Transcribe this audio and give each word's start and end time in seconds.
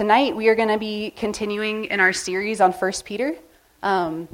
tonight 0.00 0.34
we 0.34 0.48
are 0.48 0.54
going 0.54 0.70
to 0.70 0.78
be 0.78 1.10
continuing 1.10 1.84
in 1.84 2.00
our 2.00 2.14
series 2.14 2.62
on 2.62 2.72
First 2.72 3.04
Peter. 3.04 3.36
Um, 3.82 4.28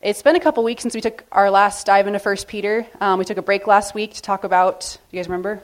it's 0.00 0.22
been 0.22 0.36
a 0.36 0.40
couple 0.40 0.62
weeks 0.62 0.82
since 0.82 0.94
we 0.94 1.00
took 1.00 1.24
our 1.32 1.50
last 1.50 1.84
dive 1.86 2.06
into 2.06 2.20
First 2.20 2.46
Peter. 2.46 2.86
Um, 3.00 3.18
we 3.18 3.24
took 3.24 3.36
a 3.36 3.42
break 3.42 3.66
last 3.66 3.96
week 3.96 4.14
to 4.14 4.22
talk 4.22 4.44
about, 4.44 4.96
do 5.10 5.16
you 5.16 5.20
guys 5.20 5.26
remember? 5.26 5.60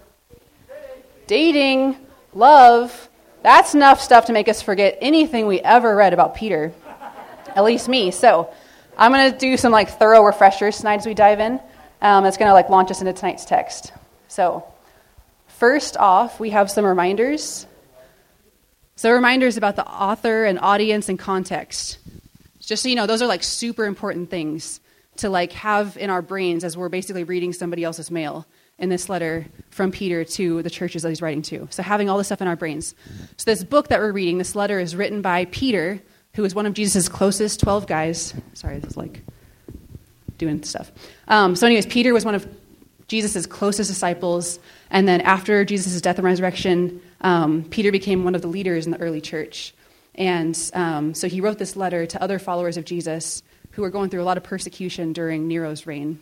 Dating, 1.28 1.96
love. 2.34 3.08
That's 3.44 3.76
enough 3.76 4.00
stuff 4.00 4.24
to 4.24 4.32
make 4.32 4.48
us 4.48 4.60
forget 4.60 4.98
anything 5.00 5.46
we 5.46 5.60
ever 5.60 5.94
read 5.94 6.14
about 6.14 6.34
Peter, 6.34 6.72
at 7.54 7.62
least 7.62 7.88
me. 7.88 8.10
So 8.10 8.52
I'm 8.98 9.12
going 9.12 9.30
to 9.30 9.38
do 9.38 9.56
some 9.56 9.70
like 9.70 10.00
thorough 10.00 10.24
refreshers 10.24 10.78
tonight 10.78 10.98
as 10.98 11.06
we 11.06 11.14
dive 11.14 11.38
in. 11.38 11.60
Um, 12.02 12.24
that's 12.24 12.38
going 12.38 12.48
to 12.48 12.54
like 12.54 12.70
launch 12.70 12.90
us 12.90 13.00
into 13.00 13.12
tonight's 13.12 13.44
text. 13.44 13.92
So 14.26 14.64
first 15.46 15.96
off, 15.96 16.40
we 16.40 16.50
have 16.50 16.72
some 16.72 16.84
reminders. 16.84 17.68
So 18.96 19.10
reminders 19.10 19.56
about 19.56 19.76
the 19.76 19.86
author 19.86 20.44
and 20.44 20.58
audience 20.60 21.08
and 21.08 21.18
context. 21.18 21.98
Just 22.60 22.82
so 22.82 22.88
you 22.88 22.94
know, 22.94 23.06
those 23.06 23.22
are 23.22 23.26
like 23.26 23.42
super 23.42 23.84
important 23.84 24.30
things 24.30 24.80
to 25.16 25.28
like 25.28 25.52
have 25.52 25.96
in 25.96 26.10
our 26.10 26.22
brains 26.22 26.64
as 26.64 26.76
we're 26.76 26.88
basically 26.88 27.24
reading 27.24 27.52
somebody 27.52 27.84
else's 27.84 28.10
mail 28.10 28.46
in 28.78 28.88
this 28.88 29.08
letter 29.08 29.46
from 29.70 29.92
Peter 29.92 30.24
to 30.24 30.62
the 30.62 30.70
churches 30.70 31.02
that 31.02 31.08
he's 31.08 31.22
writing 31.22 31.42
to. 31.42 31.68
So 31.70 31.82
having 31.82 32.08
all 32.08 32.18
this 32.18 32.28
stuff 32.28 32.42
in 32.42 32.48
our 32.48 32.56
brains. 32.56 32.94
So 33.36 33.44
this 33.50 33.62
book 33.62 33.88
that 33.88 34.00
we're 34.00 34.12
reading, 34.12 34.38
this 34.38 34.56
letter 34.56 34.80
is 34.80 34.96
written 34.96 35.22
by 35.22 35.44
Peter, 35.46 36.00
who 36.34 36.44
is 36.44 36.54
one 36.54 36.66
of 36.66 36.74
Jesus' 36.74 37.08
closest 37.08 37.60
12 37.60 37.86
guys. 37.86 38.34
Sorry, 38.54 38.78
this 38.78 38.92
is 38.92 38.96
like 38.96 39.20
doing 40.38 40.62
stuff. 40.64 40.90
Um, 41.28 41.54
so 41.54 41.66
anyways, 41.66 41.86
Peter 41.86 42.12
was 42.12 42.24
one 42.24 42.34
of 42.34 42.48
Jesus' 43.06 43.46
closest 43.46 43.90
disciples. 43.90 44.58
And 44.90 45.06
then 45.06 45.20
after 45.20 45.64
Jesus' 45.64 46.00
death 46.00 46.16
and 46.16 46.24
resurrection, 46.24 47.00
um, 47.24 47.64
Peter 47.64 47.90
became 47.90 48.22
one 48.22 48.34
of 48.34 48.42
the 48.42 48.48
leaders 48.48 48.84
in 48.84 48.92
the 48.92 49.00
early 49.00 49.20
church. 49.20 49.74
And 50.14 50.56
um, 50.74 51.14
so 51.14 51.26
he 51.26 51.40
wrote 51.40 51.58
this 51.58 51.74
letter 51.74 52.06
to 52.06 52.22
other 52.22 52.38
followers 52.38 52.76
of 52.76 52.84
Jesus 52.84 53.42
who 53.72 53.82
were 53.82 53.90
going 53.90 54.10
through 54.10 54.22
a 54.22 54.24
lot 54.24 54.36
of 54.36 54.44
persecution 54.44 55.12
during 55.12 55.48
Nero's 55.48 55.86
reign. 55.86 56.20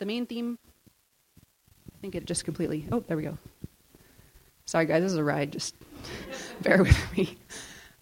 The 0.00 0.04
main 0.04 0.26
theme, 0.26 0.58
I 1.40 1.98
think 2.00 2.16
it 2.16 2.26
just 2.26 2.44
completely, 2.44 2.84
oh, 2.90 3.00
there 3.06 3.16
we 3.16 3.22
go. 3.22 3.38
Sorry, 4.66 4.86
guys, 4.86 5.02
this 5.02 5.12
is 5.12 5.18
a 5.18 5.24
ride. 5.24 5.52
Just 5.52 5.74
bear 6.62 6.82
with 6.82 7.16
me. 7.16 7.38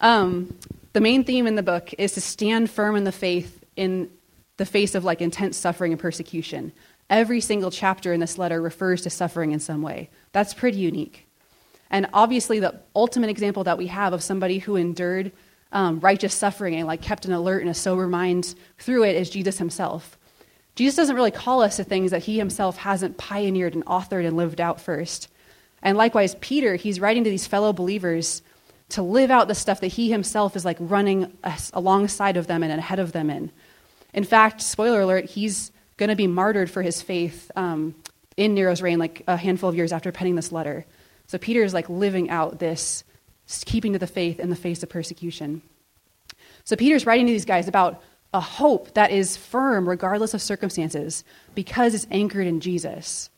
Um, 0.00 0.56
the 0.94 1.00
main 1.00 1.22
theme 1.24 1.46
in 1.46 1.54
the 1.54 1.62
book 1.62 1.94
is 1.98 2.12
to 2.12 2.20
stand 2.20 2.70
firm 2.70 2.96
in 2.96 3.04
the 3.04 3.12
faith 3.12 3.62
in 3.76 4.10
the 4.56 4.66
face 4.66 4.94
of 4.94 5.04
like 5.04 5.20
intense 5.20 5.56
suffering 5.56 5.92
and 5.92 6.00
persecution. 6.00 6.72
Every 7.10 7.40
single 7.40 7.70
chapter 7.70 8.12
in 8.12 8.20
this 8.20 8.38
letter 8.38 8.60
refers 8.60 9.02
to 9.02 9.10
suffering 9.10 9.52
in 9.52 9.60
some 9.60 9.82
way. 9.82 10.10
That's 10.32 10.54
pretty 10.54 10.78
unique. 10.78 11.26
And 11.90 12.06
obviously, 12.12 12.60
the 12.60 12.80
ultimate 12.94 13.30
example 13.30 13.64
that 13.64 13.78
we 13.78 13.88
have 13.88 14.12
of 14.12 14.22
somebody 14.22 14.58
who 14.58 14.76
endured 14.76 15.32
um, 15.72 16.00
righteous 16.00 16.34
suffering 16.34 16.74
and 16.76 16.86
like 16.86 17.02
kept 17.02 17.24
an 17.24 17.32
alert 17.32 17.60
and 17.60 17.70
a 17.70 17.74
sober 17.74 18.06
mind 18.06 18.54
through 18.78 19.04
it 19.04 19.16
is 19.16 19.30
Jesus 19.30 19.58
himself. 19.58 20.18
Jesus 20.74 20.96
doesn't 20.96 21.16
really 21.16 21.30
call 21.30 21.62
us 21.62 21.76
to 21.76 21.84
things 21.84 22.10
that 22.12 22.22
he 22.22 22.38
himself 22.38 22.78
hasn't 22.78 23.18
pioneered 23.18 23.74
and 23.74 23.84
authored 23.86 24.26
and 24.26 24.36
lived 24.36 24.60
out 24.60 24.80
first. 24.80 25.28
And 25.82 25.96
likewise, 25.96 26.36
Peter, 26.40 26.76
he's 26.76 27.00
writing 27.00 27.24
to 27.24 27.30
these 27.30 27.46
fellow 27.46 27.72
believers 27.72 28.42
to 28.90 29.02
live 29.02 29.30
out 29.30 29.48
the 29.48 29.54
stuff 29.54 29.80
that 29.80 29.88
he 29.88 30.10
himself 30.10 30.56
is 30.56 30.64
like 30.64 30.76
running 30.80 31.36
alongside 31.72 32.36
of 32.36 32.46
them 32.46 32.62
and 32.62 32.72
ahead 32.72 32.98
of 32.98 33.12
them 33.12 33.30
in. 33.30 33.50
In 34.12 34.24
fact, 34.24 34.60
spoiler 34.62 35.00
alert, 35.02 35.26
he's 35.26 35.70
going 35.96 36.08
to 36.08 36.16
be 36.16 36.26
martyred 36.26 36.70
for 36.70 36.82
his 36.82 37.00
faith 37.00 37.50
um, 37.56 37.94
in 38.36 38.54
Nero's 38.54 38.82
reign, 38.82 38.98
like 38.98 39.22
a 39.26 39.36
handful 39.36 39.68
of 39.68 39.76
years 39.76 39.92
after 39.92 40.10
penning 40.10 40.34
this 40.34 40.50
letter. 40.50 40.84
So 41.30 41.38
Peter 41.38 41.62
is 41.62 41.72
like 41.72 41.88
living 41.88 42.28
out 42.28 42.58
this 42.58 43.04
keeping 43.64 43.92
to 43.92 44.00
the 44.00 44.08
faith 44.08 44.40
in 44.40 44.50
the 44.50 44.56
face 44.56 44.82
of 44.82 44.88
persecution. 44.88 45.62
So 46.64 46.74
Peter's 46.74 47.06
writing 47.06 47.26
to 47.26 47.32
these 47.32 47.44
guys 47.44 47.68
about 47.68 48.02
a 48.34 48.40
hope 48.40 48.94
that 48.94 49.12
is 49.12 49.36
firm 49.36 49.88
regardless 49.88 50.34
of 50.34 50.42
circumstances 50.42 51.22
because 51.54 51.94
it's 51.94 52.08
anchored 52.10 52.48
in 52.48 52.58
Jesus. 52.58 53.30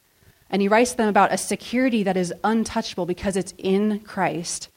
And 0.49 0.63
he 0.63 0.69
writes 0.69 0.93
to 0.93 0.97
them 0.97 1.09
about 1.11 1.35
a 1.35 1.37
security 1.37 2.03
that 2.05 2.17
is 2.17 2.33
untouchable 2.43 3.05
because 3.05 3.37
it's 3.37 3.53
in 3.59 4.01
Christ, 4.01 4.71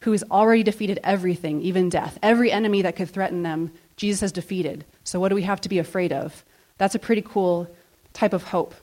who 0.00 0.12
has 0.12 0.24
already 0.30 0.62
defeated 0.62 0.98
everything, 1.04 1.60
even 1.60 1.90
death. 1.90 2.18
Every 2.22 2.50
enemy 2.50 2.80
that 2.80 2.96
could 2.96 3.10
threaten 3.10 3.42
them, 3.42 3.70
Jesus 3.98 4.22
has 4.22 4.32
defeated. 4.32 4.86
So 5.04 5.20
what 5.20 5.28
do 5.28 5.34
we 5.34 5.42
have 5.42 5.60
to 5.60 5.68
be 5.68 5.78
afraid 5.78 6.10
of? 6.10 6.42
That's 6.78 6.94
a 6.94 6.98
pretty 6.98 7.20
cool 7.20 7.68
type 8.14 8.32
of 8.32 8.44
hope. 8.44 8.74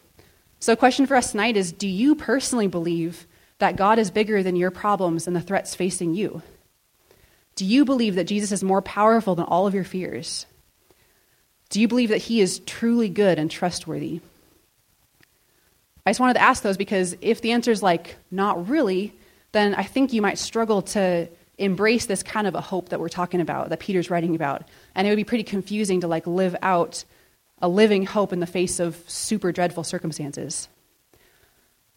So, 0.60 0.74
a 0.74 0.78
question 0.78 1.08
for 1.08 1.16
us 1.16 1.32
tonight 1.32 1.58
is 1.58 1.72
Do 1.72 1.88
you 1.88 2.14
personally 2.14 2.68
believe 2.68 3.26
that 3.60 3.76
God 3.76 4.00
is 4.00 4.12
bigger 4.12 4.42
than 4.42 4.56
your 4.56 4.72
problems 4.72 5.28
and 5.28 5.36
the 5.36 5.42
threats 5.42 5.76
facing 5.76 6.16
you? 6.16 6.42
Do 7.56 7.66
you 7.66 7.86
believe 7.86 8.16
that 8.16 8.24
Jesus 8.24 8.52
is 8.52 8.64
more 8.64 8.82
powerful 8.82 9.36
than 9.36 9.46
all 9.46 9.68
of 9.68 9.74
your 9.74 9.84
fears? 9.84 10.46
Do 11.70 11.80
you 11.80 11.88
believe 11.88 12.10
that 12.10 12.18
he 12.18 12.42
is 12.42 12.60
truly 12.60 13.10
good 13.10 13.38
and 13.38 13.52
trustworthy? 13.52 14.22
I 16.06 16.10
just 16.10 16.20
wanted 16.20 16.36
to 16.36 16.42
ask 16.42 16.64
those 16.64 16.78
because 16.78 17.16
if 17.22 17.42
the 17.42 17.52
answer 17.52 17.72
is 17.72 17.84
like, 17.84 18.16
not 18.32 18.70
really, 18.70 19.14
then 19.52 19.76
I 19.76 19.84
think 19.84 20.14
you 20.14 20.22
might 20.22 20.38
struggle 20.38 20.82
to 20.82 21.28
embrace 21.58 22.06
this 22.06 22.24
kind 22.24 22.48
of 22.48 22.56
a 22.56 22.62
hope 22.62 22.90
that 22.90 23.00
we're 23.00 23.10
talking 23.10 23.42
about, 23.42 23.70
that 23.70 23.80
Peter's 23.80 24.10
writing 24.10 24.36
about. 24.36 24.64
And 24.96 25.06
it 25.06 25.12
would 25.12 25.18
be 25.18 25.26
pretty 25.26 25.44
confusing 25.44 26.02
to 26.02 26.08
like 26.08 26.26
live 26.26 26.56
out 26.62 27.04
a 27.62 27.68
living 27.68 28.06
hope 28.06 28.32
in 28.32 28.40
the 28.40 28.48
face 28.48 28.80
of 28.80 29.04
super 29.08 29.52
dreadful 29.52 29.84
circumstances. 29.84 30.70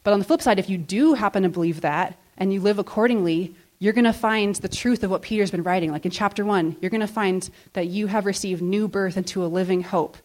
But 0.02 0.12
on 0.12 0.18
the 0.18 0.24
flip 0.24 0.42
side, 0.42 0.58
if 0.58 0.68
you 0.68 0.78
do 0.78 1.14
happen 1.14 1.42
to 1.42 1.48
believe 1.48 1.82
that 1.82 2.18
and 2.36 2.52
you 2.52 2.60
live 2.60 2.78
accordingly, 2.78 3.54
you're 3.78 3.92
going 3.92 4.04
to 4.04 4.12
find 4.12 4.54
the 4.56 4.68
truth 4.68 5.02
of 5.02 5.10
what 5.10 5.22
Peter's 5.22 5.50
been 5.50 5.62
writing. 5.62 5.90
Like 5.90 6.04
in 6.04 6.10
chapter 6.10 6.44
one, 6.44 6.76
you're 6.80 6.90
going 6.90 7.00
to 7.00 7.06
find 7.06 7.48
that 7.72 7.88
you 7.88 8.06
have 8.06 8.26
received 8.26 8.62
new 8.62 8.88
birth 8.88 9.16
into 9.16 9.44
a 9.44 9.46
living 9.46 9.82
hope 9.82 10.16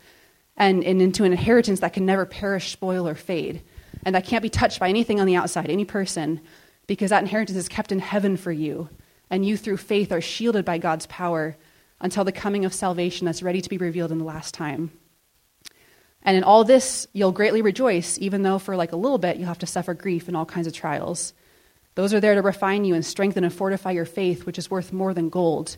and, 0.55 0.83
and 0.83 1.01
into 1.01 1.23
an 1.23 1.31
inheritance 1.31 1.79
that 1.79 1.93
can 1.93 2.05
never 2.05 2.25
perish, 2.25 2.71
spoil, 2.71 3.07
or 3.07 3.15
fade. 3.15 3.61
And 4.03 4.15
that 4.15 4.25
can't 4.25 4.43
be 4.43 4.49
touched 4.49 4.79
by 4.79 4.89
anything 4.89 5.19
on 5.19 5.27
the 5.27 5.35
outside, 5.35 5.69
any 5.69 5.85
person, 5.85 6.41
because 6.85 7.09
that 7.09 7.23
inheritance 7.23 7.57
is 7.57 7.67
kept 7.67 7.91
in 7.91 7.99
heaven 7.99 8.37
for 8.37 8.51
you. 8.51 8.89
And 9.29 9.45
you, 9.45 9.57
through 9.57 9.77
faith, 9.77 10.11
are 10.11 10.21
shielded 10.21 10.63
by 10.63 10.77
God's 10.77 11.05
power 11.07 11.57
until 11.99 12.23
the 12.23 12.31
coming 12.31 12.63
of 12.63 12.73
salvation 12.73 13.25
that's 13.25 13.43
ready 13.43 13.61
to 13.61 13.69
be 13.69 13.77
revealed 13.77 14.11
in 14.11 14.19
the 14.19 14.23
last 14.23 14.53
time. 14.53 14.91
And 16.27 16.35
in 16.35 16.43
all 16.43 16.65
this, 16.65 17.07
you'll 17.13 17.31
greatly 17.31 17.61
rejoice, 17.61 18.19
even 18.19 18.41
though 18.41 18.59
for 18.59 18.75
like 18.75 18.91
a 18.91 18.97
little 18.97 19.17
bit 19.17 19.37
you'll 19.37 19.47
have 19.47 19.59
to 19.59 19.65
suffer 19.65 19.93
grief 19.93 20.27
and 20.27 20.35
all 20.35 20.45
kinds 20.45 20.67
of 20.67 20.73
trials. 20.73 21.33
Those 21.95 22.13
are 22.13 22.19
there 22.19 22.35
to 22.35 22.41
refine 22.41 22.83
you 22.83 22.95
and 22.95 23.05
strengthen 23.05 23.45
and 23.45 23.53
fortify 23.53 23.91
your 23.91 24.03
faith, 24.03 24.45
which 24.45 24.57
is 24.57 24.69
worth 24.69 24.91
more 24.91 25.13
than 25.13 25.29
gold, 25.29 25.77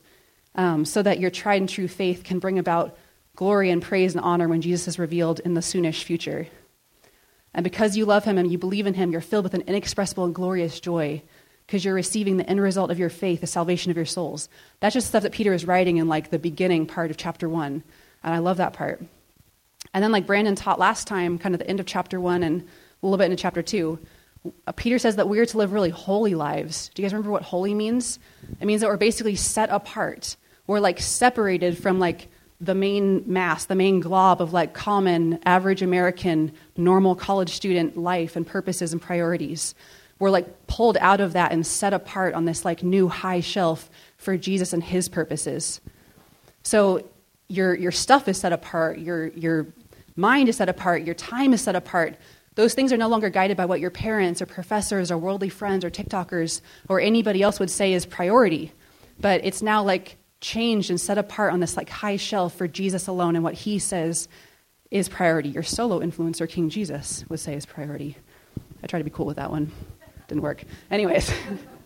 um, 0.55 0.85
so 0.85 1.03
that 1.03 1.19
your 1.19 1.29
tried 1.29 1.61
and 1.61 1.69
true 1.69 1.87
faith 1.87 2.23
can 2.23 2.39
bring 2.39 2.57
about 2.57 2.97
glory 3.35 3.69
and 3.69 3.79
praise 3.79 4.15
and 4.15 4.25
honor 4.25 4.47
when 4.47 4.61
Jesus 4.61 4.87
is 4.87 4.97
revealed 4.97 5.39
in 5.39 5.53
the 5.53 5.61
soonish 5.61 6.03
future. 6.03 6.47
And 7.53 7.63
because 7.63 7.95
you 7.95 8.05
love 8.05 8.23
him 8.23 8.39
and 8.39 8.51
you 8.51 8.57
believe 8.57 8.87
in 8.87 8.95
him, 8.95 9.11
you're 9.11 9.21
filled 9.21 9.43
with 9.43 9.53
an 9.53 9.65
inexpressible 9.67 10.25
and 10.25 10.33
glorious 10.33 10.79
joy 10.79 11.21
because 11.67 11.85
you're 11.85 11.93
receiving 11.93 12.37
the 12.37 12.49
end 12.49 12.59
result 12.59 12.89
of 12.89 12.97
your 12.97 13.11
faith, 13.11 13.41
the 13.41 13.47
salvation 13.47 13.91
of 13.91 13.97
your 13.97 14.05
souls. 14.07 14.49
That's 14.79 14.95
just 14.95 15.09
stuff 15.09 15.21
that 15.21 15.31
Peter 15.31 15.53
is 15.53 15.65
writing 15.65 15.97
in 15.97 16.07
like 16.07 16.31
the 16.31 16.39
beginning 16.39 16.87
part 16.87 17.11
of 17.11 17.17
chapter 17.17 17.47
one. 17.47 17.83
And 18.23 18.33
I 18.33 18.39
love 18.39 18.57
that 18.57 18.73
part. 18.73 19.03
And 19.93 20.03
then, 20.03 20.11
like 20.11 20.27
Brandon 20.27 20.55
taught 20.55 20.79
last 20.79 21.07
time, 21.07 21.37
kind 21.37 21.55
of 21.55 21.59
the 21.59 21.67
end 21.67 21.79
of 21.79 21.85
chapter 21.85 22.19
one 22.19 22.43
and 22.43 22.61
a 22.61 22.65
little 23.05 23.17
bit 23.17 23.25
into 23.25 23.37
chapter 23.37 23.61
two, 23.61 23.99
uh, 24.67 24.71
Peter 24.73 24.99
says 24.99 25.15
that 25.15 25.27
we 25.27 25.39
are 25.39 25.45
to 25.45 25.57
live 25.57 25.73
really 25.73 25.89
holy 25.89 26.35
lives. 26.35 26.91
Do 26.93 27.01
you 27.01 27.05
guys 27.05 27.13
remember 27.13 27.31
what 27.31 27.43
holy 27.43 27.73
means? 27.73 28.19
It 28.61 28.65
means 28.65 28.81
that 28.81 28.87
we're 28.87 28.97
basically 28.97 29.35
set 29.35 29.69
apart. 29.69 30.35
We're 30.67 30.79
like 30.79 30.99
separated 30.99 31.77
from 31.77 31.99
like 31.99 32.27
the 32.61 32.75
main 32.75 33.23
mass, 33.25 33.65
the 33.65 33.75
main 33.75 34.01
glob 34.01 34.41
of 34.41 34.53
like 34.53 34.73
common, 34.73 35.39
average 35.45 35.81
American, 35.81 36.51
normal 36.77 37.15
college 37.15 37.51
student 37.51 37.97
life 37.97 38.35
and 38.35 38.45
purposes 38.45 38.91
and 38.93 39.01
priorities. 39.01 39.73
We're 40.19 40.29
like 40.29 40.67
pulled 40.67 40.97
out 40.97 41.21
of 41.21 41.33
that 41.33 41.53
and 41.53 41.65
set 41.65 41.93
apart 41.93 42.33
on 42.33 42.45
this 42.45 42.65
like 42.65 42.83
new 42.83 43.07
high 43.07 43.39
shelf 43.39 43.89
for 44.17 44.37
Jesus 44.37 44.73
and 44.73 44.83
his 44.83 45.07
purposes. 45.07 45.79
So 46.63 47.07
your, 47.47 47.73
your 47.73 47.91
stuff 47.91 48.27
is 48.27 48.37
set 48.37 48.51
apart, 48.51 48.99
your, 48.99 49.27
your 49.27 49.67
mind 50.19 50.49
is 50.49 50.57
set 50.57 50.69
apart, 50.69 51.03
your 51.03 51.15
time 51.15 51.53
is 51.53 51.61
set 51.61 51.75
apart. 51.75 52.17
Those 52.55 52.73
things 52.73 52.91
are 52.91 52.97
no 52.97 53.07
longer 53.07 53.29
guided 53.29 53.57
by 53.57 53.65
what 53.65 53.79
your 53.79 53.91
parents 53.91 54.41
or 54.41 54.45
professors 54.45 55.11
or 55.11 55.17
worldly 55.17 55.49
friends 55.49 55.85
or 55.85 55.89
TikTokers 55.89 56.61
or 56.89 56.99
anybody 56.99 57.41
else 57.41 57.59
would 57.59 57.69
say 57.69 57.93
is 57.93 58.05
priority. 58.05 58.71
But 59.19 59.45
it's 59.45 59.61
now 59.61 59.83
like 59.83 60.17
changed 60.41 60.89
and 60.89 60.99
set 60.99 61.17
apart 61.17 61.53
on 61.53 61.59
this 61.59 61.77
like 61.77 61.89
high 61.89 62.17
shelf 62.17 62.55
for 62.55 62.67
Jesus 62.67 63.07
alone 63.07 63.35
and 63.35 63.43
what 63.43 63.53
he 63.53 63.79
says 63.79 64.27
is 64.91 65.07
priority. 65.07 65.49
Your 65.49 65.63
solo 65.63 65.99
influencer, 65.99 66.49
King 66.49 66.69
Jesus, 66.69 67.23
would 67.29 67.39
say 67.39 67.55
is 67.55 67.65
priority. 67.65 68.17
I 68.83 68.87
tried 68.87 68.99
to 68.99 69.05
be 69.05 69.11
cool 69.11 69.25
with 69.25 69.37
that 69.37 69.51
one. 69.51 69.71
Didn't 70.27 70.43
work. 70.43 70.63
Anyways, 70.89 71.31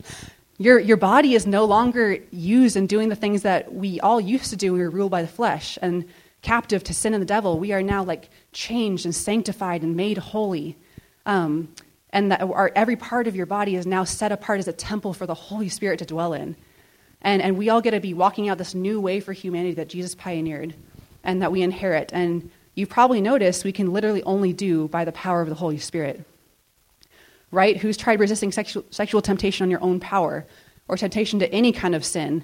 your, 0.58 0.80
your 0.80 0.98
body 0.98 1.36
is 1.36 1.46
no 1.46 1.66
longer 1.66 2.18
used 2.32 2.76
in 2.76 2.88
doing 2.88 3.10
the 3.10 3.16
things 3.16 3.42
that 3.44 3.74
we 3.74 4.00
all 4.00 4.22
used 4.22 4.52
to 4.52 4.56
do 4.56 4.72
when 4.72 4.80
we 4.80 4.86
were 4.86 4.92
ruled 4.92 5.12
by 5.12 5.22
the 5.22 5.28
flesh. 5.28 5.78
And 5.82 6.06
captive 6.44 6.84
to 6.84 6.94
sin 6.94 7.16
and 7.16 7.22
the 7.22 7.26
devil, 7.26 7.58
we 7.58 7.72
are 7.72 7.82
now 7.82 8.04
like 8.04 8.30
changed 8.52 9.06
and 9.06 9.16
sanctified 9.16 9.82
and 9.82 9.96
made 9.96 10.20
holy. 10.20 10.78
Um, 11.26 11.70
and 12.12 12.32
that 12.32 12.42
our, 12.42 12.72
every 12.76 12.96
part 12.96 13.28
of 13.28 13.36
your 13.36 13.48
body 13.48 13.76
is 13.76 13.88
now 13.88 14.04
set 14.04 14.32
apart 14.32 14.60
as 14.60 14.68
a 14.68 14.74
temple 14.74 15.14
for 15.14 15.26
the 15.26 15.34
Holy 15.34 15.68
Spirit 15.70 15.98
to 16.00 16.06
dwell 16.06 16.34
in. 16.34 16.56
And, 17.22 17.42
and 17.42 17.58
we 17.58 17.70
all 17.70 17.82
get 17.82 17.92
to 17.92 18.00
be 18.00 18.14
walking 18.14 18.50
out 18.50 18.60
this 18.60 18.76
new 18.76 19.02
way 19.02 19.20
for 19.20 19.34
humanity 19.34 19.74
that 19.76 19.90
Jesus 19.90 20.14
pioneered 20.14 20.76
and 21.24 21.42
that 21.42 21.52
we 21.52 21.64
inherit. 21.64 22.12
And 22.14 22.52
you've 22.76 22.90
probably 22.90 23.22
noticed 23.22 23.64
we 23.64 23.72
can 23.72 23.92
literally 23.92 24.22
only 24.24 24.54
do 24.54 24.90
by 24.90 25.06
the 25.06 25.12
power 25.12 25.42
of 25.42 25.50
the 25.50 25.56
Holy 25.56 25.80
Spirit. 25.80 26.24
Right? 27.50 27.78
Who's 27.78 27.98
tried 27.98 28.20
resisting 28.20 28.52
sexual, 28.52 28.84
sexual 28.92 29.22
temptation 29.22 29.64
on 29.64 29.72
your 29.72 29.82
own 29.82 30.00
power 30.00 30.46
or 30.88 30.98
temptation 30.98 31.40
to 31.40 31.52
any 31.52 31.72
kind 31.72 31.96
of 31.96 32.04
sin? 32.04 32.44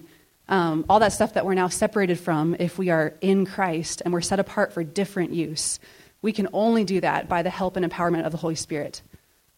Um, 0.49 0.83
all 0.89 0.99
that 0.99 1.13
stuff 1.13 1.35
that 1.35 1.45
we're 1.45 1.53
now 1.53 1.67
separated 1.67 2.19
from 2.19 2.55
if 2.59 2.79
we 2.79 2.89
are 2.89 3.13
in 3.21 3.45
Christ 3.45 4.01
and 4.03 4.11
we're 4.11 4.21
set 4.21 4.39
apart 4.39 4.73
for 4.73 4.83
different 4.83 5.31
use. 5.31 5.79
We 6.23 6.33
can 6.33 6.49
only 6.51 6.83
do 6.83 6.99
that 7.01 7.29
by 7.29 7.43
the 7.43 7.51
help 7.51 7.77
and 7.77 7.89
empowerment 7.89 8.25
of 8.25 8.31
the 8.31 8.37
Holy 8.39 8.55
Spirit. 8.55 9.03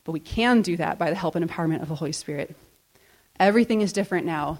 But 0.03 0.11
we 0.11 0.19
can 0.19 0.61
do 0.61 0.75
that 0.77 0.99
by 0.99 1.09
the 1.09 1.15
help 1.15 1.35
and 1.35 1.49
empowerment 1.49 1.81
of 1.81 1.87
the 1.87 1.95
Holy 1.95 2.11
Spirit. 2.11 2.55
Everything 3.39 3.81
is 3.81 3.93
different 3.93 4.25
now. 4.25 4.59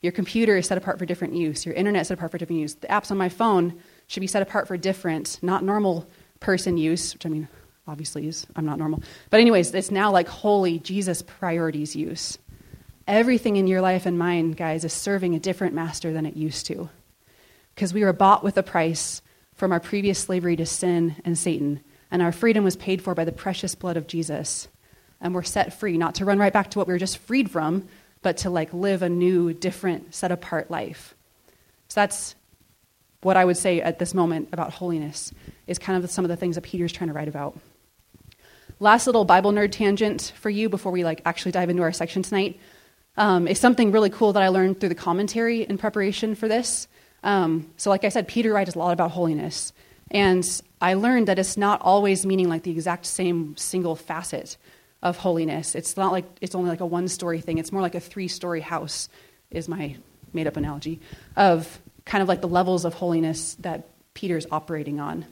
Your 0.00 0.12
computer 0.12 0.56
is 0.56 0.68
set 0.68 0.78
apart 0.78 0.98
for 0.98 1.06
different 1.06 1.34
use. 1.34 1.66
Your 1.66 1.74
internet 1.74 2.02
is 2.02 2.08
set 2.08 2.18
apart 2.18 2.30
for 2.30 2.38
different 2.38 2.60
use. 2.60 2.74
The 2.76 2.86
apps 2.86 3.10
on 3.10 3.18
my 3.18 3.28
phone 3.28 3.80
should 4.06 4.20
be 4.20 4.26
set 4.26 4.42
apart 4.42 4.68
for 4.68 4.76
different, 4.76 5.38
not 5.42 5.64
normal 5.64 6.08
person 6.40 6.78
use, 6.78 7.14
which 7.14 7.26
I 7.26 7.30
mean, 7.30 7.48
obviously 7.88 8.28
is, 8.28 8.46
I'm 8.54 8.66
not 8.66 8.78
normal. 8.78 9.02
But, 9.30 9.40
anyways, 9.40 9.74
it's 9.74 9.90
now 9.90 10.12
like 10.12 10.28
holy 10.28 10.78
Jesus 10.78 11.22
priorities 11.22 11.96
use. 11.96 12.38
Everything 13.06 13.56
in 13.56 13.66
your 13.66 13.82
life 13.82 14.06
and 14.06 14.18
mine, 14.18 14.52
guys, 14.52 14.84
is 14.84 14.92
serving 14.92 15.34
a 15.34 15.40
different 15.40 15.74
master 15.74 16.12
than 16.12 16.24
it 16.24 16.36
used 16.36 16.66
to. 16.66 16.88
Because 17.74 17.92
we 17.92 18.02
were 18.02 18.12
bought 18.12 18.42
with 18.42 18.56
a 18.56 18.62
price 18.62 19.20
from 19.54 19.72
our 19.72 19.80
previous 19.80 20.18
slavery 20.18 20.56
to 20.56 20.66
sin 20.66 21.16
and 21.24 21.36
Satan, 21.36 21.80
and 22.10 22.22
our 22.22 22.32
freedom 22.32 22.64
was 22.64 22.76
paid 22.76 23.02
for 23.02 23.14
by 23.14 23.24
the 23.24 23.32
precious 23.32 23.74
blood 23.74 23.96
of 23.96 24.06
Jesus. 24.06 24.68
And 25.20 25.34
we're 25.34 25.42
set 25.42 25.78
free, 25.78 25.98
not 25.98 26.16
to 26.16 26.24
run 26.24 26.38
right 26.38 26.52
back 26.52 26.70
to 26.70 26.78
what 26.78 26.86
we 26.86 26.94
were 26.94 26.98
just 26.98 27.18
freed 27.18 27.50
from, 27.50 27.88
but 28.22 28.38
to 28.38 28.50
like 28.50 28.72
live 28.72 29.02
a 29.02 29.08
new, 29.08 29.52
different, 29.52 30.14
set 30.14 30.32
apart 30.32 30.70
life. 30.70 31.14
So 31.88 32.00
that's 32.00 32.34
what 33.20 33.36
I 33.36 33.44
would 33.44 33.56
say 33.56 33.80
at 33.80 33.98
this 33.98 34.14
moment 34.14 34.48
about 34.52 34.72
holiness, 34.72 35.32
is 35.66 35.78
kind 35.78 36.02
of 36.02 36.10
some 36.10 36.24
of 36.24 36.30
the 36.30 36.36
things 36.36 36.54
that 36.54 36.62
Peter's 36.62 36.92
trying 36.92 37.08
to 37.08 37.14
write 37.14 37.28
about. 37.28 37.58
Last 38.80 39.06
little 39.06 39.24
Bible 39.24 39.52
nerd 39.52 39.72
tangent 39.72 40.32
for 40.36 40.50
you 40.50 40.68
before 40.68 40.90
we 40.90 41.04
like 41.04 41.20
actually 41.24 41.52
dive 41.52 41.70
into 41.70 41.82
our 41.82 41.92
section 41.92 42.22
tonight 42.22 42.58
um, 43.16 43.46
is 43.46 43.60
something 43.60 43.92
really 43.92 44.10
cool 44.10 44.32
that 44.32 44.42
I 44.42 44.48
learned 44.48 44.80
through 44.80 44.88
the 44.88 44.94
commentary 44.94 45.62
in 45.62 45.78
preparation 45.78 46.34
for 46.34 46.48
this. 46.48 46.88
Um, 47.22 47.70
so, 47.76 47.90
like 47.90 48.04
I 48.04 48.08
said, 48.08 48.28
Peter 48.28 48.52
writes 48.52 48.74
a 48.74 48.78
lot 48.78 48.92
about 48.92 49.12
holiness. 49.12 49.72
And 50.10 50.46
I 50.80 50.94
learned 50.94 51.28
that 51.28 51.38
it's 51.38 51.56
not 51.56 51.80
always 51.80 52.26
meaning 52.26 52.48
like 52.48 52.62
the 52.62 52.70
exact 52.70 53.06
same 53.06 53.56
single 53.56 53.96
facet 53.96 54.56
of 55.02 55.16
holiness. 55.18 55.74
It's 55.74 55.96
not 55.96 56.12
like 56.12 56.24
it's 56.40 56.54
only 56.54 56.70
like 56.70 56.80
a 56.80 56.86
one 56.86 57.08
story 57.08 57.40
thing, 57.40 57.58
it's 57.58 57.72
more 57.72 57.82
like 57.82 57.94
a 57.94 58.00
three 58.00 58.28
story 58.28 58.60
house, 58.60 59.08
is 59.50 59.68
my 59.68 59.96
made 60.32 60.46
up 60.46 60.56
analogy, 60.56 61.00
of 61.36 61.80
kind 62.04 62.22
of 62.22 62.28
like 62.28 62.40
the 62.40 62.48
levels 62.48 62.84
of 62.84 62.94
holiness 62.94 63.54
that 63.60 63.86
Peter's 64.14 64.46
operating 64.50 65.00
on. 65.00 65.24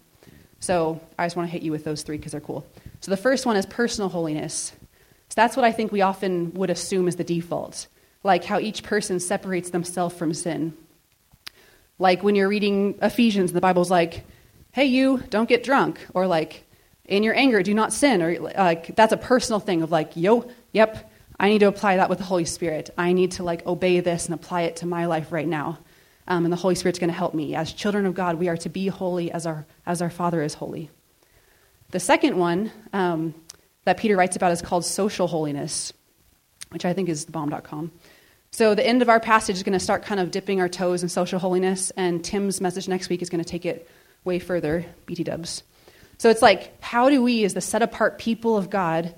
So 0.60 1.00
I 1.18 1.26
just 1.26 1.36
want 1.36 1.48
to 1.48 1.52
hit 1.52 1.62
you 1.62 1.72
with 1.72 1.84
those 1.84 2.02
three 2.02 2.16
because 2.16 2.32
they're 2.32 2.40
cool. 2.40 2.64
So 3.00 3.10
the 3.10 3.16
first 3.16 3.46
one 3.46 3.56
is 3.56 3.66
personal 3.66 4.08
holiness. 4.08 4.72
So 5.32 5.36
that's 5.36 5.56
what 5.56 5.64
I 5.64 5.72
think 5.72 5.92
we 5.92 6.02
often 6.02 6.52
would 6.52 6.68
assume 6.68 7.08
is 7.08 7.16
the 7.16 7.24
default, 7.24 7.86
like 8.22 8.44
how 8.44 8.58
each 8.58 8.82
person 8.82 9.18
separates 9.18 9.70
themselves 9.70 10.14
from 10.14 10.34
sin. 10.34 10.74
Like 11.98 12.22
when 12.22 12.34
you're 12.34 12.50
reading 12.50 12.98
Ephesians, 13.00 13.54
the 13.54 13.62
Bible's 13.62 13.90
like, 13.90 14.26
hey, 14.72 14.84
you, 14.84 15.22
don't 15.30 15.48
get 15.48 15.64
drunk. 15.64 16.06
Or 16.12 16.26
like, 16.26 16.66
in 17.06 17.22
your 17.22 17.34
anger, 17.34 17.62
do 17.62 17.72
not 17.72 17.94
sin. 17.94 18.20
Or 18.20 18.38
like, 18.40 18.94
that's 18.94 19.14
a 19.14 19.16
personal 19.16 19.58
thing 19.58 19.80
of 19.80 19.90
like, 19.90 20.18
yo, 20.18 20.50
yep, 20.70 21.10
I 21.40 21.48
need 21.48 21.60
to 21.60 21.66
apply 21.66 21.96
that 21.96 22.10
with 22.10 22.18
the 22.18 22.24
Holy 22.24 22.44
Spirit. 22.44 22.90
I 22.98 23.14
need 23.14 23.30
to 23.32 23.42
like 23.42 23.66
obey 23.66 24.00
this 24.00 24.26
and 24.26 24.34
apply 24.34 24.62
it 24.62 24.76
to 24.76 24.86
my 24.86 25.06
life 25.06 25.32
right 25.32 25.48
now. 25.48 25.78
Um, 26.28 26.44
and 26.44 26.52
the 26.52 26.58
Holy 26.58 26.74
Spirit's 26.74 26.98
going 26.98 27.08
to 27.08 27.16
help 27.16 27.32
me. 27.32 27.54
As 27.54 27.72
children 27.72 28.04
of 28.04 28.12
God, 28.12 28.34
we 28.34 28.48
are 28.48 28.58
to 28.58 28.68
be 28.68 28.88
holy 28.88 29.32
as 29.32 29.46
our, 29.46 29.64
as 29.86 30.02
our 30.02 30.10
Father 30.10 30.42
is 30.42 30.52
holy. 30.52 30.90
The 31.90 32.00
second 32.00 32.36
one 32.36 32.70
um, 32.92 33.34
that 33.84 33.96
Peter 33.96 34.16
writes 34.16 34.36
about 34.36 34.52
is 34.52 34.62
called 34.62 34.84
social 34.84 35.26
holiness, 35.26 35.92
which 36.70 36.84
I 36.84 36.92
think 36.92 37.08
is 37.08 37.26
thebomb.com. 37.26 37.92
So 38.50 38.74
the 38.74 38.86
end 38.86 39.02
of 39.02 39.08
our 39.08 39.18
passage 39.18 39.56
is 39.56 39.62
going 39.62 39.72
to 39.72 39.80
start 39.80 40.04
kind 40.04 40.20
of 40.20 40.30
dipping 40.30 40.60
our 40.60 40.68
toes 40.68 41.02
in 41.02 41.08
social 41.08 41.38
holiness, 41.38 41.90
and 41.96 42.22
Tim's 42.22 42.60
message 42.60 42.86
next 42.86 43.08
week 43.08 43.22
is 43.22 43.30
going 43.30 43.42
to 43.42 43.48
take 43.48 43.64
it 43.64 43.88
way 44.24 44.38
further, 44.38 44.84
BT 45.06 45.24
dubs. 45.24 45.62
So 46.18 46.28
it's 46.28 46.42
like, 46.42 46.72
how 46.82 47.08
do 47.08 47.22
we, 47.22 47.44
as 47.44 47.54
the 47.54 47.60
set 47.60 47.82
apart 47.82 48.18
people 48.18 48.56
of 48.56 48.70
God, 48.70 49.14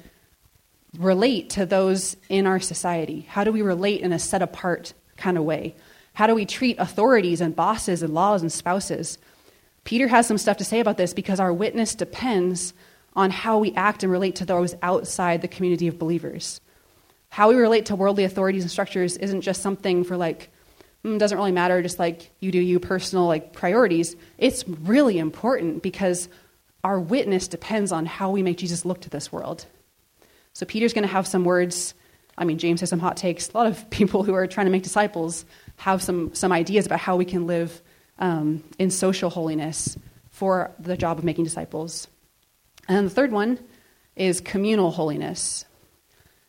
relate 0.99 1.51
to 1.51 1.67
those 1.67 2.17
in 2.29 2.47
our 2.47 2.61
society? 2.61 3.27
How 3.29 3.45
do 3.45 3.53
we 3.53 3.63
relate 3.63 4.01
in 4.01 4.13
a 4.13 4.19
set 4.19 4.41
apart 4.41 4.95
kind 5.17 5.37
of 5.37 5.45
way? 5.45 5.75
How 6.15 6.27
do 6.29 6.35
we 6.35 6.47
treat 6.47 6.79
authorities 6.79 7.41
and 7.41 7.55
bosses 7.55 8.03
and 8.03 8.15
laws 8.15 8.41
and 8.41 8.53
spouses? 8.53 9.19
Peter 9.83 10.09
has 10.09 10.27
some 10.27 10.39
stuff 10.39 10.57
to 10.59 10.65
say 10.65 10.81
about 10.81 10.97
this 10.97 11.13
because 11.13 11.41
our 11.41 11.53
witness 11.53 11.95
depends 11.95 12.73
on 13.17 13.31
how 13.31 13.59
we 13.59 13.73
act 13.75 14.03
and 14.03 14.11
relate 14.11 14.37
to 14.37 14.45
those 14.45 14.75
outside 14.83 15.43
the 15.43 15.49
community 15.49 15.87
of 15.87 15.99
believers. 15.99 16.61
How 17.29 17.49
we 17.49 17.55
relate 17.57 17.87
to 17.87 17.97
worldly 17.97 18.25
authorities 18.25 18.63
and 18.63 18.71
structures 18.71 19.17
isn't 19.17 19.43
just 19.43 19.63
something 19.63 20.05
for 20.05 20.17
like, 20.17 20.51
mm, 21.05 21.19
doesn't 21.19 21.37
really 21.37 21.53
matter, 21.53 21.83
just 21.83 21.99
like 21.99 22.31
you 22.41 22.51
do 22.51 22.59
you 22.59 22.81
personal 22.81 23.27
like 23.27 23.53
priorities. 23.53 24.17
It's 24.39 24.67
really 24.69 25.19
important 25.19 25.83
because 25.83 26.29
our 26.83 27.01
witness 27.01 27.49
depends 27.49 27.93
on 27.93 28.07
how 28.07 28.31
we 28.31 28.43
make 28.43 28.59
Jesus 28.59 28.85
look 28.85 29.01
to 29.03 29.11
this 29.11 29.33
world. 29.33 29.67
So 30.53 30.67
Peter's 30.67 30.93
going 30.93 31.07
to 31.07 31.13
have 31.13 31.27
some 31.27 31.45
words. 31.45 31.95
I 32.37 32.45
mean, 32.45 32.59
James 32.59 32.81
has 32.81 32.91
some 32.91 33.01
hot 33.01 33.17
takes. 33.17 33.49
A 33.51 33.57
lot 33.57 33.67
of 33.67 33.91
people 33.91 34.23
who 34.23 34.35
are 34.35 34.47
trying 34.47 34.67
to 34.67 34.73
make 34.73 34.83
disciples 34.83 35.45
have 35.77 36.03
some, 36.03 36.35
some 36.35 36.53
ideas 36.53 36.87
about 36.87 37.01
how 37.01 37.17
we 37.17 37.25
can 37.25 37.47
live 37.47 37.83
um, 38.19 38.63
in 38.79 38.91
social 38.91 39.31
holiness 39.31 39.99
for 40.31 40.73
the 40.79 40.97
job 40.97 41.19
of 41.19 41.25
making 41.25 41.45
disciples. 41.45 42.07
And 42.89 43.07
the 43.07 43.11
third 43.11 43.33
one 43.33 43.59
is 44.17 44.41
communal 44.41 44.91
holiness. 44.91 45.65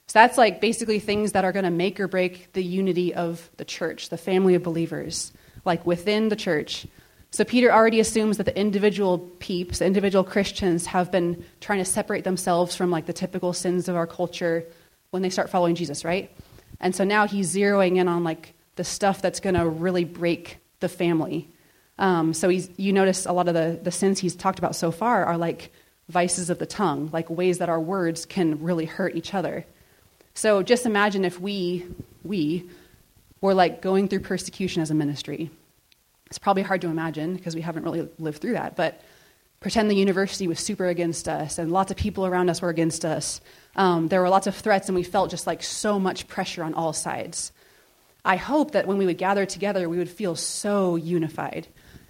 So 0.07 0.19
that's 0.19 0.37
like 0.37 0.61
basically 0.61 0.99
things 0.99 1.31
that 1.31 1.45
are 1.45 1.51
going 1.51 1.65
to 1.65 1.71
make 1.71 1.99
or 1.99 2.07
break 2.07 2.53
the 2.53 2.63
unity 2.63 3.13
of 3.13 3.49
the 3.57 3.65
church, 3.65 4.09
the 4.09 4.17
family 4.17 4.55
of 4.55 4.63
believers, 4.63 5.33
like 5.65 5.85
within 5.85 6.29
the 6.29 6.35
church. 6.35 6.85
So 7.31 7.43
Peter 7.43 7.71
already 7.71 7.99
assumes 7.99 8.37
that 8.37 8.45
the 8.45 8.57
individual 8.57 9.17
peeps, 9.39 9.79
the 9.79 9.85
individual 9.85 10.23
Christians, 10.23 10.85
have 10.85 11.11
been 11.11 11.43
trying 11.59 11.79
to 11.79 11.85
separate 11.85 12.23
themselves 12.23 12.75
from 12.75 12.91
like 12.91 13.07
the 13.07 13.13
typical 13.13 13.51
sins 13.51 13.89
of 13.89 13.95
our 13.95 14.07
culture 14.07 14.65
when 15.09 15.21
they 15.21 15.29
start 15.29 15.49
following 15.49 15.75
Jesus, 15.75 16.05
right? 16.05 16.31
And 16.79 16.95
so 16.95 17.03
now 17.03 17.27
he's 17.27 17.53
zeroing 17.53 17.97
in 17.97 18.07
on 18.07 18.23
like 18.23 18.53
the 18.75 18.83
stuff 18.83 19.21
that's 19.21 19.39
going 19.39 19.55
to 19.55 19.67
really 19.67 20.05
break 20.05 20.59
the 20.81 20.89
family. 20.89 21.49
Um, 21.97 22.33
so 22.33 22.49
he's, 22.49 22.69
you 22.77 22.93
notice 22.93 23.25
a 23.25 23.31
lot 23.31 23.47
of 23.47 23.53
the, 23.53 23.79
the 23.81 23.91
sins 23.91 24.19
he's 24.19 24.35
talked 24.35 24.59
about 24.59 24.75
so 24.75 24.91
far 24.91 25.25
are 25.25 25.37
like 25.37 25.71
vices 26.09 26.49
of 26.49 26.59
the 26.59 26.65
tongue, 26.65 27.09
like 27.11 27.29
ways 27.29 27.57
that 27.57 27.69
our 27.69 27.79
words 27.79 28.25
can 28.25 28.61
really 28.61 28.85
hurt 28.85 29.15
each 29.15 29.33
other. 29.33 29.65
So 30.33 30.61
just 30.61 30.85
imagine 30.85 31.25
if 31.25 31.39
we, 31.39 31.85
we 32.23 32.69
were 33.41 33.53
like 33.53 33.81
going 33.81 34.07
through 34.07 34.19
persecution 34.19 34.81
as 34.81 34.91
a 34.91 34.93
ministry. 34.93 35.49
It's 36.27 36.37
probably 36.37 36.63
hard 36.63 36.81
to 36.81 36.87
imagine 36.87 37.35
because 37.35 37.55
we 37.55 37.61
haven't 37.61 37.83
really 37.83 38.07
lived 38.19 38.41
through 38.41 38.53
that, 38.53 38.75
but 38.75 39.01
pretend 39.59 39.89
the 39.89 39.95
university 39.95 40.47
was 40.47 40.59
super 40.59 40.87
against 40.87 41.27
us 41.27 41.57
and 41.57 41.71
lots 41.71 41.89
of 41.89 41.97
people 41.97 42.25
around 42.25 42.49
us 42.49 42.61
were 42.61 42.69
against 42.69 43.05
us. 43.05 43.41
Um, 43.75 44.09
there 44.09 44.21
were 44.21 44.29
lots 44.29 44.47
of 44.47 44.55
threats 44.55 44.87
and 44.87 44.95
we 44.95 45.03
felt 45.03 45.31
just 45.31 45.47
like 45.47 45.63
so 45.63 45.99
much 45.99 46.27
pressure 46.27 46.63
on 46.63 46.73
all 46.73 46.93
sides. 46.93 47.51
I 48.23 48.35
hope 48.35 48.71
that 48.71 48.87
when 48.87 48.97
we 48.97 49.05
would 49.05 49.17
gather 49.17 49.45
together, 49.45 49.87
we 49.87 49.97
would 49.97 50.09
feel 50.09 50.35
so 50.35 50.95
unified 50.95 51.67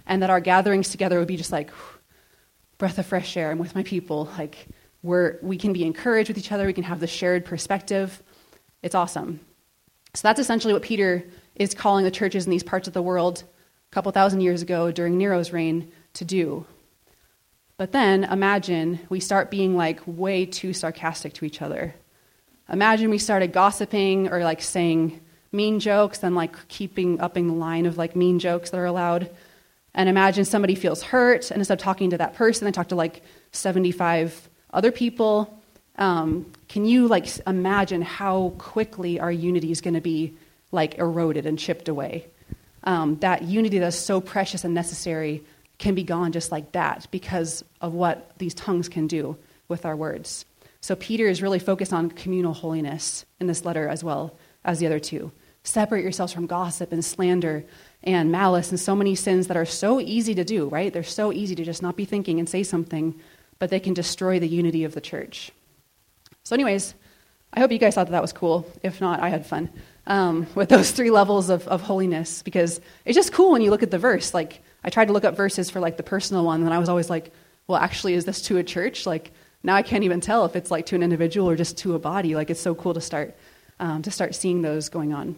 and 0.07 0.21
that 0.21 0.29
our 0.29 0.39
gatherings 0.39 0.89
together 0.89 1.19
would 1.19 1.27
be 1.27 1.37
just 1.37 1.51
like, 1.51 1.71
breath 2.77 2.98
of 2.98 3.05
fresh 3.05 3.36
air. 3.38 3.51
I'm 3.51 3.58
with 3.58 3.75
my 3.75 3.84
people. 3.84 4.29
Like, 4.38 4.67
we're, 5.03 5.38
we 5.41 5.58
can 5.58 5.74
be 5.74 5.84
encouraged 5.86 6.29
with 6.29 6.38
each 6.38 6.51
other. 6.51 6.65
We 6.65 6.74
can 6.74 6.84
have 6.84 7.00
the 7.00 7.08
shared 7.08 7.46
perspective. 7.46 8.22
It's 8.82 8.96
awesome. 8.96 9.39
So 10.13 10.27
that's 10.27 10.39
essentially 10.39 10.74
what 10.74 10.82
Peter 10.82 11.24
is 11.55 11.74
calling 11.74 12.05
the 12.05 12.12
churches 12.12 12.46
in 12.46 12.51
these 12.51 12.63
parts 12.63 12.88
of 12.88 12.94
the 12.94 13.01
world 13.01 13.44
a 13.91 13.94
couple 13.94 14.12
thousand 14.12 14.41
years 14.41 14.62
ago 14.62 14.91
during 14.91 15.17
Nero's 15.17 15.51
reign 15.51 15.91
to 16.13 16.25
do. 16.25 16.65
But 17.77 17.91
then 17.91 18.24
imagine 18.24 19.00
we 19.10 19.20
start 19.20 19.51
being 19.51 19.75
like 19.75 20.00
way 20.05 20.46
too 20.46 20.74
sarcastic 20.74 21.34
to 21.34 21.46
each 21.46 21.62
other. 21.62 21.94
Imagine 22.72 23.10
we 23.10 23.17
started 23.17 23.51
gossiping 23.51 24.29
or 24.29 24.44
like 24.44 24.62
saying 24.62 25.20
mean 25.51 25.79
jokes 25.79 26.24
and 26.24 26.36
like 26.36 26.67
keeping 26.67 27.20
upping 27.20 27.48
the 27.48 27.53
line 27.53 27.86
of 27.86 27.98
like 27.98 28.15
mean 28.15 28.39
jokes 28.39 28.70
that 28.70 28.77
are 28.77 28.86
allowed 28.86 29.29
and 29.95 30.09
imagine 30.09 30.45
somebody 30.45 30.75
feels 30.75 31.01
hurt, 31.01 31.49
and 31.49 31.59
instead 31.59 31.79
of 31.79 31.83
talking 31.83 32.11
to 32.11 32.17
that 32.17 32.35
person, 32.35 32.65
they 32.65 32.71
talk 32.71 32.89
to 32.89 32.95
like 32.95 33.23
75 33.53 34.49
other 34.71 34.91
people. 34.91 35.59
Um, 35.97 36.51
can 36.67 36.85
you 36.85 37.07
like 37.07 37.25
imagine 37.47 38.01
how 38.01 38.53
quickly 38.57 39.19
our 39.19 39.31
unity 39.31 39.71
is 39.71 39.79
going 39.79 39.93
to 39.93 40.01
be 40.01 40.35
like 40.71 40.95
eroded 40.97 41.45
and 41.45 41.57
chipped 41.57 41.87
away? 41.87 42.27
Um, 42.83 43.15
that 43.19 43.43
unity 43.43 43.79
that's 43.79 43.95
so 43.95 44.19
precious 44.19 44.65
and 44.65 44.73
necessary 44.73 45.41
can 45.77 45.95
be 45.95 46.03
gone 46.03 46.33
just 46.33 46.51
like 46.51 46.73
that 46.73 47.07
because 47.09 47.63
of 47.79 47.93
what 47.93 48.37
these 48.37 48.53
tongues 48.53 48.89
can 48.89 49.07
do 49.07 49.37
with 49.69 49.85
our 49.85 49.95
words. 49.95 50.45
So 50.81 50.95
Peter 50.95 51.27
is 51.27 51.41
really 51.41 51.59
focused 51.59 51.93
on 51.93 52.11
communal 52.11 52.53
holiness 52.53 53.25
in 53.39 53.47
this 53.47 53.65
letter 53.65 53.87
as 53.87 54.03
well 54.03 54.37
as 54.63 54.79
the 54.79 54.85
other 54.85 54.99
two. 54.99 55.31
Separate 55.63 56.03
yourselves 56.03 56.31
from 56.31 56.45
gossip 56.45 56.91
and 56.91 57.03
slander 57.03 57.65
and 58.05 58.31
malice 58.31 58.69
and 58.69 58.79
so 58.79 58.95
many 58.95 59.15
sins 59.15 59.47
that 59.47 59.57
are 59.57 59.65
so 59.65 60.00
easy 60.00 60.35
to 60.35 60.43
do, 60.43 60.67
right? 60.67 60.93
They're 60.93 61.03
so 61.03 61.33
easy 61.33 61.55
to 61.55 61.63
just 61.63 61.81
not 61.81 61.95
be 61.95 62.05
thinking 62.05 62.39
and 62.39 62.47
say 62.47 62.63
something, 62.63 63.19
but 63.57 63.69
they 63.69 63.79
can 63.79 63.93
destroy 63.93 64.39
the 64.39 64.47
unity 64.47 64.83
of 64.83 64.93
the 64.93 65.01
church. 65.01 65.51
So, 66.43 66.53
anyways, 66.53 66.93
I 67.53 67.59
hope 67.59 67.71
you 67.71 67.79
guys 67.79 67.95
thought 67.95 68.07
that, 68.07 68.12
that 68.12 68.21
was 68.21 68.33
cool. 68.33 68.71
If 68.83 69.01
not, 69.01 69.21
I 69.21 69.29
had 69.29 69.45
fun 69.45 69.69
um, 70.05 70.45
with 70.55 70.69
those 70.69 70.91
three 70.91 71.09
levels 71.09 71.50
of, 71.50 71.67
of 71.67 71.81
holiness 71.81 72.43
because 72.43 72.79
it's 73.05 73.15
just 73.15 73.33
cool 73.33 73.51
when 73.51 73.62
you 73.62 73.71
look 73.71 73.83
at 73.83 73.91
the 73.91 73.97
verse. 73.97 74.33
Like, 74.33 74.62
I 74.83 74.89
tried 74.89 75.05
to 75.05 75.13
look 75.13 75.25
up 75.25 75.35
verses 75.35 75.69
for 75.69 75.79
like 75.79 75.97
the 75.97 76.03
personal 76.03 76.45
one, 76.45 76.62
and 76.63 76.74
I 76.74 76.79
was 76.79 76.89
always 76.89 77.09
like, 77.09 77.31
well, 77.67 77.79
actually, 77.79 78.13
is 78.13 78.25
this 78.25 78.43
to 78.43 78.57
a 78.57 78.63
church? 78.63 79.07
Like, 79.07 79.31
now 79.63 79.74
I 79.74 79.81
can't 79.81 80.03
even 80.03 80.21
tell 80.21 80.45
if 80.45 80.55
it's 80.55 80.69
like 80.69 80.85
to 80.88 80.95
an 80.95 81.01
individual 81.01 81.50
or 81.50 81.55
just 81.55 81.79
to 81.79 81.95
a 81.95 82.00
body. 82.00 82.35
Like, 82.35 82.51
it's 82.51 82.62
so 82.62 82.75
cool 82.75 82.93
to 82.93 83.01
start 83.01 83.35
um, 83.79 84.03
to 84.03 84.12
start 84.12 84.35
seeing 84.35 84.62
those 84.62 84.89
going 84.89 85.13
on. 85.13 85.35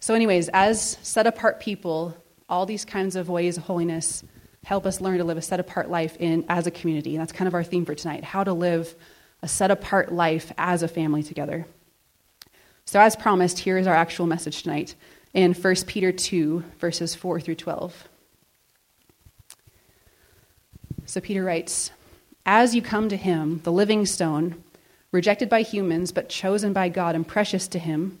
So, 0.00 0.14
anyways, 0.14 0.48
as 0.50 0.96
set 1.02 1.26
apart 1.26 1.60
people, 1.60 2.16
all 2.48 2.66
these 2.66 2.84
kinds 2.84 3.16
of 3.16 3.28
ways 3.28 3.56
of 3.56 3.64
holiness 3.64 4.22
help 4.64 4.86
us 4.86 5.00
learn 5.00 5.18
to 5.18 5.24
live 5.24 5.38
a 5.38 5.42
set 5.42 5.60
apart 5.60 5.90
life 5.90 6.16
in 6.18 6.44
as 6.48 6.66
a 6.66 6.70
community. 6.70 7.14
And 7.14 7.20
that's 7.20 7.32
kind 7.32 7.48
of 7.48 7.54
our 7.54 7.64
theme 7.64 7.84
for 7.84 7.94
tonight 7.94 8.22
how 8.22 8.44
to 8.44 8.52
live 8.52 8.94
a 9.42 9.48
set 9.48 9.70
apart 9.70 10.12
life 10.12 10.52
as 10.58 10.82
a 10.82 10.88
family 10.88 11.22
together. 11.22 11.66
So, 12.84 13.00
as 13.00 13.16
promised, 13.16 13.58
here 13.58 13.76
is 13.76 13.86
our 13.86 13.94
actual 13.94 14.26
message 14.26 14.62
tonight 14.62 14.94
in 15.34 15.52
1 15.52 15.74
Peter 15.86 16.12
2, 16.12 16.64
verses 16.78 17.14
4 17.14 17.40
through 17.40 17.56
12. 17.56 18.08
So, 21.06 21.20
Peter 21.20 21.42
writes 21.42 21.90
As 22.46 22.74
you 22.74 22.82
come 22.82 23.08
to 23.08 23.16
him, 23.16 23.60
the 23.64 23.72
living 23.72 24.06
stone, 24.06 24.62
rejected 25.10 25.48
by 25.48 25.62
humans, 25.62 26.12
but 26.12 26.28
chosen 26.28 26.72
by 26.72 26.88
God 26.88 27.14
and 27.14 27.26
precious 27.26 27.66
to 27.68 27.78
him, 27.78 28.20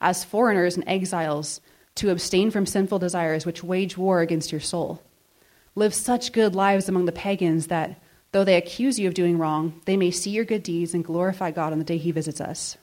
as 0.00 0.24
foreigners 0.24 0.76
and 0.76 0.86
exiles, 0.88 1.60
to 1.96 2.10
abstain 2.10 2.50
from 2.50 2.64
sinful 2.64 2.98
desires 2.98 3.44
which 3.44 3.64
wage 3.64 3.98
war 3.98 4.20
against 4.20 4.52
your 4.52 4.60
soul. 4.60 5.02
Live 5.74 5.94
such 5.94 6.32
good 6.32 6.54
lives 6.54 6.88
among 6.88 7.06
the 7.06 7.12
pagans 7.12 7.66
that, 7.68 8.00
though 8.32 8.44
they 8.44 8.56
accuse 8.56 8.98
you 8.98 9.08
of 9.08 9.14
doing 9.14 9.38
wrong, 9.38 9.80
they 9.84 9.96
may 9.96 10.10
see 10.10 10.30
your 10.30 10.44
good 10.44 10.62
deeds 10.62 10.94
and 10.94 11.04
glorify 11.04 11.50
God 11.50 11.72
on 11.72 11.78
the 11.78 11.84
day 11.84 11.98
He 11.98 12.12
visits 12.12 12.40
us. 12.40 12.76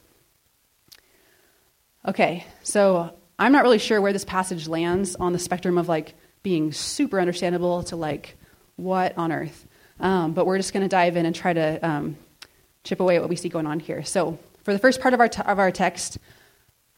Okay, 2.07 2.45
so 2.61 3.13
I'm 3.39 3.51
not 3.51 3.63
really 3.63 3.79
sure 3.79 3.99
where 3.99 4.13
this 4.13 4.25
passage 4.25 4.67
lands 4.67 5.15
on 5.15 5.33
the 5.33 5.39
spectrum 5.39 5.77
of 5.77 5.87
like 5.87 6.13
being 6.43 6.71
super 6.71 7.19
understandable 7.19 7.83
to 7.83 7.95
like 7.95 8.37
what 8.75 9.17
on 9.17 9.31
earth. 9.31 9.65
Um, 9.99 10.33
but 10.33 10.45
we're 10.45 10.57
just 10.57 10.73
going 10.73 10.83
to 10.83 10.89
dive 10.89 11.17
in 11.17 11.25
and 11.25 11.33
try 11.33 11.53
to 11.53 11.87
um, 11.87 12.17
chip 12.83 12.99
away 12.99 13.15
at 13.15 13.21
what 13.21 13.29
we 13.29 13.35
see 13.35 13.49
going 13.49 13.65
on 13.65 13.79
here. 13.79 14.03
So, 14.03 14.37
for 14.63 14.73
the 14.73 14.79
first 14.79 14.99
part 14.99 15.13
of 15.13 15.19
our, 15.19 15.29
t- 15.29 15.41
of 15.43 15.59
our 15.59 15.71
text, 15.71 16.17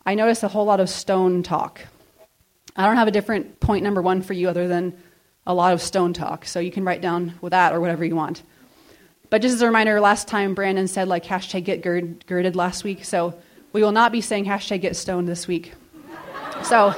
I 0.07 0.15
noticed 0.15 0.41
a 0.43 0.47
whole 0.47 0.63
lot 0.63 0.79
of 0.79 0.89
stone 0.89 1.43
talk. 1.43 1.81
I 2.77 2.85
don't 2.85 2.95
have 2.95 3.09
a 3.09 3.11
different 3.11 3.59
point 3.59 3.83
number 3.83 4.01
one 4.01 4.21
for 4.21 4.31
you 4.31 4.47
other 4.47 4.69
than 4.69 4.97
a 5.45 5.53
lot 5.53 5.73
of 5.73 5.81
stone 5.81 6.13
talk. 6.13 6.45
So 6.45 6.61
you 6.61 6.71
can 6.71 6.85
write 6.85 7.01
down 7.01 7.33
with 7.41 7.51
that 7.51 7.73
or 7.73 7.81
whatever 7.81 8.05
you 8.05 8.15
want. 8.15 8.41
But 9.29 9.41
just 9.41 9.55
as 9.55 9.61
a 9.61 9.65
reminder, 9.65 9.99
last 9.99 10.29
time 10.29 10.55
Brandon 10.55 10.87
said 10.87 11.09
like 11.09 11.25
hashtag 11.25 11.65
get 11.65 11.81
gird, 11.81 12.25
girded 12.25 12.55
last 12.55 12.85
week. 12.85 13.03
So 13.03 13.37
we 13.73 13.83
will 13.83 13.91
not 13.91 14.13
be 14.13 14.21
saying 14.21 14.45
hashtag 14.45 14.79
get 14.79 14.95
stoned 14.95 15.27
this 15.27 15.45
week. 15.45 15.73
So 16.63 16.95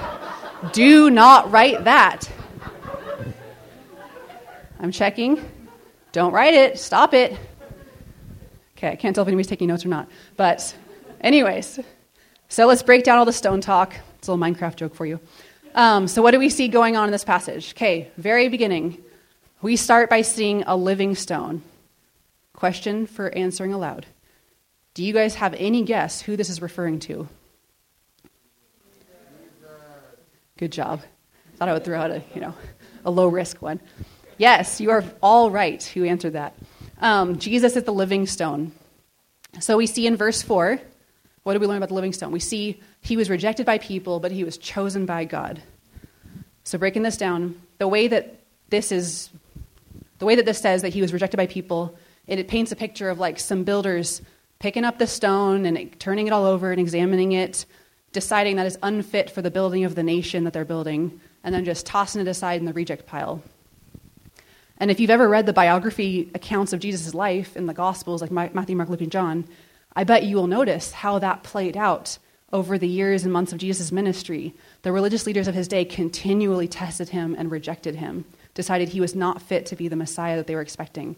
do 0.71 1.09
not 1.09 1.51
write 1.51 1.83
that. 1.85 2.29
I'm 4.79 4.91
checking. 4.91 5.43
Don't 6.11 6.31
write 6.31 6.53
it. 6.53 6.77
Stop 6.79 7.13
it. 7.15 7.37
Okay, 8.77 8.89
I 8.89 8.95
can't 8.95 9.15
tell 9.15 9.23
if 9.23 9.27
anybody's 9.27 9.47
taking 9.47 9.67
notes 9.67 9.83
or 9.83 9.89
not. 9.89 10.07
But, 10.37 10.73
anyways. 11.19 11.79
So 12.51 12.65
let's 12.65 12.81
break 12.81 13.03
down 13.03 13.19
all 13.19 13.25
the 13.25 13.31
stone 13.31 13.61
talk. 13.61 13.95
It's 14.17 14.27
a 14.27 14.33
little 14.33 14.43
Minecraft 14.43 14.75
joke 14.75 14.95
for 14.95 15.05
you. 15.05 15.19
Um, 15.75 16.07
so, 16.07 16.23
what 16.23 16.31
do 16.31 16.39
we 16.39 16.49
see 16.49 16.67
going 16.67 16.97
on 16.97 17.05
in 17.05 17.11
this 17.11 17.23
passage? 17.23 17.73
Okay, 17.73 18.09
very 18.17 18.49
beginning. 18.49 18.97
We 19.61 19.75
start 19.75 20.09
by 20.09 20.23
seeing 20.23 20.63
a 20.63 20.75
living 20.75 21.13
stone. 21.13 21.61
Question 22.53 23.05
for 23.05 23.29
answering 23.29 23.71
aloud. 23.71 24.07
Do 24.95 25.03
you 25.03 25.13
guys 25.13 25.35
have 25.35 25.53
any 25.53 25.83
guess 25.83 26.21
who 26.21 26.35
this 26.35 26.49
is 26.49 26.59
referring 26.59 26.99
to? 27.01 27.29
Good 30.57 30.71
job. 30.71 31.03
Thought 31.57 31.69
I 31.69 31.73
would 31.73 31.85
throw 31.85 31.99
out 32.01 32.09
a, 32.09 32.23
you 32.33 32.41
know, 32.41 32.55
a 33.05 33.11
low 33.11 33.27
risk 33.27 33.61
one. 33.61 33.79
Yes, 34.39 34.81
you 34.81 34.89
are 34.89 35.03
all 35.21 35.51
right 35.51 35.81
who 35.83 36.03
answered 36.03 36.33
that. 36.33 36.55
Um, 36.99 37.37
Jesus 37.37 37.75
is 37.75 37.83
the 37.83 37.93
living 37.93 38.25
stone. 38.25 38.71
So 39.59 39.77
we 39.77 39.85
see 39.85 40.07
in 40.07 40.15
verse 40.15 40.41
4 40.41 40.81
what 41.43 41.53
do 41.53 41.60
we 41.60 41.67
learn 41.67 41.77
about 41.77 41.89
the 41.89 41.96
living 41.96 42.13
stone? 42.13 42.31
We 42.31 42.39
see 42.39 42.79
he 43.01 43.17
was 43.17 43.29
rejected 43.29 43.65
by 43.65 43.77
people, 43.77 44.19
but 44.19 44.31
he 44.31 44.43
was 44.43 44.58
chosen 44.58 45.05
by 45.05 45.25
God. 45.25 45.62
So 46.63 46.77
breaking 46.77 47.03
this 47.03 47.17
down, 47.17 47.60
the 47.77 47.88
way 47.88 48.08
that 48.08 48.36
this 48.69 48.91
is 48.91 49.29
the 50.19 50.25
way 50.25 50.36
that 50.36 50.46
this 50.46 50.60
says 50.60 50.81
that 50.81 50.89
he 50.89 51.01
was 51.01 51.13
rejected 51.13 51.38
by 51.38 51.48
people, 51.48 51.98
it, 52.27 52.39
it 52.39 52.48
paints 52.48 52.72
a 52.72 52.75
picture 52.75 53.10
of 53.10 53.19
like 53.19 53.39
some 53.39 53.63
builders 53.63 54.22
picking 54.60 54.84
up 54.84 55.00
the 55.00 55.08
stone 55.08 55.65
and 55.65 55.98
turning 56.00 56.27
it 56.27 56.34
all 56.34 56.46
over 56.46 56.72
and 56.72 56.79
examining 56.79 57.31
it, 57.31 57.65
deciding 58.12 58.58
that 58.58 58.65
it's 58.65 58.77
unfit 58.84 59.29
for 59.29 59.41
the 59.41 59.50
building 59.50 59.86
of 59.86 59.96
the 59.96 60.03
nation 60.03 60.43
that 60.43 60.51
they're 60.51 60.65
building, 60.65 61.22
and 61.43 61.55
then 61.55 61.63
just 61.63 61.86
tossing 61.86 62.22
it 62.22 62.27
aside 62.27 62.60
in 62.60 62.65
the 62.65 62.74
reject 62.74 63.05
pile. 63.05 63.41
And 64.77 64.91
if 64.91 65.00
you've 65.00 65.10
ever 65.10 65.27
read 65.27 65.46
the 65.46 65.53
biography 65.53 66.29
accounts 66.34 66.74
of 66.74 66.79
Jesus' 66.79 67.13
life 67.13 67.55
in 67.55 67.65
the 67.65 67.74
Gospels, 67.74 68.22
like 68.22 68.31
Matthew, 68.31 68.75
Mark, 68.75 68.89
Luke, 68.89 69.01
and 69.01 69.12
John, 69.12 69.46
I 69.96 70.03
bet 70.03 70.24
you 70.24 70.36
will 70.36 70.48
notice 70.48 70.91
how 70.91 71.19
that 71.19 71.43
played 71.43 71.75
out 71.75 72.17
over 72.51 72.77
the 72.77 72.88
years 72.88 73.24
and 73.24 73.34
months 73.34 73.53
of 73.53 73.60
Jesus' 73.60 73.91
ministry. 73.91 74.53
The 74.81 74.91
religious 74.91 75.25
leaders 75.25 75.48
of 75.48 75.55
his 75.55 75.67
day 75.67 75.86
continually 75.86 76.67
tested 76.67 77.10
him 77.10 77.36
and 77.38 77.51
rejected 77.51 77.96
him, 77.96 78.25
decided 78.53 78.89
he 78.89 79.01
was 79.01 79.15
not 79.15 79.41
fit 79.41 79.67
to 79.67 79.75
be 79.75 79.88
the 79.88 79.96
Messiah 79.96 80.38
that 80.38 80.48
they 80.48 80.55
were 80.55 80.62
expecting. 80.62 81.15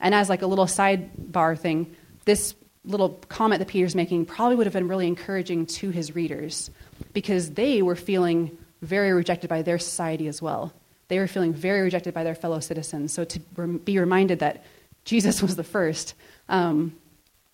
And 0.00 0.14
as 0.14 0.28
like 0.28 0.42
a 0.42 0.46
little 0.46 0.66
sidebar 0.66 1.58
thing, 1.58 1.94
this 2.24 2.54
little 2.84 3.10
comment 3.28 3.58
that 3.58 3.68
Peter's 3.68 3.94
making 3.94 4.24
probably 4.26 4.56
would 4.56 4.66
have 4.66 4.72
been 4.72 4.88
really 4.88 5.06
encouraging 5.06 5.66
to 5.66 5.90
his 5.90 6.14
readers 6.14 6.70
because 7.12 7.50
they 7.52 7.82
were 7.82 7.96
feeling 7.96 8.56
very 8.82 9.12
rejected 9.12 9.48
by 9.48 9.62
their 9.62 9.78
society 9.78 10.26
as 10.26 10.40
well. 10.40 10.72
They 11.08 11.18
were 11.18 11.26
feeling 11.26 11.52
very 11.52 11.82
rejected 11.82 12.14
by 12.14 12.24
their 12.24 12.34
fellow 12.34 12.60
citizens. 12.60 13.12
So 13.12 13.24
to 13.24 13.40
be 13.40 13.98
reminded 13.98 14.38
that 14.38 14.64
Jesus 15.04 15.42
was 15.42 15.56
the 15.56 15.64
first 15.64 16.14
um, 16.48 16.94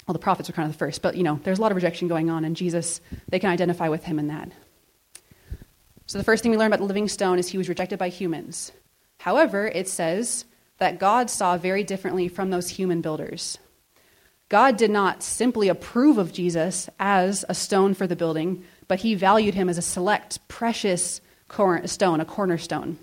well, 0.07 0.13
the 0.13 0.19
prophets 0.19 0.49
were 0.49 0.55
kind 0.55 0.67
of 0.67 0.73
the 0.73 0.79
first, 0.79 1.03
but 1.03 1.17
you 1.17 1.23
know, 1.23 1.41
there's 1.43 1.59
a 1.59 1.63
lot 1.63 1.73
of 1.73 1.77
rejection 1.77 2.07
going 2.09 2.31
on, 2.31 2.45
and 2.45 2.55
Jesus, 2.57 3.01
they 3.29 3.39
can 3.39 3.51
identify 3.51 3.89
with 3.89 4.05
him 4.05 4.19
in 4.19 4.29
that. 4.29 4.51
So 6.07 6.19
the 6.19 6.25
first 6.25 6.43
thing 6.43 6.53
we 6.53 6.59
learn 6.59 6.69
about 6.69 6.79
the 6.79 6.87
living 6.87 7.09
stone 7.09 7.39
is 7.39 7.49
he 7.49 7.59
was 7.59 7.69
rejected 7.69 7.99
by 7.99 8.09
humans. 8.09 8.71
However, 9.19 9.67
it 9.67 9.89
says 9.89 10.45
that 10.79 11.01
God 11.01 11.29
saw 11.31 11.57
very 11.57 11.83
differently 11.83 12.29
from 12.29 12.51
those 12.51 12.69
human 12.69 13.01
builders. 13.01 13.59
God 14.49 14.77
did 14.77 14.93
not 14.93 15.25
simply 15.25 15.69
approve 15.69 16.19
of 16.19 16.33
Jesus 16.33 16.89
as 17.01 17.45
a 17.49 17.55
stone 17.55 17.95
for 17.95 18.07
the 18.07 18.15
building, 18.15 18.63
but 18.87 19.01
he 19.01 19.17
valued 19.17 19.55
him 19.55 19.69
as 19.69 19.79
a 19.79 19.83
select, 19.83 20.47
precious 20.47 21.21
stone, 21.87 22.21
a 22.21 22.25
cornerstone. 22.25 22.99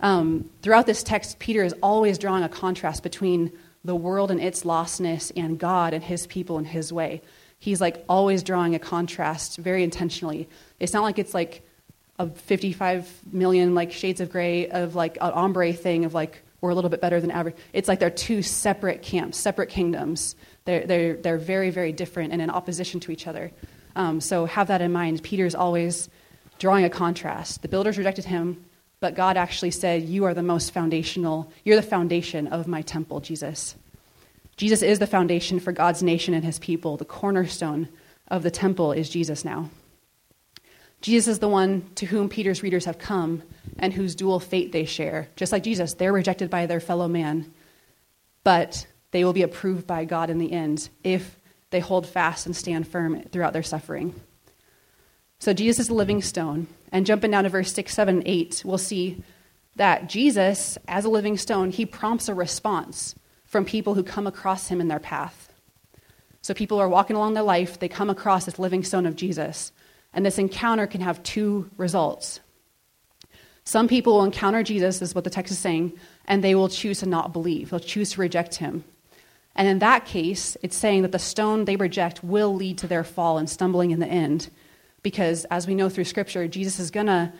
Um, 0.00 0.50
throughout 0.62 0.86
this 0.86 1.04
text, 1.04 1.38
Peter 1.38 1.62
is 1.62 1.74
always 1.82 2.18
drawing 2.18 2.42
a 2.42 2.48
contrast 2.48 3.04
between 3.04 3.52
the 3.88 3.96
world 3.96 4.30
and 4.30 4.38
its 4.38 4.64
lostness 4.64 5.32
and 5.34 5.58
God 5.58 5.94
and 5.94 6.04
his 6.04 6.26
people 6.26 6.58
and 6.58 6.66
his 6.66 6.92
way. 6.92 7.22
He's 7.58 7.80
like 7.80 8.04
always 8.06 8.42
drawing 8.42 8.74
a 8.74 8.78
contrast 8.78 9.56
very 9.56 9.82
intentionally. 9.82 10.46
It's 10.78 10.92
not 10.92 11.02
like 11.02 11.18
it's 11.18 11.32
like 11.32 11.62
a 12.18 12.28
55 12.28 13.10
million 13.32 13.74
like 13.74 13.90
shades 13.90 14.20
of 14.20 14.30
gray 14.30 14.68
of 14.68 14.94
like 14.94 15.16
an 15.22 15.32
ombre 15.32 15.72
thing 15.72 16.04
of 16.04 16.12
like 16.12 16.42
we're 16.60 16.68
a 16.68 16.74
little 16.74 16.90
bit 16.90 17.00
better 17.00 17.18
than 17.18 17.30
average. 17.30 17.56
It's 17.72 17.88
like 17.88 17.98
they're 17.98 18.10
two 18.10 18.42
separate 18.42 19.00
camps, 19.00 19.38
separate 19.38 19.70
kingdoms. 19.70 20.36
They're, 20.66 20.86
they're, 20.86 21.16
they're 21.16 21.38
very, 21.38 21.70
very 21.70 21.92
different 21.92 22.32
and 22.32 22.42
in 22.42 22.50
opposition 22.50 23.00
to 23.00 23.12
each 23.12 23.26
other. 23.26 23.52
Um, 23.96 24.20
so 24.20 24.44
have 24.44 24.66
that 24.68 24.82
in 24.82 24.92
mind. 24.92 25.22
Peter's 25.22 25.54
always 25.54 26.10
drawing 26.58 26.84
a 26.84 26.90
contrast. 26.90 27.62
The 27.62 27.68
builders 27.68 27.96
rejected 27.96 28.26
him, 28.26 28.64
but 29.00 29.14
God 29.14 29.36
actually 29.36 29.70
said, 29.70 30.02
You 30.02 30.24
are 30.24 30.34
the 30.34 30.42
most 30.42 30.72
foundational, 30.72 31.52
you're 31.64 31.76
the 31.76 31.82
foundation 31.82 32.48
of 32.48 32.66
my 32.66 32.82
temple, 32.82 33.20
Jesus. 33.20 33.76
Jesus 34.56 34.82
is 34.82 34.98
the 34.98 35.06
foundation 35.06 35.60
for 35.60 35.72
God's 35.72 36.02
nation 36.02 36.34
and 36.34 36.44
his 36.44 36.58
people. 36.58 36.96
The 36.96 37.04
cornerstone 37.04 37.88
of 38.26 38.42
the 38.42 38.50
temple 38.50 38.92
is 38.92 39.08
Jesus 39.08 39.44
now. 39.44 39.70
Jesus 41.00 41.28
is 41.28 41.38
the 41.38 41.48
one 41.48 41.88
to 41.94 42.06
whom 42.06 42.28
Peter's 42.28 42.62
readers 42.62 42.84
have 42.84 42.98
come 42.98 43.42
and 43.78 43.92
whose 43.92 44.16
dual 44.16 44.40
fate 44.40 44.72
they 44.72 44.84
share. 44.84 45.28
Just 45.36 45.52
like 45.52 45.62
Jesus, 45.62 45.94
they're 45.94 46.12
rejected 46.12 46.50
by 46.50 46.66
their 46.66 46.80
fellow 46.80 47.06
man, 47.06 47.52
but 48.42 48.84
they 49.12 49.24
will 49.24 49.32
be 49.32 49.42
approved 49.42 49.86
by 49.86 50.04
God 50.04 50.28
in 50.28 50.38
the 50.38 50.52
end 50.52 50.88
if 51.04 51.38
they 51.70 51.80
hold 51.80 52.06
fast 52.06 52.46
and 52.46 52.56
stand 52.56 52.88
firm 52.88 53.22
throughout 53.30 53.52
their 53.52 53.62
suffering. 53.62 54.12
So 55.38 55.52
Jesus 55.52 55.78
is 55.78 55.86
the 55.86 55.94
living 55.94 56.20
stone. 56.20 56.66
And 56.92 57.06
jumping 57.06 57.30
down 57.30 57.44
to 57.44 57.50
verse 57.50 57.72
6, 57.72 57.92
7, 57.92 58.22
8, 58.24 58.62
we'll 58.64 58.78
see 58.78 59.22
that 59.76 60.08
Jesus, 60.08 60.78
as 60.88 61.04
a 61.04 61.08
living 61.08 61.36
stone, 61.36 61.70
he 61.70 61.86
prompts 61.86 62.28
a 62.28 62.34
response 62.34 63.14
from 63.44 63.64
people 63.64 63.94
who 63.94 64.02
come 64.02 64.26
across 64.26 64.68
him 64.68 64.80
in 64.80 64.88
their 64.88 64.98
path. 64.98 65.52
So 66.42 66.54
people 66.54 66.78
are 66.78 66.88
walking 66.88 67.16
along 67.16 67.34
their 67.34 67.42
life, 67.42 67.78
they 67.78 67.88
come 67.88 68.10
across 68.10 68.44
this 68.44 68.58
living 68.58 68.82
stone 68.82 69.06
of 69.06 69.16
Jesus. 69.16 69.72
And 70.12 70.24
this 70.24 70.38
encounter 70.38 70.86
can 70.86 71.00
have 71.00 71.22
two 71.22 71.70
results. 71.76 72.40
Some 73.64 73.86
people 73.86 74.14
will 74.14 74.24
encounter 74.24 74.62
Jesus, 74.62 75.02
is 75.02 75.14
what 75.14 75.24
the 75.24 75.30
text 75.30 75.52
is 75.52 75.58
saying, 75.58 75.92
and 76.24 76.42
they 76.42 76.54
will 76.54 76.70
choose 76.70 77.00
to 77.00 77.06
not 77.06 77.34
believe. 77.34 77.70
They'll 77.70 77.80
choose 77.80 78.12
to 78.12 78.20
reject 78.20 78.56
him. 78.56 78.84
And 79.54 79.68
in 79.68 79.80
that 79.80 80.06
case, 80.06 80.56
it's 80.62 80.76
saying 80.76 81.02
that 81.02 81.12
the 81.12 81.18
stone 81.18 81.64
they 81.64 81.76
reject 81.76 82.24
will 82.24 82.54
lead 82.54 82.78
to 82.78 82.86
their 82.86 83.04
fall 83.04 83.38
and 83.38 83.50
stumbling 83.50 83.90
in 83.90 84.00
the 84.00 84.06
end. 84.06 84.48
Because 85.02 85.44
as 85.46 85.66
we 85.66 85.74
know 85.74 85.88
through 85.88 86.04
Scripture, 86.04 86.48
Jesus 86.48 86.78
is 86.78 86.90
going 86.90 87.06
to 87.06 87.32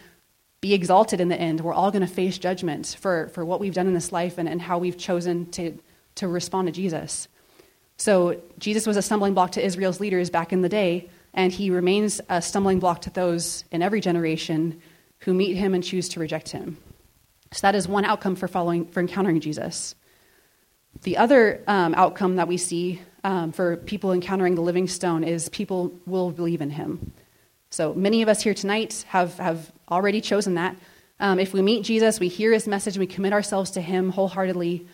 be 0.61 0.75
exalted 0.75 1.21
in 1.21 1.29
the 1.29 1.37
end. 1.37 1.61
We're 1.61 1.75
all 1.75 1.91
going 1.91 2.07
to 2.07 2.12
face 2.12 2.38
judgment 2.38 2.97
for, 3.00 3.29
for 3.29 3.45
what 3.45 3.61
we've 3.61 3.75
done 3.75 3.87
in 3.87 3.95
this 3.95 4.12
life 4.12 4.38
and, 4.38 4.49
and 4.49 4.61
how 4.61 4.79
we've 4.79 4.99
chosen 4.99 5.50
to, 5.53 5.79
to 6.17 6.29
respond 6.29 6.67
to 6.67 6.73
Jesus. 6.73 7.29
So, 7.97 8.41
Jesus 8.59 8.87
was 8.87 8.97
a 8.97 9.03
stumbling 9.03 9.35
block 9.35 9.53
to 9.53 9.65
Israel's 9.65 9.99
leaders 9.99 10.31
back 10.31 10.53
in 10.53 10.62
the 10.62 10.69
day, 10.69 11.11
and 11.35 11.53
he 11.53 11.71
remains 11.71 12.21
a 12.29 12.41
stumbling 12.41 12.79
block 12.79 13.03
to 13.03 13.11
those 13.11 13.65
in 13.73 13.83
every 13.83 14.00
generation 14.00 14.81
who 15.21 15.35
meet 15.35 15.57
him 15.57 15.75
and 15.75 15.83
choose 15.83 16.09
to 16.11 16.21
reject 16.21 16.50
him. 16.50 16.79
So 17.53 17.61
that 17.62 17.75
is 17.75 17.88
one 17.88 18.05
outcome 18.05 18.37
for 18.37 18.47
following 18.47 18.87
for 18.87 19.00
encountering 19.00 19.41
Jesus. 19.41 19.95
The 21.03 21.17
other 21.17 21.62
um, 21.67 21.95
outcome 21.95 22.37
that 22.37 22.49
we 22.49 22.57
see 22.57 23.00
um, 23.25 23.53
for 23.53 23.77
people 23.77 24.12
encountering 24.12 24.55
the 24.55 24.62
living 24.62 24.88
stone 24.88 25.25
is 25.25 25.49
people 25.49 25.93
will 26.07 26.31
believe 26.31 26.61
in 26.61 26.71
him. 26.71 27.12
So 27.70 27.92
many 27.94 28.22
of 28.22 28.28
us 28.28 28.42
here 28.42 28.54
tonight 28.54 29.04
have, 29.08 29.38
have 29.38 29.70
already 29.90 30.20
chosen 30.20 30.54
that. 30.54 30.76
Um, 31.20 31.38
if 31.38 31.52
we 31.52 31.62
meet 31.62 31.84
Jesus, 31.84 32.20
we 32.20 32.28
hear 32.28 32.52
his 32.52 32.66
message, 32.66 32.96
we 32.96 33.06
commit 33.06 33.32
ourselves 33.32 33.70
to 33.72 33.80
him 33.80 34.10
wholeheartedly, 34.10 34.87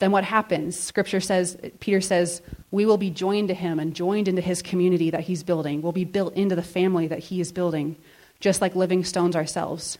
then 0.00 0.10
what 0.10 0.24
happens? 0.24 0.78
Scripture 0.78 1.20
says, 1.20 1.58
Peter 1.78 2.00
says, 2.00 2.42
we 2.70 2.86
will 2.86 2.96
be 2.96 3.10
joined 3.10 3.48
to 3.48 3.54
him 3.54 3.78
and 3.78 3.94
joined 3.94 4.28
into 4.28 4.42
his 4.42 4.62
community 4.62 5.10
that 5.10 5.20
he's 5.20 5.42
building. 5.42 5.82
We'll 5.82 5.92
be 5.92 6.04
built 6.04 6.34
into 6.34 6.56
the 6.56 6.62
family 6.62 7.06
that 7.08 7.18
he 7.18 7.40
is 7.40 7.52
building, 7.52 7.96
just 8.40 8.60
like 8.60 8.74
living 8.74 9.04
stones 9.04 9.36
ourselves. 9.36 9.98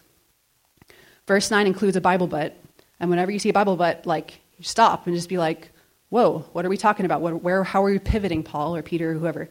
Verse 1.27 1.51
9 1.51 1.67
includes 1.67 1.97
a 1.97 2.01
Bible 2.01 2.27
but. 2.27 2.57
And 2.99 3.11
whenever 3.11 3.31
you 3.31 3.39
see 3.39 3.51
a 3.51 3.55
Bible 3.55 3.77
but, 3.77 4.07
like, 4.07 4.41
stop 4.61 5.07
and 5.07 5.15
just 5.15 5.29
be 5.29 5.39
like, 5.39 5.71
whoa, 6.09 6.47
what 6.53 6.65
are 6.65 6.71
we 6.71 6.77
talking 6.77 7.07
about? 7.07 7.21
What, 7.21 7.43
where, 7.43 7.63
how 7.63 7.85
are 7.85 7.91
we 7.91 7.99
pivoting, 7.99 8.43
Paul 8.43 8.77
or 8.77 8.83
Peter 8.83 9.11
or 9.11 9.15
whoever? 9.15 9.49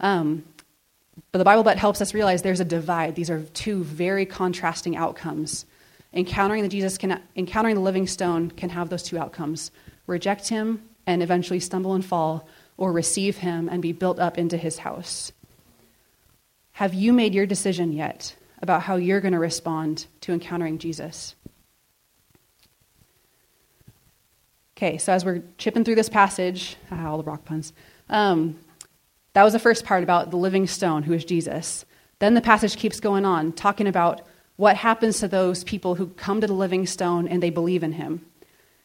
Um, 0.00 0.44
but 1.32 1.38
the 1.38 1.44
Bible 1.44 1.62
but 1.62 1.78
helps 1.78 2.00
us 2.00 2.14
realize 2.14 2.42
there's 2.42 2.60
a 2.60 2.64
divide. 2.64 3.14
These 3.14 3.30
are 3.30 3.42
two 3.42 3.84
very 3.84 4.26
contrasting 4.26 4.96
outcomes 4.96 5.66
encountering 6.16 6.62
the 6.62 6.68
Jesus 6.68 6.98
can, 6.98 7.22
encountering 7.36 7.74
the 7.74 7.82
living 7.82 8.06
stone 8.06 8.50
can 8.50 8.70
have 8.70 8.88
those 8.88 9.02
two 9.02 9.18
outcomes 9.18 9.70
reject 10.06 10.48
him 10.48 10.82
and 11.06 11.22
eventually 11.22 11.60
stumble 11.60 11.94
and 11.94 12.04
fall, 12.04 12.48
or 12.76 12.92
receive 12.92 13.38
him 13.38 13.68
and 13.68 13.80
be 13.80 13.92
built 13.92 14.18
up 14.18 14.36
into 14.36 14.56
his 14.56 14.78
house. 14.78 15.30
Have 16.72 16.94
you 16.94 17.12
made 17.12 17.34
your 17.34 17.46
decision 17.46 17.92
yet 17.92 18.34
about 18.60 18.82
how 18.82 18.96
you're 18.96 19.20
going 19.20 19.32
to 19.32 19.38
respond 19.38 20.06
to 20.22 20.32
encountering 20.32 20.78
Jesus? 20.78 21.34
Okay, 24.76 24.98
so 24.98 25.12
as 25.12 25.24
we're 25.24 25.42
chipping 25.58 25.84
through 25.84 25.94
this 25.94 26.08
passage, 26.08 26.76
ah, 26.90 27.08
all 27.08 27.18
the 27.18 27.24
rock 27.24 27.44
puns, 27.44 27.72
um, 28.10 28.58
that 29.36 29.44
was 29.44 29.52
the 29.52 29.58
first 29.58 29.84
part 29.84 30.02
about 30.02 30.30
the 30.30 30.38
living 30.38 30.66
stone, 30.66 31.02
who 31.02 31.12
is 31.12 31.22
Jesus. 31.22 31.84
Then 32.20 32.32
the 32.32 32.40
passage 32.40 32.78
keeps 32.78 33.00
going 33.00 33.26
on, 33.26 33.52
talking 33.52 33.86
about 33.86 34.22
what 34.56 34.78
happens 34.78 35.20
to 35.20 35.28
those 35.28 35.62
people 35.62 35.94
who 35.94 36.06
come 36.06 36.40
to 36.40 36.46
the 36.46 36.54
living 36.54 36.86
stone 36.86 37.28
and 37.28 37.42
they 37.42 37.50
believe 37.50 37.82
in 37.82 37.92
him. 37.92 38.24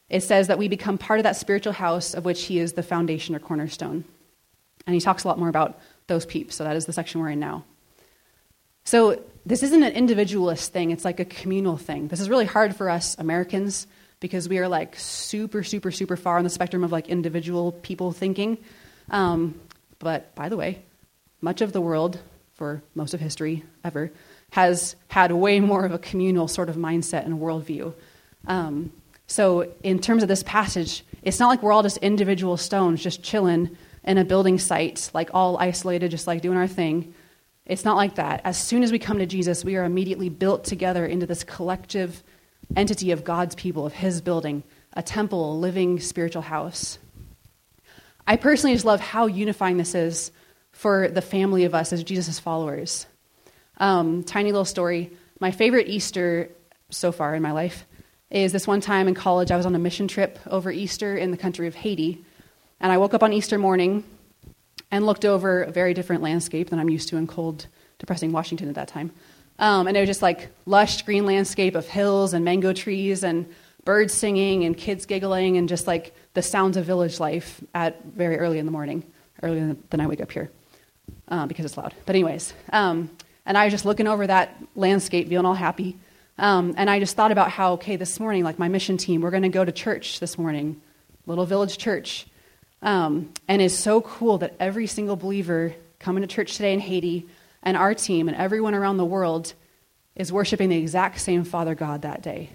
It 0.09 0.23
says 0.23 0.47
that 0.47 0.57
we 0.57 0.67
become 0.67 0.97
part 0.97 1.21
of 1.21 1.23
that 1.23 1.37
spiritual 1.37 1.71
house 1.71 2.13
of 2.13 2.25
which 2.25 2.43
he 2.43 2.59
is 2.59 2.73
the 2.73 2.83
foundation 2.83 3.33
or 3.33 3.39
cornerstone. 3.39 4.03
And 4.85 4.93
he 4.93 4.99
talks 4.99 5.23
a 5.23 5.29
lot 5.29 5.39
more 5.39 5.47
about 5.47 5.79
those 6.07 6.25
peeps, 6.25 6.57
so 6.57 6.65
that 6.65 6.75
is 6.75 6.85
the 6.85 6.91
section 6.91 7.21
we're 7.21 7.29
in 7.29 7.39
now. 7.39 7.63
So 8.83 9.23
this 9.45 9.63
isn't 9.63 9.83
an 9.83 9.93
individualist 9.93 10.73
thing, 10.73 10.91
it's 10.91 11.05
like 11.05 11.21
a 11.21 11.25
communal 11.25 11.77
thing. 11.77 12.09
This 12.09 12.19
is 12.19 12.27
really 12.27 12.43
hard 12.43 12.75
for 12.75 12.89
us 12.89 13.17
Americans 13.17 13.87
because 14.19 14.49
we 14.49 14.57
are 14.57 14.67
like 14.67 14.97
super, 14.97 15.63
super, 15.63 15.91
super 15.91 16.17
far 16.17 16.37
on 16.37 16.43
the 16.43 16.49
spectrum 16.49 16.83
of 16.83 16.91
like 16.91 17.07
individual 17.07 17.71
people 17.71 18.11
thinking. 18.11 18.57
Um, 19.09 19.57
but 20.01 20.33
by 20.35 20.49
the 20.49 20.57
way, 20.57 20.81
much 21.39 21.61
of 21.61 21.73
the 21.73 21.81
world, 21.81 22.19
for 22.53 22.83
most 22.93 23.13
of 23.13 23.19
history 23.19 23.63
ever, 23.83 24.11
has 24.51 24.95
had 25.07 25.31
way 25.31 25.59
more 25.59 25.85
of 25.85 25.91
a 25.91 25.99
communal 25.99 26.47
sort 26.47 26.69
of 26.69 26.75
mindset 26.75 27.25
and 27.25 27.39
worldview. 27.39 27.93
Um, 28.47 28.91
so, 29.27 29.71
in 29.81 29.99
terms 29.99 30.23
of 30.23 30.29
this 30.29 30.43
passage, 30.43 31.05
it's 31.23 31.39
not 31.39 31.47
like 31.47 31.63
we're 31.63 31.71
all 31.71 31.83
just 31.83 31.97
individual 31.97 32.57
stones 32.57 33.01
just 33.01 33.23
chilling 33.23 33.77
in 34.03 34.17
a 34.17 34.25
building 34.25 34.57
site, 34.57 35.09
like 35.13 35.29
all 35.33 35.57
isolated, 35.57 36.11
just 36.11 36.27
like 36.27 36.41
doing 36.41 36.57
our 36.57 36.67
thing. 36.67 37.13
It's 37.65 37.85
not 37.85 37.95
like 37.95 38.15
that. 38.15 38.41
As 38.43 38.61
soon 38.61 38.83
as 38.83 38.91
we 38.91 38.99
come 38.99 39.19
to 39.19 39.25
Jesus, 39.25 39.63
we 39.63 39.77
are 39.77 39.83
immediately 39.83 40.29
built 40.29 40.63
together 40.63 41.05
into 41.05 41.25
this 41.25 41.43
collective 41.43 42.23
entity 42.75 43.11
of 43.11 43.23
God's 43.23 43.55
people, 43.55 43.85
of 43.85 43.93
His 43.93 44.19
building, 44.19 44.63
a 44.93 45.03
temple, 45.03 45.53
a 45.53 45.55
living 45.55 45.99
spiritual 45.99 46.41
house. 46.41 46.97
I 48.25 48.35
personally 48.37 48.75
just 48.75 48.85
love 48.85 48.99
how 48.99 49.25
unifying 49.25 49.77
this 49.77 49.95
is 49.95 50.31
for 50.71 51.07
the 51.07 51.21
family 51.21 51.65
of 51.65 51.75
us 51.75 51.91
as 51.93 52.03
Jesus' 52.03 52.39
followers. 52.39 53.05
Um, 53.77 54.23
tiny 54.23 54.51
little 54.51 54.65
story. 54.65 55.11
My 55.39 55.51
favorite 55.51 55.87
Easter 55.87 56.49
so 56.89 57.11
far 57.11 57.35
in 57.35 57.41
my 57.41 57.51
life 57.51 57.85
is 58.29 58.51
this 58.51 58.67
one 58.67 58.81
time 58.81 59.07
in 59.07 59.13
college, 59.13 59.51
I 59.51 59.57
was 59.57 59.65
on 59.65 59.75
a 59.75 59.79
mission 59.79 60.07
trip 60.07 60.39
over 60.47 60.71
Easter 60.71 61.17
in 61.17 61.31
the 61.31 61.37
country 61.37 61.67
of 61.67 61.75
Haiti. 61.75 62.23
And 62.79 62.91
I 62.91 62.97
woke 62.97 63.13
up 63.13 63.23
on 63.23 63.33
Easter 63.33 63.57
morning 63.57 64.03
and 64.89 65.05
looked 65.05 65.25
over 65.25 65.63
a 65.63 65.71
very 65.71 65.93
different 65.93 66.21
landscape 66.21 66.69
than 66.69 66.79
I'm 66.79 66.89
used 66.89 67.09
to 67.09 67.17
in 67.17 67.27
cold, 67.27 67.67
depressing 67.99 68.31
Washington 68.31 68.69
at 68.69 68.75
that 68.75 68.87
time. 68.87 69.11
Um, 69.59 69.87
and 69.87 69.95
it 69.95 69.99
was 69.99 70.09
just 70.09 70.21
like 70.21 70.49
lush 70.65 71.01
green 71.03 71.25
landscape 71.25 71.75
of 71.75 71.87
hills 71.87 72.33
and 72.33 72.43
mango 72.43 72.73
trees 72.73 73.23
and 73.23 73.47
birds 73.83 74.13
singing 74.13 74.63
and 74.63 74.77
kids 74.77 75.05
giggling 75.05 75.57
and 75.57 75.67
just 75.67 75.87
like 75.87 76.15
the 76.33 76.41
sounds 76.41 76.77
of 76.77 76.85
village 76.85 77.19
life 77.19 77.61
at 77.73 78.03
very 78.05 78.37
early 78.37 78.59
in 78.59 78.65
the 78.65 78.71
morning, 78.71 79.03
earlier 79.43 79.75
than 79.89 79.99
I 79.99 80.07
wake 80.07 80.21
up 80.21 80.31
here 80.31 80.49
uh, 81.27 81.45
because 81.45 81.65
it's 81.65 81.77
loud. 81.77 81.93
But, 82.05 82.15
anyways, 82.15 82.53
um, 82.71 83.09
and 83.45 83.57
I 83.57 83.65
was 83.65 83.73
just 83.73 83.85
looking 83.85 84.07
over 84.07 84.27
that 84.27 84.55
landscape, 84.75 85.27
feeling 85.29 85.45
all 85.45 85.53
happy. 85.55 85.97
Um, 86.37 86.73
and 86.77 86.89
I 86.89 86.99
just 86.99 87.15
thought 87.15 87.31
about 87.31 87.49
how, 87.51 87.73
okay, 87.73 87.95
this 87.95 88.19
morning, 88.19 88.43
like 88.43 88.57
my 88.57 88.67
mission 88.67 88.97
team, 88.97 89.21
we're 89.21 89.31
going 89.31 89.43
to 89.43 89.49
go 89.49 89.65
to 89.65 89.71
church 89.71 90.19
this 90.19 90.37
morning, 90.37 90.81
little 91.25 91.45
village 91.45 91.77
church. 91.77 92.27
Um, 92.81 93.33
and 93.47 93.61
it's 93.61 93.75
so 93.75 94.01
cool 94.01 94.39
that 94.39 94.55
every 94.59 94.87
single 94.87 95.15
believer 95.15 95.75
coming 95.99 96.21
to 96.21 96.27
church 96.27 96.55
today 96.55 96.73
in 96.73 96.79
Haiti 96.79 97.27
and 97.61 97.77
our 97.77 97.93
team 97.93 98.27
and 98.27 98.35
everyone 98.37 98.73
around 98.73 98.97
the 98.97 99.05
world 99.05 99.53
is 100.15 100.31
worshiping 100.31 100.69
the 100.69 100.77
exact 100.77 101.19
same 101.19 101.43
Father 101.43 101.75
God 101.75 102.01
that 102.01 102.21
day. 102.21 102.49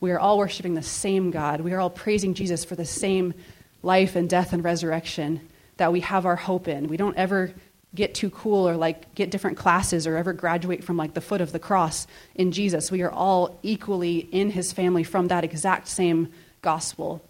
We 0.00 0.10
are 0.12 0.18
all 0.18 0.38
worshiping 0.38 0.74
the 0.74 0.82
same 0.82 1.30
God. 1.30 1.60
We 1.60 1.72
are 1.72 1.80
all 1.80 1.90
praising 1.90 2.34
Jesus 2.34 2.64
for 2.64 2.76
the 2.76 2.84
same 2.84 3.34
life 3.82 4.16
and 4.16 4.28
death 4.28 4.52
and 4.52 4.62
resurrection 4.62 5.40
that 5.76 5.92
we 5.92 6.00
have 6.00 6.26
our 6.26 6.36
hope 6.36 6.68
in. 6.68 6.88
We 6.88 6.96
don't 6.96 7.16
ever 7.16 7.52
get 7.94 8.14
too 8.14 8.30
cool 8.30 8.68
or 8.68 8.76
like 8.76 9.14
get 9.14 9.30
different 9.30 9.56
classes 9.56 10.06
or 10.06 10.16
ever 10.16 10.32
graduate 10.32 10.84
from 10.84 10.96
like 10.96 11.14
the 11.14 11.20
foot 11.20 11.40
of 11.40 11.52
the 11.52 11.58
cross 11.58 12.06
in 12.34 12.52
Jesus. 12.52 12.90
We 12.90 13.02
are 13.02 13.10
all 13.10 13.58
equally 13.62 14.18
in 14.18 14.50
his 14.50 14.72
family 14.72 15.02
from 15.02 15.28
that 15.28 15.44
exact 15.44 15.88
same 15.88 16.30
gospel. 16.62 17.22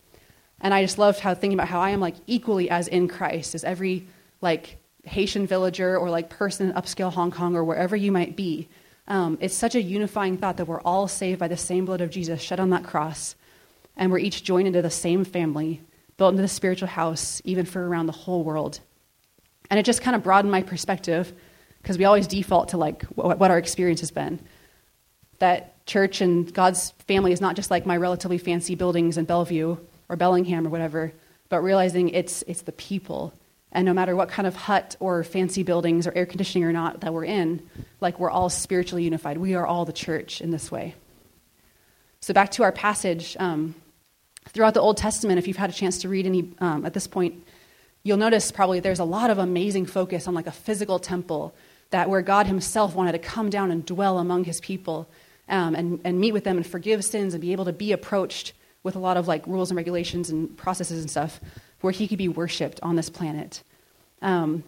And 0.60 0.74
I 0.74 0.82
just 0.82 0.98
loved 0.98 1.20
how 1.20 1.34
thinking 1.34 1.58
about 1.58 1.68
how 1.68 1.80
I 1.80 1.90
am 1.90 2.00
like 2.00 2.16
equally 2.26 2.68
as 2.68 2.88
in 2.88 3.08
Christ 3.08 3.54
as 3.54 3.62
every 3.62 4.06
like 4.40 4.78
Haitian 5.04 5.46
villager 5.46 5.96
or 5.96 6.10
like 6.10 6.30
person 6.30 6.70
in 6.70 6.74
upscale 6.74 7.12
Hong 7.12 7.30
Kong 7.30 7.54
or 7.54 7.62
wherever 7.62 7.94
you 7.94 8.10
might 8.10 8.34
be. 8.34 8.68
Um, 9.08 9.38
it's 9.40 9.54
such 9.54 9.74
a 9.74 9.82
unifying 9.82 10.36
thought 10.36 10.56
that 10.56 10.66
we're 10.66 10.80
all 10.80 11.06
saved 11.06 11.38
by 11.38 11.48
the 11.48 11.56
same 11.56 11.84
blood 11.84 12.00
of 12.00 12.10
Jesus 12.10 12.40
shed 12.40 12.58
on 12.58 12.70
that 12.70 12.84
cross, 12.84 13.36
and 13.96 14.10
we're 14.10 14.18
each 14.18 14.42
joined 14.42 14.66
into 14.66 14.82
the 14.82 14.90
same 14.90 15.24
family, 15.24 15.80
built 16.16 16.32
into 16.32 16.42
the 16.42 16.48
spiritual 16.48 16.88
house, 16.88 17.40
even 17.44 17.64
for 17.66 17.86
around 17.86 18.06
the 18.06 18.12
whole 18.12 18.42
world. 18.42 18.80
And 19.70 19.78
it 19.78 19.84
just 19.84 20.02
kind 20.02 20.16
of 20.16 20.22
broadened 20.22 20.52
my 20.52 20.62
perspective 20.62 21.32
because 21.82 21.98
we 21.98 22.04
always 22.04 22.26
default 22.26 22.70
to 22.70 22.76
like 22.76 23.04
what, 23.04 23.38
what 23.38 23.50
our 23.50 23.58
experience 23.58 24.00
has 24.00 24.10
been. 24.10 24.40
That 25.38 25.84
church 25.86 26.20
and 26.20 26.52
God's 26.52 26.90
family 27.06 27.32
is 27.32 27.40
not 27.40 27.54
just 27.54 27.70
like 27.70 27.86
my 27.86 27.96
relatively 27.96 28.38
fancy 28.38 28.74
buildings 28.74 29.18
in 29.18 29.24
Bellevue 29.24 29.76
or 30.08 30.16
Bellingham 30.16 30.66
or 30.66 30.70
whatever, 30.70 31.12
but 31.48 31.60
realizing 31.60 32.08
it's, 32.08 32.42
it's 32.42 32.62
the 32.62 32.72
people. 32.72 33.32
And 33.72 33.84
no 33.84 33.92
matter 33.92 34.14
what 34.16 34.28
kind 34.28 34.46
of 34.46 34.54
hut 34.54 34.96
or 35.00 35.22
fancy 35.24 35.62
buildings 35.62 36.06
or 36.06 36.12
air 36.14 36.26
conditioning 36.26 36.64
or 36.64 36.72
not 36.72 37.00
that 37.00 37.12
we're 37.12 37.24
in, 37.24 37.68
like 38.00 38.18
we're 38.18 38.30
all 38.30 38.48
spiritually 38.48 39.04
unified. 39.04 39.38
We 39.38 39.54
are 39.54 39.66
all 39.66 39.84
the 39.84 39.92
church 39.92 40.40
in 40.40 40.50
this 40.50 40.70
way. 40.70 40.94
So 42.20 42.32
back 42.32 42.52
to 42.52 42.62
our 42.62 42.72
passage. 42.72 43.36
Um, 43.38 43.74
throughout 44.48 44.74
the 44.74 44.80
Old 44.80 44.96
Testament, 44.96 45.38
if 45.38 45.48
you've 45.48 45.56
had 45.56 45.70
a 45.70 45.72
chance 45.72 45.98
to 45.98 46.08
read 46.08 46.26
any 46.26 46.52
um, 46.58 46.86
at 46.86 46.94
this 46.94 47.06
point, 47.06 47.44
you'll 48.02 48.16
notice 48.16 48.50
probably 48.50 48.80
there's 48.80 49.00
a 49.00 49.04
lot 49.04 49.30
of 49.30 49.38
amazing 49.38 49.86
focus 49.86 50.28
on 50.28 50.34
like 50.34 50.46
a 50.46 50.52
physical 50.52 50.98
temple 50.98 51.54
that 51.90 52.08
where 52.08 52.22
God 52.22 52.46
Himself 52.46 52.94
wanted 52.94 53.12
to 53.12 53.18
come 53.18 53.50
down 53.50 53.70
and 53.70 53.84
dwell 53.84 54.18
among 54.18 54.44
His 54.44 54.60
people 54.60 55.08
um, 55.48 55.74
and, 55.74 56.00
and 56.04 56.18
meet 56.18 56.32
with 56.32 56.44
them 56.44 56.56
and 56.56 56.66
forgive 56.66 57.04
sins 57.04 57.34
and 57.34 57.40
be 57.40 57.52
able 57.52 57.64
to 57.66 57.72
be 57.72 57.92
approached 57.92 58.52
with 58.82 58.96
a 58.96 59.00
lot 59.00 59.16
of 59.16 59.26
like 59.28 59.46
rules 59.46 59.70
and 59.70 59.76
regulations 59.76 60.30
and 60.30 60.56
processes 60.56 61.00
and 61.00 61.10
stuff 61.10 61.40
where 61.80 61.92
he 61.92 62.08
could 62.08 62.18
be 62.18 62.28
worshiped 62.28 62.80
on 62.82 62.96
this 62.96 63.10
planet. 63.10 63.62
Um, 64.22 64.64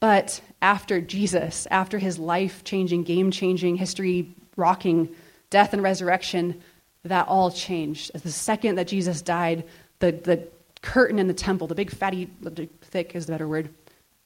but 0.00 0.40
after 0.60 1.00
Jesus, 1.00 1.66
after 1.70 1.98
his 1.98 2.18
life 2.18 2.64
changing, 2.64 3.04
game 3.04 3.30
changing, 3.30 3.76
history 3.76 4.34
rocking 4.56 5.14
death 5.50 5.72
and 5.72 5.82
resurrection, 5.82 6.60
that 7.04 7.28
all 7.28 7.50
changed. 7.50 8.12
The 8.12 8.32
second 8.32 8.76
that 8.76 8.88
Jesus 8.88 9.22
died, 9.22 9.64
the, 10.00 10.12
the 10.12 10.48
curtain 10.80 11.18
in 11.18 11.28
the 11.28 11.34
temple, 11.34 11.66
the 11.66 11.74
big 11.74 11.90
fatty, 11.90 12.28
thick 12.80 13.14
is 13.14 13.26
the 13.26 13.32
better 13.32 13.46
word, 13.46 13.68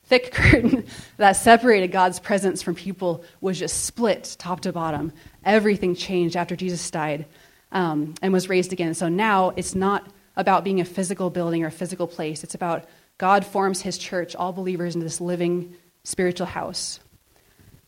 thick 0.05 0.33
curtain 0.33 0.87
that 1.17 1.33
separated 1.33 1.89
God's 1.89 2.21
presence 2.21 2.63
from 2.63 2.75
people 2.75 3.25
was 3.41 3.59
just 3.59 3.85
split 3.85 4.37
top 4.39 4.61
to 4.61 4.73
bottom. 4.73 5.13
Everything 5.45 5.95
changed 5.95 6.37
after 6.37 6.57
Jesus 6.57 6.91
died 6.91 7.27
um, 7.73 8.15
and 8.23 8.33
was 8.33 8.49
raised 8.49 8.73
again. 8.73 8.95
So 8.95 9.09
now 9.09 9.51
it's 9.57 9.75
not 9.75 10.07
about 10.37 10.65
being 10.65 10.81
a 10.81 10.85
physical 10.85 11.31
building 11.31 11.65
or 11.65 11.69
a 11.69 11.73
physical 11.73 12.07
place, 12.07 12.45
it's 12.45 12.55
about 12.55 12.85
God 13.19 13.45
forms 13.47 13.81
his 13.81 13.97
church, 13.97 14.37
all 14.37 14.53
believers, 14.53 14.95
into 14.95 15.05
this 15.05 15.21
living 15.21 15.75
spiritual 16.05 16.47
house. 16.47 17.01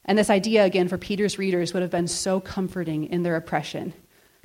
And 0.05 0.17
this 0.17 0.31
idea, 0.31 0.65
again, 0.65 0.89
for 0.89 0.97
Peter's 0.97 1.39
readers 1.39 1.75
would 1.75 1.83
have 1.83 1.91
been 1.91 2.09
so 2.09 2.41
comforting 2.41 3.05
in 3.05 3.23
their 3.23 3.37
oppression. 3.37 3.93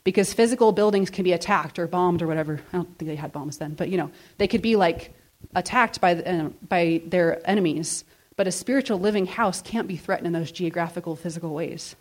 Because 0.04 0.34
physical 0.34 0.74
buildings 0.74 1.10
can 1.10 1.24
be 1.24 1.32
attacked 1.32 1.80
or 1.80 1.88
bombed 1.88 2.22
or 2.22 2.28
whatever. 2.28 2.60
I 2.74 2.78
don't 2.78 2.98
think 2.98 3.08
they 3.08 3.16
had 3.16 3.32
bombs 3.32 3.58
then, 3.58 3.74
but 3.74 3.88
you 3.88 3.98
know, 3.98 4.12
they 4.38 4.50
could 4.50 4.62
be 4.62 4.76
like 4.76 5.14
attacked 5.56 6.02
by, 6.02 6.16
uh, 6.16 6.50
by 6.68 7.02
their 7.06 7.42
enemies, 7.50 8.04
but 8.36 8.46
a 8.46 8.52
spiritual 8.52 9.00
living 9.00 9.26
house 9.26 9.62
can't 9.62 9.88
be 9.88 9.96
threatened 9.96 10.28
in 10.28 10.34
those 10.34 10.52
geographical, 10.52 11.16
physical 11.16 11.54
ways. 11.54 11.96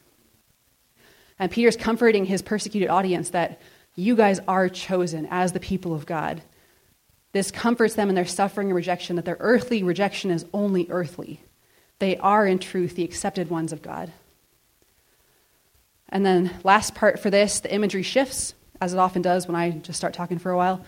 And 1.38 1.51
Peter's 1.51 1.77
comforting 1.77 2.25
his 2.25 2.43
persecuted 2.43 2.88
audience 2.88 3.31
that 3.31 3.61
you 3.94 4.16
guys 4.16 4.40
are 4.48 4.68
chosen 4.68 5.26
as 5.31 5.52
the 5.52 5.61
people 5.61 5.94
of 5.94 6.07
God. 6.07 6.42
This 7.33 7.50
comforts 7.50 7.94
them 7.94 8.09
in 8.09 8.14
their 8.14 8.26
suffering 8.26 8.68
and 8.68 8.76
rejection, 8.76 9.16
that 9.16 9.24
their 9.24 9.38
earthly 9.40 9.83
rejection 9.83 10.31
is 10.31 10.44
only 10.52 10.87
earthly. 10.90 11.40
They 11.98 12.16
are, 12.18 12.46
in 12.46 12.59
truth, 12.59 12.94
the 12.94 13.05
accepted 13.05 13.48
ones 13.48 13.72
of 13.72 13.83
God. 13.83 14.12
And 16.09 16.26
then, 16.26 16.55
last 16.64 16.94
part 16.94 17.20
for 17.20 17.31
this, 17.31 17.61
the 17.61 17.72
imagery 17.72 18.02
shifts, 18.02 18.55
as 18.81 18.92
it 18.92 18.98
often 18.98 19.22
does 19.22 19.46
when 19.46 19.57
I 19.57 19.70
just 19.70 19.96
start 19.96 20.12
talking 20.12 20.38
for 20.38 20.50
a 20.50 20.57
while. 20.57 20.85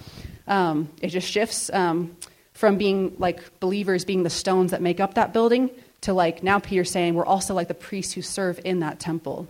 Um, 0.47 0.91
it 1.01 1.09
just 1.09 1.31
shifts. 1.31 1.71
Um, 1.73 2.17
from 2.55 2.79
being 2.79 3.15
like 3.19 3.61
believers 3.61 4.05
being 4.05 4.23
the 4.23 4.31
stones 4.31 4.71
that 4.71 4.81
make 4.81 5.01
up 5.01 5.15
that 5.15 5.33
building 5.33 5.71
to 6.01 6.15
like 6.15 6.43
now 6.43 6.59
Peter 6.59 6.85
saying 6.85 7.15
we're 7.15 7.27
also 7.27 7.53
like 7.53 7.69
the 7.69 7.75
priests 7.75 8.15
who 8.15 8.23
serve 8.23 8.61
in 8.65 8.81
that 8.81 9.01
temple. 9.01 9.47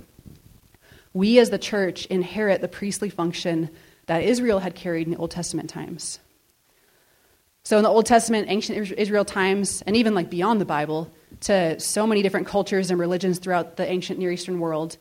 We 1.14 1.38
as 1.38 1.48
the 1.48 1.58
church 1.58 2.04
inherit 2.06 2.60
the 2.60 2.68
priestly 2.68 3.08
function 3.08 3.70
that 4.06 4.22
Israel 4.22 4.58
had 4.58 4.74
carried 4.74 5.06
in 5.06 5.12
the 5.12 5.18
Old 5.18 5.30
Testament 5.30 5.70
times. 5.70 6.18
So 7.62 7.78
in 7.78 7.82
the 7.82 7.88
Old 7.88 8.04
Testament, 8.04 8.48
ancient 8.50 8.92
Israel 8.98 9.24
times, 9.24 9.82
and 9.86 9.96
even 9.96 10.14
like 10.14 10.28
beyond 10.28 10.60
the 10.60 10.66
Bible, 10.66 11.10
to 11.40 11.80
so 11.80 12.06
many 12.06 12.20
different 12.20 12.46
cultures 12.46 12.90
and 12.90 13.00
religions 13.00 13.38
throughout 13.38 13.76
the 13.76 13.90
ancient 13.90 14.18
Near 14.18 14.32
Eastern 14.32 14.60
world, 14.60 14.98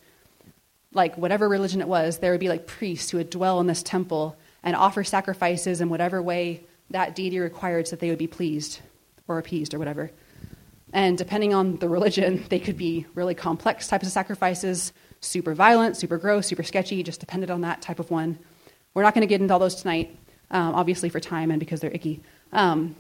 like 0.94 1.18
whatever 1.18 1.50
religion 1.50 1.82
it 1.82 1.88
was, 1.88 2.20
there 2.20 2.32
would 2.32 2.40
be 2.40 2.48
like 2.48 2.68
priests 2.68 3.10
who 3.10 3.18
would 3.18 3.30
dwell 3.30 3.60
in 3.60 3.68
this 3.68 3.84
temple 3.84 4.38
and 4.64 4.76
offer 4.76 5.04
sacrifices 5.04 5.82
in 5.82 5.90
whatever 5.90 6.22
way 6.22 6.64
that 6.92 7.16
deity 7.16 7.40
required 7.40 7.88
so 7.88 7.92
that 7.92 8.00
they 8.00 8.10
would 8.10 8.20
be 8.20 8.28
pleased 8.28 8.80
or 9.28 9.40
appeased 9.40 9.74
or 9.74 9.80
whatever. 9.80 10.12
And 10.94 11.18
depending 11.18 11.54
on 11.54 11.78
the 11.78 11.90
religion, 11.98 12.46
they 12.50 12.60
could 12.60 12.78
be 12.78 13.06
really 13.16 13.36
complex 13.36 13.88
types 13.88 14.06
of 14.06 14.14
sacrifices, 14.14 14.94
super 15.24 15.54
violent, 15.54 15.98
super 15.98 16.18
gross, 16.18 16.48
super 16.48 16.64
sketchy, 16.64 17.02
just 17.04 17.20
depended 17.20 17.50
on 17.50 17.62
that 17.62 17.82
type 17.82 18.00
of 18.00 18.12
one. 18.12 18.38
We're 18.94 19.04
not 19.04 19.14
going 19.14 19.22
to 19.22 19.28
get 19.28 19.42
into 19.42 19.54
all 19.54 19.60
those 19.60 19.76
tonight, 19.76 20.16
um, 20.52 20.76
obviously 20.76 21.10
for 21.10 21.20
time 21.20 21.52
and 21.52 21.60
because 21.60 21.80
they're 21.80 21.92
icky. 21.92 22.22
Um, 22.52 22.96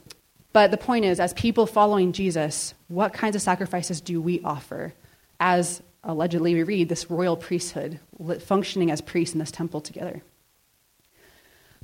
but 0.53 0.71
the 0.71 0.77
point 0.77 1.05
is, 1.05 1.19
as 1.19 1.33
people 1.33 1.65
following 1.65 2.11
Jesus, 2.11 2.73
what 2.87 3.13
kinds 3.13 3.35
of 3.35 3.41
sacrifices 3.41 4.01
do 4.01 4.21
we 4.21 4.39
offer 4.41 4.93
as 5.39 5.81
allegedly 6.03 6.53
we 6.53 6.63
read 6.63 6.89
this 6.89 7.09
royal 7.09 7.35
priesthood 7.35 7.99
functioning 8.41 8.91
as 8.91 9.01
priests 9.01 9.33
in 9.33 9.39
this 9.39 9.51
temple 9.51 9.81
together? 9.81 10.21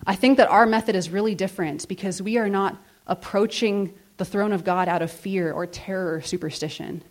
I 0.06 0.16
think 0.16 0.38
that 0.38 0.50
our 0.50 0.66
method 0.66 0.96
is 0.96 1.10
really 1.10 1.36
different 1.36 1.88
because 1.88 2.22
we 2.22 2.38
are 2.38 2.50
not 2.50 2.78
approaching 3.08 3.94
the 4.18 4.26
throne 4.26 4.54
of 4.54 4.64
God 4.64 4.88
out 4.88 5.02
of 5.02 5.12
fear 5.12 5.52
or 5.52 5.66
terror 5.66 6.16
or 6.16 6.22
superstition. 6.22 7.04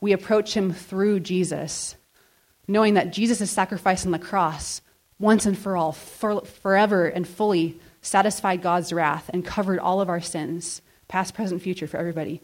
We 0.00 0.12
approach 0.12 0.54
him 0.54 0.72
through 0.72 1.20
Jesus, 1.20 1.96
knowing 2.66 2.94
that 2.94 3.12
Jesus' 3.12 3.50
sacrifice 3.50 4.04
on 4.04 4.12
the 4.12 4.18
cross, 4.18 4.80
once 5.18 5.46
and 5.46 5.56
for 5.56 5.76
all, 5.76 5.92
for, 5.92 6.40
forever 6.44 7.06
and 7.06 7.26
fully 7.26 7.78
satisfied 8.02 8.62
God's 8.62 8.92
wrath 8.92 9.30
and 9.32 9.44
covered 9.44 9.78
all 9.78 10.00
of 10.00 10.08
our 10.08 10.20
sins, 10.20 10.82
past, 11.08 11.34
present, 11.34 11.62
future, 11.62 11.86
for 11.86 11.96
everybody. 11.96 12.40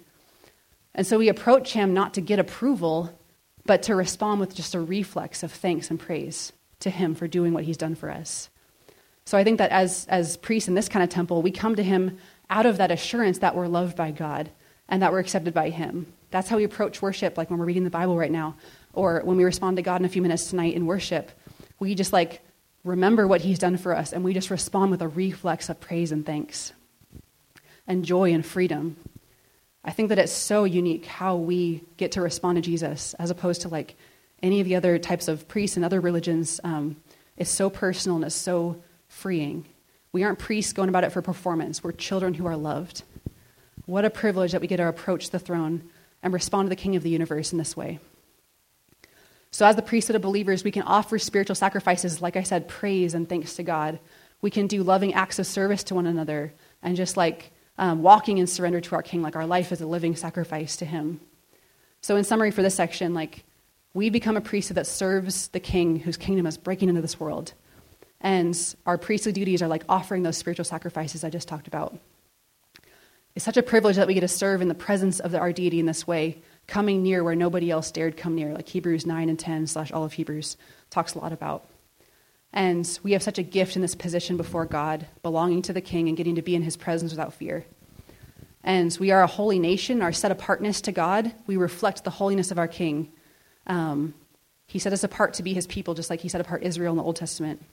And 0.94 1.06
so 1.06 1.18
we 1.18 1.28
approach 1.28 1.72
him 1.72 1.94
not 1.94 2.14
to 2.14 2.20
get 2.20 2.38
approval, 2.38 3.18
but 3.66 3.82
to 3.84 3.94
respond 3.94 4.40
with 4.40 4.54
just 4.54 4.74
a 4.74 4.80
reflex 4.80 5.42
of 5.42 5.52
thanks 5.52 5.90
and 5.90 6.00
praise 6.00 6.52
to 6.80 6.90
him 6.90 7.14
for 7.14 7.28
doing 7.28 7.52
what 7.52 7.64
he's 7.64 7.76
done 7.76 7.94
for 7.94 8.10
us. 8.10 8.48
So 9.24 9.38
I 9.38 9.44
think 9.44 9.58
that 9.58 9.70
as, 9.70 10.06
as 10.08 10.36
priests 10.38 10.68
in 10.68 10.74
this 10.74 10.88
kind 10.88 11.02
of 11.02 11.10
temple, 11.10 11.42
we 11.42 11.50
come 11.50 11.76
to 11.76 11.82
him 11.82 12.18
out 12.48 12.66
of 12.66 12.78
that 12.78 12.90
assurance 12.90 13.38
that 13.38 13.54
we're 13.54 13.68
loved 13.68 13.96
by 13.96 14.10
God 14.10 14.50
and 14.88 15.02
that 15.02 15.12
we're 15.12 15.20
accepted 15.20 15.54
by 15.54 15.70
him. 15.70 16.12
That's 16.30 16.48
how 16.48 16.56
we 16.56 16.64
approach 16.64 17.02
worship, 17.02 17.36
like 17.38 17.50
when 17.50 17.58
we're 17.58 17.66
reading 17.66 17.84
the 17.84 17.90
Bible 17.90 18.16
right 18.16 18.30
now, 18.30 18.56
or 18.92 19.20
when 19.24 19.36
we 19.36 19.44
respond 19.44 19.76
to 19.76 19.82
God 19.82 20.00
in 20.00 20.04
a 20.04 20.08
few 20.08 20.22
minutes 20.22 20.50
tonight 20.50 20.74
in 20.74 20.86
worship. 20.86 21.30
We 21.78 21.94
just 21.94 22.12
like 22.12 22.40
remember 22.84 23.26
what 23.26 23.40
he's 23.40 23.58
done 23.58 23.76
for 23.76 23.96
us 23.96 24.12
and 24.12 24.24
we 24.24 24.34
just 24.34 24.50
respond 24.50 24.90
with 24.90 25.02
a 25.02 25.08
reflex 25.08 25.68
of 25.68 25.80
praise 25.80 26.12
and 26.12 26.24
thanks 26.24 26.72
and 27.86 28.04
joy 28.04 28.32
and 28.32 28.44
freedom. 28.44 28.96
I 29.84 29.90
think 29.92 30.10
that 30.10 30.18
it's 30.18 30.32
so 30.32 30.64
unique 30.64 31.06
how 31.06 31.36
we 31.36 31.82
get 31.96 32.12
to 32.12 32.20
respond 32.20 32.56
to 32.56 32.62
Jesus 32.62 33.14
as 33.14 33.30
opposed 33.30 33.62
to 33.62 33.68
like 33.68 33.96
any 34.42 34.60
of 34.60 34.66
the 34.66 34.76
other 34.76 34.98
types 34.98 35.28
of 35.28 35.48
priests 35.48 35.76
and 35.76 35.84
other 35.84 36.00
religions. 36.00 36.60
Um, 36.64 36.96
it's 37.36 37.50
so 37.50 37.70
personal 37.70 38.16
and 38.16 38.24
it's 38.24 38.34
so 38.34 38.82
freeing. 39.08 39.66
We 40.12 40.24
aren't 40.24 40.38
priests 40.38 40.72
going 40.72 40.88
about 40.88 41.04
it 41.04 41.12
for 41.12 41.22
performance. 41.22 41.82
We're 41.82 41.92
children 41.92 42.34
who 42.34 42.46
are 42.46 42.56
loved. 42.56 43.02
What 43.86 44.04
a 44.04 44.10
privilege 44.10 44.52
that 44.52 44.60
we 44.60 44.66
get 44.66 44.76
to 44.76 44.86
approach 44.86 45.30
the 45.30 45.38
throne 45.38 45.90
and 46.22 46.32
respond 46.32 46.66
to 46.66 46.70
the 46.70 46.76
King 46.76 46.96
of 46.96 47.02
the 47.02 47.10
universe 47.10 47.52
in 47.52 47.58
this 47.58 47.76
way. 47.76 47.98
So, 49.52 49.66
as 49.66 49.76
the 49.76 49.82
priesthood 49.82 50.16
of 50.16 50.22
believers, 50.22 50.62
we 50.62 50.70
can 50.70 50.82
offer 50.82 51.18
spiritual 51.18 51.56
sacrifices, 51.56 52.22
like 52.22 52.36
I 52.36 52.44
said, 52.44 52.68
praise 52.68 53.14
and 53.14 53.28
thanks 53.28 53.54
to 53.56 53.62
God. 53.62 53.98
We 54.42 54.50
can 54.50 54.66
do 54.66 54.82
loving 54.82 55.12
acts 55.14 55.38
of 55.38 55.46
service 55.46 55.82
to 55.84 55.94
one 55.94 56.06
another 56.06 56.52
and 56.82 56.96
just 56.96 57.16
like 57.16 57.50
um, 57.76 58.02
walking 58.02 58.38
in 58.38 58.46
surrender 58.46 58.80
to 58.80 58.94
our 58.94 59.02
King, 59.02 59.22
like 59.22 59.36
our 59.36 59.46
life 59.46 59.72
is 59.72 59.80
a 59.80 59.86
living 59.86 60.14
sacrifice 60.14 60.76
to 60.76 60.84
Him. 60.84 61.20
So, 62.00 62.16
in 62.16 62.24
summary 62.24 62.52
for 62.52 62.62
this 62.62 62.76
section, 62.76 63.12
like 63.12 63.44
we 63.92 64.08
become 64.08 64.36
a 64.36 64.40
priesthood 64.40 64.76
that 64.76 64.86
serves 64.86 65.48
the 65.48 65.60
King 65.60 65.98
whose 65.98 66.16
kingdom 66.16 66.46
is 66.46 66.56
breaking 66.56 66.88
into 66.88 67.00
this 67.00 67.18
world. 67.18 67.52
And 68.20 68.56
our 68.86 68.98
priestly 68.98 69.32
duties 69.32 69.62
are 69.62 69.68
like 69.68 69.82
offering 69.88 70.22
those 70.22 70.36
spiritual 70.36 70.64
sacrifices 70.64 71.24
I 71.24 71.30
just 71.30 71.48
talked 71.48 71.66
about. 71.66 71.98
It's 73.34 73.44
such 73.44 73.56
a 73.56 73.62
privilege 73.62 73.96
that 73.96 74.06
we 74.06 74.14
get 74.14 74.20
to 74.20 74.28
serve 74.28 74.60
in 74.60 74.68
the 74.68 74.74
presence 74.74 75.20
of 75.20 75.34
our 75.34 75.52
deity 75.52 75.80
in 75.80 75.86
this 75.86 76.06
way, 76.06 76.42
coming 76.70 77.02
near 77.02 77.24
where 77.24 77.34
nobody 77.34 77.70
else 77.70 77.90
dared 77.90 78.16
come 78.16 78.36
near, 78.36 78.54
like 78.54 78.68
Hebrews 78.68 79.04
9 79.04 79.28
and 79.28 79.38
10 79.38 79.66
slash 79.66 79.90
all 79.90 80.04
of 80.04 80.12
Hebrews 80.12 80.56
talks 80.88 81.14
a 81.14 81.18
lot 81.18 81.32
about. 81.32 81.68
And 82.52 82.98
we 83.02 83.12
have 83.12 83.22
such 83.22 83.38
a 83.38 83.42
gift 83.42 83.74
in 83.74 83.82
this 83.82 83.96
position 83.96 84.36
before 84.36 84.66
God, 84.66 85.06
belonging 85.22 85.62
to 85.62 85.72
the 85.72 85.80
King 85.80 86.08
and 86.08 86.16
getting 86.16 86.36
to 86.36 86.42
be 86.42 86.54
in 86.54 86.62
his 86.62 86.76
presence 86.76 87.10
without 87.10 87.34
fear. 87.34 87.66
And 88.62 88.96
we 89.00 89.10
are 89.10 89.22
a 89.22 89.26
holy 89.26 89.58
nation, 89.58 90.00
our 90.00 90.12
set 90.12 90.30
apartness 90.30 90.80
to 90.82 90.92
God. 90.92 91.32
We 91.46 91.56
reflect 91.56 92.04
the 92.04 92.10
holiness 92.10 92.52
of 92.52 92.58
our 92.58 92.68
King. 92.68 93.10
Um, 93.66 94.14
He 94.66 94.78
set 94.78 94.92
us 94.92 95.02
apart 95.02 95.34
to 95.34 95.42
be 95.42 95.52
his 95.54 95.66
people, 95.66 95.94
just 95.94 96.10
like 96.10 96.20
he 96.20 96.28
set 96.28 96.40
apart 96.40 96.62
Israel 96.62 96.92
in 96.92 96.98
the 96.98 97.02
Old 97.02 97.16
Testament. 97.16 97.64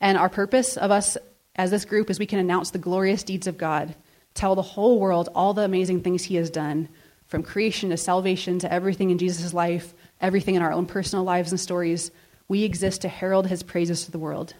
And 0.00 0.16
our 0.16 0.30
purpose 0.30 0.78
of 0.78 0.90
us 0.90 1.18
as 1.54 1.70
this 1.70 1.84
group 1.84 2.08
is 2.08 2.18
we 2.18 2.26
can 2.26 2.38
announce 2.38 2.70
the 2.70 2.78
glorious 2.78 3.22
deeds 3.22 3.46
of 3.46 3.58
God, 3.58 3.94
tell 4.32 4.54
the 4.54 4.62
whole 4.62 4.98
world 4.98 5.28
all 5.34 5.52
the 5.52 5.62
amazing 5.62 6.00
things 6.02 6.24
he 6.24 6.36
has 6.36 6.48
done, 6.48 6.88
from 7.26 7.42
creation 7.42 7.90
to 7.90 7.96
salvation 7.96 8.58
to 8.60 8.72
everything 8.72 9.10
in 9.10 9.18
Jesus' 9.18 9.52
life, 9.52 9.94
everything 10.20 10.54
in 10.54 10.62
our 10.62 10.72
own 10.72 10.86
personal 10.86 11.24
lives 11.24 11.50
and 11.50 11.60
stories. 11.60 12.10
We 12.48 12.62
exist 12.62 13.02
to 13.02 13.08
herald 13.08 13.46
his 13.48 13.62
praises 13.62 14.04
to 14.04 14.10
the 14.10 14.18
world. 14.18 14.54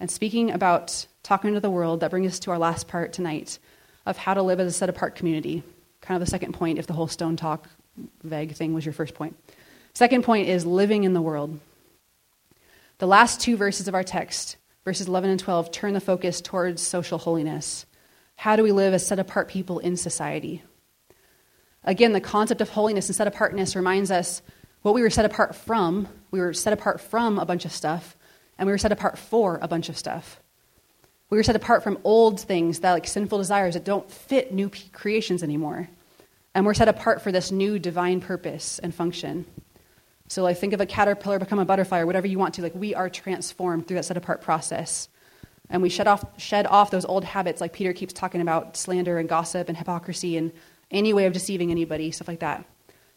And 0.00 0.10
speaking 0.10 0.50
about 0.50 1.06
talking 1.22 1.54
to 1.54 1.60
the 1.60 1.70
world, 1.70 2.00
that 2.00 2.10
brings 2.10 2.32
us 2.32 2.38
to 2.40 2.50
our 2.50 2.58
last 2.58 2.88
part 2.88 3.12
tonight 3.12 3.58
of 4.06 4.16
how 4.16 4.34
to 4.34 4.42
live 4.42 4.60
as 4.60 4.68
a 4.68 4.76
set 4.76 4.88
apart 4.88 5.16
community. 5.16 5.62
Kind 6.00 6.20
of 6.20 6.26
the 6.26 6.30
second 6.30 6.52
point, 6.52 6.78
if 6.78 6.86
the 6.86 6.92
whole 6.92 7.08
stone 7.08 7.36
talk 7.36 7.68
vague 8.22 8.54
thing 8.54 8.74
was 8.74 8.86
your 8.86 8.92
first 8.92 9.14
point. 9.14 9.36
Second 9.94 10.22
point 10.22 10.48
is 10.48 10.64
living 10.64 11.04
in 11.04 11.14
the 11.14 11.22
world. 11.22 11.58
The 12.98 13.06
last 13.06 13.40
two 13.40 13.56
verses 13.56 13.88
of 13.88 13.94
our 13.94 14.04
text, 14.04 14.56
verses 14.84 15.08
11 15.08 15.30
and 15.30 15.40
12, 15.40 15.70
turn 15.70 15.94
the 15.94 16.00
focus 16.00 16.40
towards 16.40 16.82
social 16.82 17.18
holiness. 17.18 17.86
How 18.36 18.54
do 18.54 18.62
we 18.62 18.72
live 18.72 18.94
as 18.94 19.06
set 19.06 19.18
apart 19.18 19.48
people 19.48 19.80
in 19.80 19.96
society? 19.96 20.62
Again, 21.84 22.12
the 22.12 22.20
concept 22.20 22.60
of 22.60 22.70
holiness 22.70 23.08
and 23.08 23.16
set 23.16 23.26
apartness 23.26 23.76
reminds 23.76 24.10
us 24.10 24.42
what 24.82 24.94
we 24.94 25.02
were 25.02 25.10
set 25.10 25.24
apart 25.24 25.54
from. 25.54 26.08
We 26.30 26.40
were 26.40 26.52
set 26.52 26.72
apart 26.72 27.00
from 27.00 27.38
a 27.38 27.46
bunch 27.46 27.64
of 27.64 27.72
stuff, 27.72 28.16
and 28.58 28.66
we 28.66 28.72
were 28.72 28.78
set 28.78 28.92
apart 28.92 29.18
for 29.18 29.58
a 29.62 29.68
bunch 29.68 29.88
of 29.88 29.96
stuff. 29.96 30.40
We 31.30 31.36
were 31.36 31.42
set 31.42 31.56
apart 31.56 31.82
from 31.82 31.98
old 32.04 32.40
things 32.40 32.80
that 32.80 32.92
like 32.92 33.06
sinful 33.06 33.38
desires 33.38 33.74
that 33.74 33.84
don't 33.84 34.10
fit 34.10 34.52
new 34.52 34.70
creations 34.92 35.42
anymore. 35.42 35.88
And 36.54 36.64
we're 36.64 36.74
set 36.74 36.88
apart 36.88 37.20
for 37.20 37.30
this 37.30 37.52
new 37.52 37.78
divine 37.78 38.20
purpose 38.20 38.78
and 38.78 38.94
function. 38.94 39.44
So 40.28 40.42
like 40.42 40.58
think 40.58 40.72
of 40.72 40.80
a 40.80 40.86
caterpillar 40.86 41.38
become 41.38 41.58
a 41.58 41.64
butterfly 41.64 42.00
or 42.00 42.06
whatever 42.06 42.26
you 42.26 42.38
want 42.38 42.54
to. 42.54 42.62
Like 42.62 42.74
we 42.74 42.94
are 42.94 43.10
transformed 43.10 43.86
through 43.86 43.96
that 43.96 44.06
set 44.06 44.16
apart 44.16 44.40
process. 44.40 45.08
And 45.70 45.82
we 45.82 45.90
shed 45.90 46.06
off, 46.06 46.24
shed 46.38 46.66
off 46.66 46.90
those 46.90 47.04
old 47.04 47.24
habits 47.24 47.60
like 47.60 47.74
Peter 47.74 47.92
keeps 47.92 48.14
talking 48.14 48.40
about 48.40 48.76
slander 48.76 49.18
and 49.18 49.28
gossip 49.28 49.68
and 49.68 49.76
hypocrisy 49.76 50.38
and 50.38 50.50
any 50.90 51.12
way 51.12 51.26
of 51.26 51.32
deceiving 51.32 51.70
anybody, 51.70 52.10
stuff 52.10 52.28
like 52.28 52.40
that. 52.40 52.64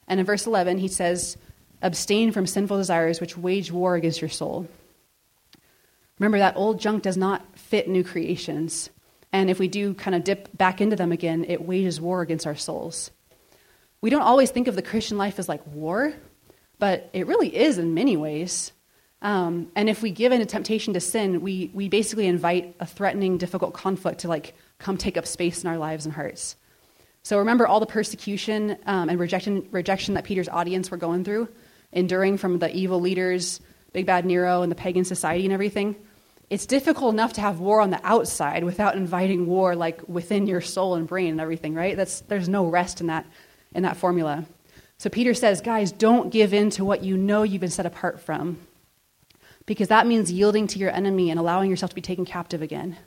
And 0.07 0.19
in 0.19 0.25
verse 0.25 0.45
11, 0.45 0.79
he 0.79 0.87
says, 0.87 1.37
Abstain 1.81 2.31
from 2.31 2.45
sinful 2.45 2.77
desires 2.77 3.19
which 3.19 3.37
wage 3.37 3.71
war 3.71 3.95
against 3.95 4.21
your 4.21 4.29
soul. 4.29 4.67
Remember, 6.19 6.37
that 6.37 6.55
old 6.55 6.79
junk 6.79 7.01
does 7.01 7.17
not 7.17 7.57
fit 7.57 7.87
new 7.87 8.03
creations. 8.03 8.89
And 9.33 9.49
if 9.49 9.57
we 9.57 9.67
do 9.67 9.93
kind 9.93 10.15
of 10.15 10.23
dip 10.23 10.55
back 10.55 10.81
into 10.81 10.95
them 10.95 11.11
again, 11.11 11.45
it 11.47 11.65
wages 11.65 11.99
war 11.99 12.21
against 12.21 12.45
our 12.45 12.55
souls. 12.55 13.09
We 14.01 14.09
don't 14.09 14.21
always 14.21 14.51
think 14.51 14.67
of 14.67 14.75
the 14.75 14.81
Christian 14.81 15.17
life 15.17 15.39
as 15.39 15.49
like 15.49 15.65
war, 15.67 16.13
but 16.77 17.09
it 17.13 17.27
really 17.27 17.55
is 17.55 17.77
in 17.77 17.93
many 17.93 18.17
ways. 18.17 18.71
Um, 19.21 19.71
and 19.75 19.87
if 19.89 20.01
we 20.01 20.11
give 20.11 20.31
in 20.31 20.41
a 20.41 20.45
temptation 20.45 20.93
to 20.93 20.99
sin, 20.99 21.41
we, 21.41 21.71
we 21.73 21.89
basically 21.89 22.25
invite 22.25 22.75
a 22.79 22.85
threatening, 22.85 23.37
difficult 23.37 23.73
conflict 23.73 24.21
to 24.21 24.27
like 24.27 24.55
come 24.79 24.97
take 24.97 25.17
up 25.17 25.27
space 25.27 25.63
in 25.63 25.69
our 25.69 25.77
lives 25.77 26.05
and 26.05 26.13
hearts. 26.13 26.55
So 27.23 27.37
remember 27.37 27.67
all 27.67 27.79
the 27.79 27.85
persecution 27.85 28.77
um, 28.85 29.09
and 29.09 29.19
rejection, 29.19 29.67
rejection 29.71 30.15
that 30.15 30.23
Peter's 30.23 30.49
audience 30.49 30.89
were 30.89 30.97
going 30.97 31.23
through, 31.23 31.49
enduring 31.91 32.37
from 32.37 32.59
the 32.59 32.75
evil 32.75 32.99
leaders, 32.99 33.59
Big 33.93 34.05
Bad 34.05 34.25
Nero, 34.25 34.63
and 34.63 34.71
the 34.71 34.75
pagan 34.75 35.05
society 35.05 35.43
and 35.43 35.53
everything. 35.53 35.95
It's 36.49 36.65
difficult 36.65 37.13
enough 37.13 37.33
to 37.33 37.41
have 37.41 37.59
war 37.59 37.79
on 37.79 37.91
the 37.91 37.99
outside 38.03 38.63
without 38.63 38.95
inviting 38.95 39.45
war 39.45 39.75
like 39.75 40.01
within 40.07 40.47
your 40.47 40.61
soul 40.61 40.95
and 40.95 41.07
brain 41.07 41.31
and 41.31 41.39
everything, 41.39 41.75
right? 41.75 41.95
That's, 41.95 42.21
there's 42.21 42.49
no 42.49 42.65
rest 42.65 43.01
in 43.01 43.07
that, 43.07 43.25
in 43.73 43.83
that 43.83 43.97
formula. 43.97 44.45
So 44.97 45.09
Peter 45.09 45.33
says, 45.33 45.61
guys, 45.61 45.91
don't 45.91 46.29
give 46.29 46.53
in 46.53 46.69
to 46.71 46.85
what 46.85 47.03
you 47.03 47.17
know 47.17 47.43
you've 47.43 47.61
been 47.61 47.69
set 47.69 47.85
apart 47.85 48.19
from, 48.19 48.59
because 49.65 49.87
that 49.87 50.07
means 50.07 50.31
yielding 50.31 50.67
to 50.67 50.79
your 50.79 50.91
enemy 50.91 51.29
and 51.29 51.39
allowing 51.39 51.69
yourself 51.69 51.91
to 51.91 51.95
be 51.95 52.01
taken 52.01 52.25
captive 52.25 52.61
again. 52.61 52.97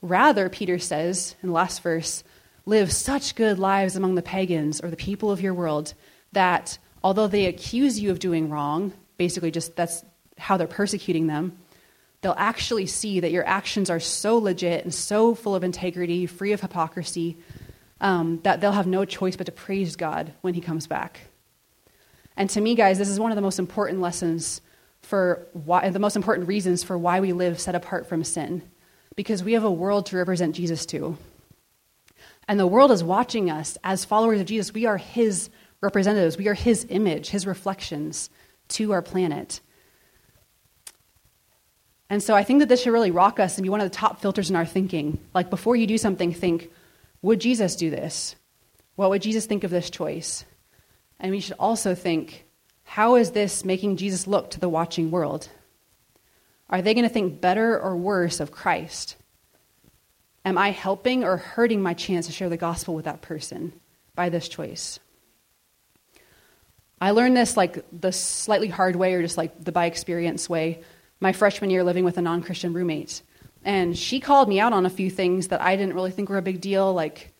Rather, 0.00 0.48
Peter 0.48 0.78
says 0.78 1.34
in 1.42 1.48
the 1.48 1.54
last 1.54 1.82
verse, 1.82 2.22
live 2.66 2.92
such 2.92 3.34
good 3.34 3.58
lives 3.58 3.96
among 3.96 4.14
the 4.14 4.22
pagans 4.22 4.80
or 4.80 4.90
the 4.90 4.96
people 4.96 5.30
of 5.30 5.40
your 5.40 5.54
world 5.54 5.94
that 6.32 6.78
although 7.02 7.26
they 7.26 7.46
accuse 7.46 7.98
you 7.98 8.10
of 8.10 8.18
doing 8.18 8.50
wrong, 8.50 8.92
basically 9.16 9.50
just 9.50 9.76
that's 9.76 10.04
how 10.38 10.56
they're 10.56 10.66
persecuting 10.66 11.26
them, 11.26 11.58
they'll 12.20 12.34
actually 12.36 12.86
see 12.86 13.20
that 13.20 13.30
your 13.30 13.46
actions 13.46 13.90
are 13.90 14.00
so 14.00 14.38
legit 14.38 14.84
and 14.84 14.94
so 14.94 15.34
full 15.34 15.54
of 15.54 15.64
integrity, 15.64 16.26
free 16.26 16.52
of 16.52 16.60
hypocrisy, 16.60 17.36
um, 18.00 18.40
that 18.42 18.60
they'll 18.60 18.72
have 18.72 18.86
no 18.86 19.04
choice 19.04 19.36
but 19.36 19.46
to 19.46 19.52
praise 19.52 19.96
God 19.96 20.32
when 20.40 20.54
He 20.54 20.60
comes 20.60 20.86
back. 20.86 21.20
And 22.36 22.48
to 22.50 22.60
me, 22.60 22.74
guys, 22.74 22.98
this 22.98 23.08
is 23.08 23.20
one 23.20 23.32
of 23.32 23.36
the 23.36 23.42
most 23.42 23.58
important 23.58 24.00
lessons 24.00 24.60
for 25.02 25.46
why, 25.52 25.90
the 25.90 25.98
most 25.98 26.16
important 26.16 26.48
reasons 26.48 26.82
for 26.82 26.96
why 26.96 27.20
we 27.20 27.32
live 27.32 27.60
set 27.60 27.74
apart 27.74 28.06
from 28.06 28.24
sin. 28.24 28.62
Because 29.16 29.42
we 29.42 29.54
have 29.54 29.64
a 29.64 29.70
world 29.70 30.06
to 30.06 30.16
represent 30.16 30.54
Jesus 30.54 30.86
to. 30.86 31.18
And 32.50 32.58
the 32.58 32.66
world 32.66 32.90
is 32.90 33.04
watching 33.04 33.48
us 33.48 33.78
as 33.84 34.04
followers 34.04 34.40
of 34.40 34.46
Jesus. 34.48 34.74
We 34.74 34.84
are 34.84 34.96
His 34.96 35.50
representatives, 35.80 36.36
we 36.36 36.48
are 36.48 36.54
His 36.54 36.84
image, 36.88 37.28
His 37.28 37.46
reflections 37.46 38.28
to 38.70 38.90
our 38.90 39.02
planet. 39.02 39.60
And 42.08 42.20
so 42.20 42.34
I 42.34 42.42
think 42.42 42.58
that 42.58 42.68
this 42.68 42.82
should 42.82 42.92
really 42.92 43.12
rock 43.12 43.38
us 43.38 43.56
and 43.56 43.62
be 43.62 43.68
one 43.68 43.80
of 43.80 43.88
the 43.88 43.96
top 43.96 44.20
filters 44.20 44.50
in 44.50 44.56
our 44.56 44.66
thinking. 44.66 45.20
Like 45.32 45.48
before 45.48 45.76
you 45.76 45.86
do 45.86 45.96
something, 45.96 46.32
think, 46.32 46.72
would 47.22 47.40
Jesus 47.40 47.76
do 47.76 47.88
this? 47.88 48.34
What 48.96 49.10
would 49.10 49.22
Jesus 49.22 49.46
think 49.46 49.62
of 49.62 49.70
this 49.70 49.88
choice? 49.88 50.44
And 51.20 51.30
we 51.30 51.38
should 51.38 51.56
also 51.56 51.94
think, 51.94 52.46
how 52.82 53.14
is 53.14 53.30
this 53.30 53.64
making 53.64 53.96
Jesus 53.96 54.26
look 54.26 54.50
to 54.50 54.60
the 54.60 54.68
watching 54.68 55.12
world? 55.12 55.48
Are 56.68 56.82
they 56.82 56.94
going 56.94 57.06
to 57.06 57.14
think 57.14 57.40
better 57.40 57.78
or 57.78 57.96
worse 57.96 58.40
of 58.40 58.50
Christ? 58.50 59.14
Am 60.44 60.56
I 60.56 60.70
helping 60.70 61.24
or 61.24 61.36
hurting 61.36 61.82
my 61.82 61.94
chance 61.94 62.26
to 62.26 62.32
share 62.32 62.48
the 62.48 62.56
gospel 62.56 62.94
with 62.94 63.04
that 63.04 63.20
person 63.20 63.72
by 64.14 64.28
this 64.28 64.48
choice? 64.48 64.98
I 67.00 67.12
learned 67.12 67.36
this 67.36 67.56
like 67.56 67.84
the 67.92 68.12
slightly 68.12 68.68
hard 68.68 68.96
way 68.96 69.14
or 69.14 69.22
just 69.22 69.36
like 69.36 69.64
the 69.64 69.72
by 69.72 69.86
experience 69.86 70.48
way 70.48 70.82
my 71.20 71.32
freshman 71.32 71.70
year 71.70 71.84
living 71.84 72.04
with 72.04 72.18
a 72.18 72.22
non 72.22 72.42
Christian 72.42 72.72
roommate. 72.72 73.22
And 73.64 73.96
she 73.96 74.20
called 74.20 74.48
me 74.48 74.58
out 74.58 74.72
on 74.72 74.86
a 74.86 74.90
few 74.90 75.10
things 75.10 75.48
that 75.48 75.60
I 75.60 75.76
didn't 75.76 75.94
really 75.94 76.10
think 76.10 76.30
were 76.30 76.38
a 76.38 76.42
big 76.42 76.60
deal, 76.60 76.92
like 76.94 77.32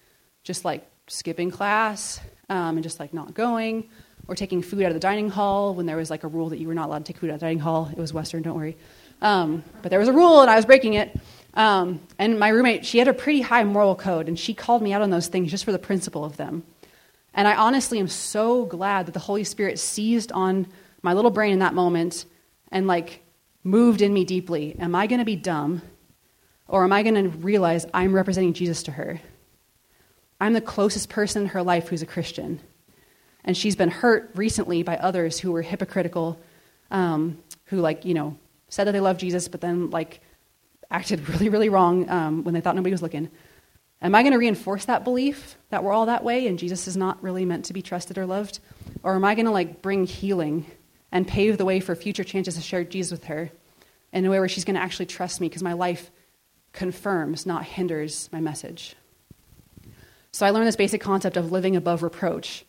just 0.43 0.65
like 0.65 0.87
skipping 1.07 1.51
class 1.51 2.21
um, 2.49 2.77
and 2.77 2.83
just 2.83 3.01
like 3.01 3.15
not 3.15 3.33
going, 3.33 3.89
or 4.29 4.35
taking 4.35 4.61
food 4.61 4.83
out 4.83 4.89
of 4.89 4.95
the 4.95 5.01
dining 5.01 5.31
hall 5.31 5.75
when 5.75 5.87
there 5.87 5.97
was 5.97 6.11
like 6.11 6.25
a 6.25 6.29
rule 6.29 6.51
that 6.51 6.59
you 6.59 6.69
were 6.69 6.75
not 6.75 6.89
allowed 6.89 7.07
to 7.07 7.13
take 7.13 7.21
food 7.21 7.31
out 7.31 7.35
of 7.35 7.41
the 7.41 7.47
dining 7.47 7.59
hall. 7.59 7.89
It 7.91 7.99
was 7.99 8.13
Western, 8.13 8.43
don't 8.43 8.57
worry. 8.57 8.77
Um, 9.23 9.65
but 9.83 9.91
there 9.91 9.99
was 9.99 10.09
a 10.09 10.13
rule 10.13 10.43
and 10.43 10.51
I 10.51 10.57
was 10.57 10.67
breaking 10.67 10.95
it. 10.95 11.19
Um, 11.55 12.01
and 12.19 12.39
my 12.39 12.49
roommate, 12.49 12.87
she 12.87 12.99
had 12.99 13.09
a 13.09 13.15
pretty 13.15 13.41
high 13.41 13.65
moral 13.65 13.97
code, 13.97 14.29
and 14.29 14.39
she 14.39 14.55
called 14.55 14.83
me 14.83 14.93
out 14.93 15.03
on 15.03 15.11
those 15.11 15.29
things 15.29 15.51
just 15.51 15.65
for 15.65 15.73
the 15.73 15.79
principle 15.79 16.25
of 16.25 16.37
them. 16.37 16.63
And 17.35 17.47
I 17.47 17.55
honestly 17.55 17.99
am 17.99 18.09
so 18.09 18.65
glad 18.65 19.07
that 19.07 19.13
the 19.13 19.21
Holy 19.21 19.45
Spirit 19.45 19.79
seized 19.79 20.33
on 20.33 20.67
my 21.03 21.13
little 21.13 21.31
brain 21.31 21.53
in 21.53 21.59
that 21.61 21.75
moment 21.75 22.25
and 22.71 22.87
like 22.87 23.23
moved 23.63 24.03
in 24.03 24.13
me 24.13 24.25
deeply. 24.25 24.77
Am 24.79 24.95
I 24.95 25.07
going 25.07 25.21
to 25.21 25.25
be 25.25 25.37
dumb 25.37 25.83
or 26.69 26.85
am 26.85 26.93
I 26.93 27.03
going 27.03 27.15
to 27.15 27.37
realize 27.39 27.87
I'm 27.93 28.15
representing 28.15 28.53
Jesus 28.53 28.83
to 28.85 28.93
her? 28.93 29.21
I'm 30.41 30.55
the 30.55 30.61
closest 30.61 31.09
person 31.09 31.43
in 31.43 31.49
her 31.49 31.63
life 31.63 31.89
who's 31.89 32.03
a 32.03 32.07
Christian. 32.07 32.61
And 33.45 33.57
she's 33.57 33.77
been 33.77 33.91
hurt 33.91 34.31
recently 34.35 34.83
by 34.83 34.97
others 34.97 35.39
who 35.39 35.53
were 35.53 35.63
hypocritical, 35.63 36.39
um, 36.91 37.39
who, 37.67 37.79
like, 37.79 38.05
you 38.05 38.15
know, 38.15 38.37
said 38.69 38.85
that 38.85 38.93
they 38.93 39.01
love 39.01 39.19
Jesus, 39.19 39.49
but 39.49 39.61
then, 39.61 39.91
like, 39.91 40.21
acted 40.91 41.29
really, 41.29 41.49
really 41.49 41.69
wrong 41.69 42.09
um, 42.09 42.45
when 42.45 42.55
they 42.55 42.61
thought 42.61 42.77
nobody 42.77 42.93
was 42.93 43.03
looking. 43.03 43.31
Am 44.03 44.15
I 44.15 44.23
going 44.23 44.33
to 44.33 44.39
reinforce 44.39 44.87
that 44.87 45.05
belief 45.05 45.57
that 45.69 45.85
we're 45.85 45.93
all 45.93 46.07
that 46.07 46.25
way 46.25 46.47
and 46.47 46.59
Jesus 46.59 46.89
is 46.89 46.97
not 46.97 47.23
really 47.23 47.45
meant 47.45 47.67
to 47.67 47.75
be 47.75 47.83
trusted 47.83 48.17
or 48.17 48.27
loved? 48.27 48.61
Or 49.03 49.15
am 49.15 49.25
I 49.25 49.35
going 49.35 49.45
to, 49.45 49.53
like, 49.53 49.83
bring 49.83 50.05
healing 50.05 50.67
and 51.13 51.29
pave 51.29 51.59
the 51.59 51.65
way 51.65 51.81
for 51.81 51.95
future 51.95 52.25
chances 52.25 52.55
to 52.55 52.63
share 52.63 52.85
Jesus 52.85 53.11
with 53.11 53.25
her 53.25 53.51
in 54.13 54.25
a 54.25 54.31
way 54.31 54.39
where 54.39 54.49
she's 54.49 54.65
going 54.65 54.77
to 54.77 54.83
actually 54.83 55.07
trust 55.07 55.41
me 55.41 55.49
because 55.49 55.63
my 55.63 55.75
life 55.75 56.11
confirms, 56.73 57.47
not 57.47 57.65
hinders 57.65 58.29
my 58.33 58.41
message. 58.41 58.97
So 60.33 60.47
I 60.47 60.51
learned 60.51 60.69
this 60.69 60.77
basic 60.77 61.01
concept 61.01 61.37
of 61.37 61.53
living 61.53 61.77
above 61.77 62.03
reproach, 62.03 62.65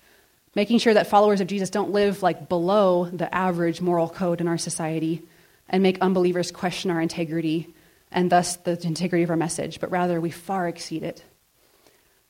making 0.55 0.79
sure 0.79 0.93
that 0.93 1.07
followers 1.07 1.41
of 1.41 1.47
Jesus 1.47 1.69
don't 1.69 1.91
live 1.91 2.23
like 2.23 2.49
below 2.49 3.05
the 3.05 3.33
average 3.33 3.79
moral 3.79 4.09
code 4.09 4.41
in 4.41 4.47
our 4.47 4.57
society 4.57 5.21
and 5.69 5.83
make 5.83 5.99
unbelievers 6.01 6.51
question 6.51 6.91
our 6.91 6.99
integrity 6.99 7.73
and 8.11 8.29
thus 8.29 8.57
the 8.57 8.79
integrity 8.85 9.23
of 9.23 9.29
our 9.29 9.37
message, 9.37 9.79
but 9.79 9.91
rather 9.91 10.19
we 10.19 10.31
far 10.31 10.67
exceed 10.67 11.03
it. 11.03 11.23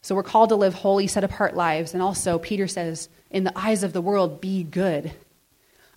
So 0.01 0.15
we're 0.15 0.23
called 0.23 0.49
to 0.49 0.55
live 0.55 0.73
holy, 0.73 1.07
set 1.07 1.23
apart 1.23 1.55
lives, 1.55 1.93
and 1.93 2.01
also, 2.01 2.39
Peter 2.39 2.67
says, 2.67 3.09
in 3.29 3.43
the 3.43 3.57
eyes 3.57 3.83
of 3.83 3.93
the 3.93 4.01
world, 4.01 4.41
be 4.41 4.63
good. 4.63 5.11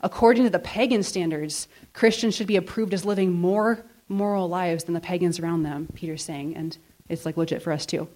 According 0.01 0.45
to 0.45 0.51
the 0.51 0.59
pagan 0.59 1.03
standards, 1.03 1.69
Christians 1.95 2.35
should 2.35 2.47
be 2.47 2.57
approved 2.57 2.93
as 2.93 3.07
living 3.07 3.33
more 3.33 3.83
moral 4.09 4.49
lives 4.49 4.85
than 4.85 4.95
the 4.95 5.01
pagans 5.01 5.39
around 5.39 5.63
them, 5.63 5.89
Peter's 5.95 6.23
saying, 6.23 6.55
and 6.57 6.77
it's 7.09 7.25
like 7.25 7.39
legit 7.39 7.63
for 7.63 7.73
us 7.73 7.87
too. 7.87 8.07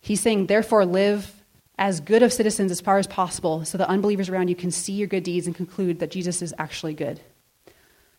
He's 0.00 0.20
saying, 0.20 0.46
therefore, 0.46 0.84
live 0.84 1.32
as 1.78 2.00
good 2.00 2.22
of 2.22 2.32
citizens 2.32 2.70
as 2.70 2.80
far 2.80 2.98
as 2.98 3.06
possible 3.06 3.64
so 3.64 3.78
the 3.78 3.88
unbelievers 3.88 4.28
around 4.28 4.48
you 4.48 4.56
can 4.56 4.70
see 4.70 4.92
your 4.92 5.08
good 5.08 5.22
deeds 5.22 5.46
and 5.46 5.56
conclude 5.56 6.00
that 6.00 6.10
Jesus 6.10 6.42
is 6.42 6.52
actually 6.58 6.94
good. 6.94 7.20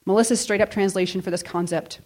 Melissa's 0.05 0.39
straight 0.39 0.61
up 0.61 0.71
translation 0.71 1.21
for 1.21 1.29
this 1.29 1.43
concept 1.43 1.99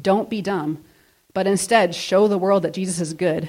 don't 0.00 0.30
be 0.30 0.42
dumb, 0.42 0.84
but 1.32 1.46
instead 1.46 1.94
show 1.94 2.28
the 2.28 2.38
world 2.38 2.62
that 2.62 2.74
Jesus 2.74 3.00
is 3.00 3.14
good. 3.14 3.48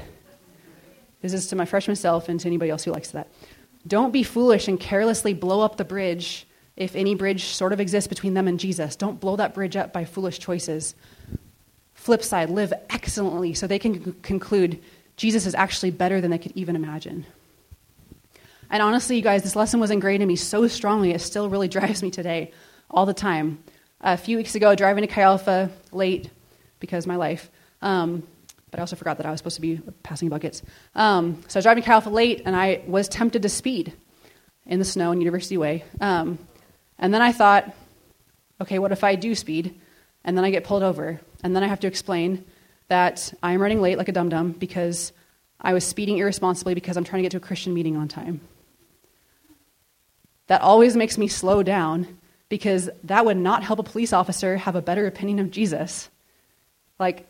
This 1.21 1.33
is 1.33 1.47
to 1.47 1.55
my 1.55 1.65
freshman 1.65 1.95
self 1.95 2.29
and 2.29 2.39
to 2.39 2.47
anybody 2.47 2.71
else 2.71 2.83
who 2.83 2.91
likes 2.91 3.11
that. 3.11 3.27
Don't 3.87 4.11
be 4.11 4.23
foolish 4.23 4.67
and 4.67 4.79
carelessly 4.79 5.33
blow 5.33 5.61
up 5.61 5.77
the 5.77 5.85
bridge 5.85 6.47
if 6.75 6.95
any 6.95 7.15
bridge 7.15 7.45
sort 7.45 7.73
of 7.73 7.79
exists 7.79 8.07
between 8.07 8.33
them 8.33 8.47
and 8.47 8.59
Jesus. 8.59 8.95
Don't 8.95 9.19
blow 9.19 9.35
that 9.35 9.53
bridge 9.53 9.75
up 9.75 9.93
by 9.93 10.05
foolish 10.05 10.39
choices. 10.39 10.95
Flip 11.93 12.21
side, 12.21 12.49
live 12.49 12.73
excellently 12.89 13.53
so 13.53 13.65
they 13.65 13.79
can 13.79 14.03
c- 14.03 14.13
conclude 14.21 14.81
Jesus 15.17 15.45
is 15.45 15.55
actually 15.55 15.91
better 15.91 16.19
than 16.19 16.31
they 16.31 16.37
could 16.37 16.51
even 16.55 16.75
imagine. 16.75 17.25
And 18.69 18.83
honestly, 18.83 19.15
you 19.15 19.21
guys, 19.21 19.43
this 19.43 19.55
lesson 19.55 19.79
was 19.79 19.91
ingrained 19.91 20.21
in 20.21 20.27
me 20.27 20.35
so 20.35 20.67
strongly, 20.67 21.11
it 21.11 21.21
still 21.21 21.49
really 21.49 21.67
drives 21.77 22.03
me 22.03 22.11
today, 22.11 22.51
all 22.89 23.05
the 23.05 23.13
time. 23.13 23.63
A 24.05 24.17
few 24.17 24.37
weeks 24.37 24.53
ago, 24.53 24.75
driving 24.75 25.01
to 25.01 25.07
Chi 25.07 25.69
late 25.91 26.29
because 26.79 27.07
my 27.07 27.15
life, 27.15 27.49
um, 27.81 28.21
but 28.69 28.79
I 28.79 28.81
also 28.81 28.95
forgot 28.95 29.17
that 29.17 29.25
I 29.25 29.31
was 29.31 29.39
supposed 29.39 29.55
to 29.55 29.61
be 29.61 29.81
passing 30.03 30.29
buckets. 30.29 30.61
Um, 30.93 31.41
so 31.47 31.57
I 31.57 31.59
was 31.59 31.65
driving 31.65 31.81
to 31.81 32.09
late, 32.11 32.43
and 32.45 32.55
I 32.55 32.83
was 32.85 33.09
tempted 33.09 33.41
to 33.41 33.49
speed 33.49 33.93
in 34.67 34.77
the 34.77 34.85
snow 34.85 35.11
in 35.11 35.21
University 35.21 35.57
Way. 35.57 35.85
Um, 35.99 36.37
and 36.99 37.11
then 37.15 37.23
I 37.23 37.31
thought, 37.31 37.73
okay, 38.61 38.77
what 38.77 38.91
if 38.91 39.03
I 39.03 39.15
do 39.15 39.33
speed? 39.33 39.73
And 40.23 40.37
then 40.37 40.45
I 40.45 40.51
get 40.51 40.65
pulled 40.65 40.83
over. 40.83 41.19
And 41.43 41.55
then 41.55 41.63
I 41.63 41.67
have 41.67 41.79
to 41.79 41.87
explain 41.87 42.45
that 42.89 43.33
I'm 43.41 43.59
running 43.59 43.81
late 43.81 43.97
like 43.97 44.07
a 44.07 44.11
dum 44.11 44.29
dum 44.29 44.51
because 44.51 45.13
I 45.59 45.73
was 45.73 45.83
speeding 45.83 46.19
irresponsibly 46.19 46.75
because 46.75 46.95
I'm 46.95 47.05
trying 47.05 47.23
to 47.23 47.25
get 47.25 47.31
to 47.31 47.37
a 47.37 47.47
Christian 47.47 47.73
meeting 47.73 47.97
on 47.97 48.07
time. 48.07 48.41
That 50.45 50.61
always 50.61 50.95
makes 50.95 51.17
me 51.17 51.27
slow 51.27 51.63
down 51.63 52.19
because 52.49 52.89
that 53.03 53.25
would 53.25 53.37
not 53.37 53.63
help 53.63 53.79
a 53.79 53.83
police 53.83 54.13
officer 54.13 54.57
have 54.57 54.75
a 54.75 54.81
better 54.81 55.07
opinion 55.07 55.39
of 55.39 55.51
Jesus. 55.51 56.09
Like, 56.99 57.27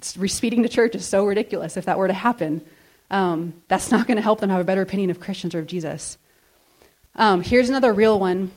speeding 0.00 0.62
to 0.62 0.68
church 0.68 0.94
is 0.94 1.04
so 1.04 1.24
ridiculous 1.24 1.76
if 1.76 1.86
that 1.86 1.98
were 1.98 2.08
to 2.08 2.14
happen. 2.14 2.62
Um, 3.10 3.54
that's 3.68 3.90
not 3.90 4.06
going 4.06 4.16
to 4.16 4.22
help 4.22 4.40
them 4.40 4.50
have 4.50 4.60
a 4.60 4.64
better 4.64 4.82
opinion 4.82 5.10
of 5.10 5.20
Christians 5.20 5.54
or 5.54 5.60
of 5.60 5.66
Jesus. 5.66 6.18
Um, 7.16 7.42
here's 7.42 7.68
another 7.68 7.92
real 7.92 8.18
one 8.18 8.50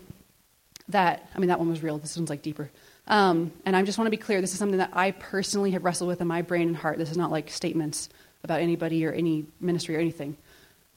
that, 0.89 1.29
I 1.35 1.39
mean, 1.39 1.49
that 1.49 1.59
one 1.59 1.69
was 1.69 1.83
real. 1.83 1.97
This 1.97 2.17
one's 2.17 2.29
like 2.29 2.41
deeper. 2.41 2.69
Um, 3.07 3.51
and 3.65 3.75
I 3.75 3.83
just 3.83 3.97
want 3.97 4.07
to 4.07 4.11
be 4.11 4.17
clear 4.17 4.41
this 4.41 4.53
is 4.53 4.59
something 4.59 4.79
that 4.79 4.91
I 4.93 5.11
personally 5.11 5.71
have 5.71 5.83
wrestled 5.83 6.07
with 6.07 6.21
in 6.21 6.27
my 6.27 6.41
brain 6.41 6.67
and 6.67 6.77
heart. 6.77 6.97
This 6.97 7.11
is 7.11 7.17
not 7.17 7.31
like 7.31 7.49
statements 7.49 8.09
about 8.43 8.61
anybody 8.61 9.05
or 9.05 9.11
any 9.11 9.45
ministry 9.59 9.95
or 9.95 9.99
anything. 9.99 10.37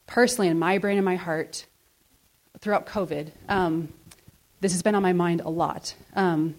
Personally, 0.07 0.49
in 0.49 0.59
my 0.59 0.79
brain 0.79 0.99
and 0.99 1.05
my 1.05 1.17
heart, 1.17 1.67
throughout 2.61 2.87
COVID, 2.87 3.31
um, 3.49 3.89
this 4.61 4.73
has 4.73 4.83
been 4.83 4.95
on 4.95 5.03
my 5.03 5.13
mind 5.13 5.41
a 5.41 5.49
lot. 5.49 5.95
Um, 6.15 6.55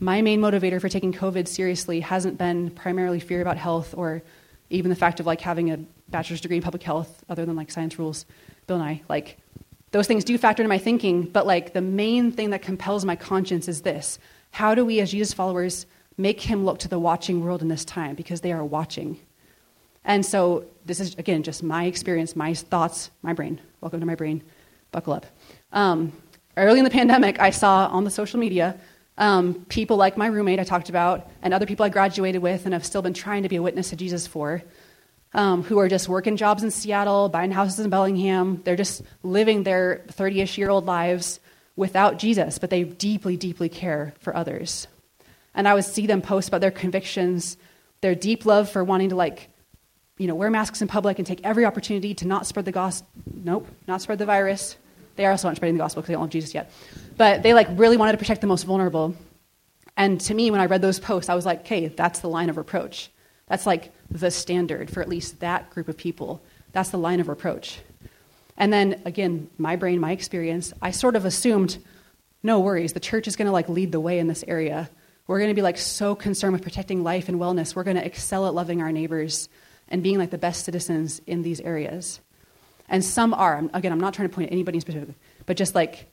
my 0.00 0.22
main 0.22 0.40
motivator 0.40 0.80
for 0.80 0.88
taking 0.88 1.12
COVID 1.12 1.46
seriously 1.46 2.00
hasn't 2.00 2.36
been 2.36 2.70
primarily 2.70 3.20
fear 3.20 3.40
about 3.40 3.56
health 3.56 3.94
or 3.96 4.22
even 4.70 4.88
the 4.88 4.96
fact 4.96 5.20
of 5.20 5.26
like 5.26 5.40
having 5.40 5.70
a 5.70 5.78
bachelor's 6.08 6.40
degree 6.40 6.56
in 6.56 6.62
public 6.62 6.82
health, 6.82 7.24
other 7.28 7.46
than 7.46 7.54
like 7.54 7.70
science 7.70 7.98
rules, 7.98 8.26
Bill 8.66 8.78
Nye. 8.78 9.02
Like 9.08 9.38
those 9.92 10.06
things 10.06 10.24
do 10.24 10.36
factor 10.36 10.62
into 10.62 10.68
my 10.68 10.78
thinking, 10.78 11.22
but 11.22 11.46
like 11.46 11.72
the 11.72 11.80
main 11.80 12.32
thing 12.32 12.50
that 12.50 12.62
compels 12.62 13.04
my 13.04 13.16
conscience 13.16 13.68
is 13.68 13.82
this 13.82 14.18
how 14.50 14.74
do 14.74 14.84
we, 14.84 15.00
as 15.00 15.10
Jesus 15.10 15.34
followers, 15.34 15.84
make 16.16 16.40
him 16.40 16.64
look 16.64 16.78
to 16.80 16.88
the 16.88 16.98
watching 16.98 17.42
world 17.42 17.60
in 17.60 17.66
this 17.66 17.84
time? 17.84 18.14
Because 18.14 18.40
they 18.40 18.52
are 18.52 18.64
watching. 18.64 19.18
And 20.04 20.24
so, 20.24 20.66
this 20.84 21.00
is, 21.00 21.14
again, 21.16 21.42
just 21.42 21.62
my 21.62 21.86
experience, 21.86 22.36
my 22.36 22.54
thoughts, 22.54 23.10
my 23.22 23.32
brain. 23.32 23.60
Welcome 23.80 23.98
to 23.98 24.06
my 24.06 24.14
brain. 24.14 24.44
Buckle 24.92 25.14
up. 25.14 25.26
Um, 25.72 26.12
early 26.56 26.78
in 26.78 26.84
the 26.84 26.90
pandemic, 26.90 27.40
I 27.40 27.50
saw 27.50 27.86
on 27.88 28.04
the 28.04 28.10
social 28.10 28.38
media 28.38 28.78
um, 29.16 29.64
people 29.68 29.96
like 29.96 30.16
my 30.16 30.26
roommate 30.26 30.58
I 30.58 30.64
talked 30.64 30.88
about, 30.88 31.30
and 31.42 31.54
other 31.54 31.66
people 31.66 31.84
I 31.84 31.88
graduated 31.88 32.42
with 32.42 32.64
and 32.64 32.74
have 32.74 32.84
still 32.84 33.02
been 33.02 33.14
trying 33.14 33.44
to 33.44 33.48
be 33.48 33.56
a 33.56 33.62
witness 33.62 33.90
to 33.90 33.96
Jesus 33.96 34.26
for, 34.26 34.62
um, 35.32 35.62
who 35.62 35.78
are 35.78 35.88
just 35.88 36.08
working 36.08 36.36
jobs 36.36 36.62
in 36.62 36.70
Seattle, 36.70 37.28
buying 37.28 37.52
houses 37.52 37.80
in 37.80 37.90
Bellingham. 37.90 38.62
They're 38.64 38.76
just 38.76 39.02
living 39.22 39.62
their 39.62 40.04
30 40.08 40.40
ish 40.40 40.58
year 40.58 40.70
old 40.70 40.86
lives 40.86 41.40
without 41.76 42.18
Jesus, 42.18 42.58
but 42.58 42.70
they 42.70 42.84
deeply, 42.84 43.36
deeply 43.36 43.68
care 43.68 44.14
for 44.20 44.34
others. 44.36 44.86
And 45.54 45.68
I 45.68 45.74
would 45.74 45.84
see 45.84 46.06
them 46.06 46.22
post 46.22 46.48
about 46.48 46.60
their 46.60 46.70
convictions, 46.70 47.56
their 48.00 48.14
deep 48.14 48.44
love 48.44 48.68
for 48.68 48.82
wanting 48.82 49.10
to, 49.10 49.16
like, 49.16 49.48
you 50.18 50.26
know, 50.26 50.34
wear 50.34 50.50
masks 50.50 50.82
in 50.82 50.88
public 50.88 51.18
and 51.18 51.26
take 51.26 51.40
every 51.44 51.64
opportunity 51.64 52.14
to 52.14 52.26
not 52.26 52.46
spread 52.46 52.64
the 52.64 52.72
gospel. 52.72 53.08
Nope, 53.32 53.68
not 53.86 54.00
spread 54.00 54.18
the 54.18 54.26
virus. 54.26 54.76
They 55.16 55.26
are 55.26 55.30
also 55.30 55.48
not 55.48 55.56
spreading 55.56 55.76
the 55.76 55.82
gospel 55.82 56.02
because 56.02 56.08
they 56.08 56.14
don't 56.14 56.22
love 56.22 56.30
Jesus 56.30 56.54
yet. 56.54 56.70
But 57.16 57.42
they, 57.42 57.54
like, 57.54 57.68
really 57.72 57.96
wanted 57.96 58.12
to 58.12 58.18
protect 58.18 58.40
the 58.40 58.46
most 58.46 58.64
vulnerable. 58.64 59.14
And 59.96 60.20
to 60.22 60.34
me, 60.34 60.50
when 60.50 60.60
I 60.60 60.66
read 60.66 60.82
those 60.82 60.98
posts, 60.98 61.28
I 61.28 61.34
was 61.34 61.46
like, 61.46 61.60
okay, 61.60 61.88
that's 61.88 62.20
the 62.20 62.28
line 62.28 62.50
of 62.50 62.56
reproach. 62.56 63.10
That's 63.46 63.66
like 63.66 63.92
the 64.10 64.30
standard 64.30 64.90
for 64.90 65.00
at 65.00 65.08
least 65.08 65.40
that 65.40 65.70
group 65.70 65.88
of 65.88 65.96
people. 65.96 66.42
That's 66.72 66.90
the 66.90 66.98
line 66.98 67.20
of 67.20 67.28
reproach. 67.28 67.78
And 68.56 68.72
then 68.72 69.02
again, 69.04 69.50
my 69.58 69.76
brain, 69.76 70.00
my 70.00 70.12
experience, 70.12 70.72
I 70.80 70.90
sort 70.90 71.16
of 71.16 71.24
assumed, 71.24 71.78
no 72.42 72.60
worries, 72.60 72.92
the 72.92 73.00
church 73.00 73.28
is 73.28 73.36
going 73.36 73.46
to 73.46 73.52
like 73.52 73.68
lead 73.68 73.92
the 73.92 74.00
way 74.00 74.18
in 74.18 74.26
this 74.26 74.44
area. 74.48 74.90
We're 75.26 75.38
going 75.38 75.50
to 75.50 75.54
be 75.54 75.62
like 75.62 75.78
so 75.78 76.14
concerned 76.14 76.52
with 76.52 76.62
protecting 76.62 77.02
life 77.02 77.28
and 77.28 77.38
wellness. 77.38 77.74
We're 77.74 77.84
going 77.84 77.96
to 77.96 78.04
excel 78.04 78.46
at 78.46 78.54
loving 78.54 78.82
our 78.82 78.92
neighbors 78.92 79.48
and 79.88 80.02
being 80.02 80.18
like 80.18 80.30
the 80.30 80.38
best 80.38 80.64
citizens 80.64 81.20
in 81.26 81.42
these 81.42 81.60
areas. 81.60 82.20
And 82.94 83.04
some 83.04 83.34
are. 83.34 83.60
Again, 83.74 83.90
I'm 83.90 83.98
not 83.98 84.14
trying 84.14 84.28
to 84.28 84.32
point 84.32 84.50
at 84.50 84.52
anybody 84.52 84.78
specifically, 84.78 85.16
but 85.46 85.56
just 85.56 85.74
like 85.74 86.06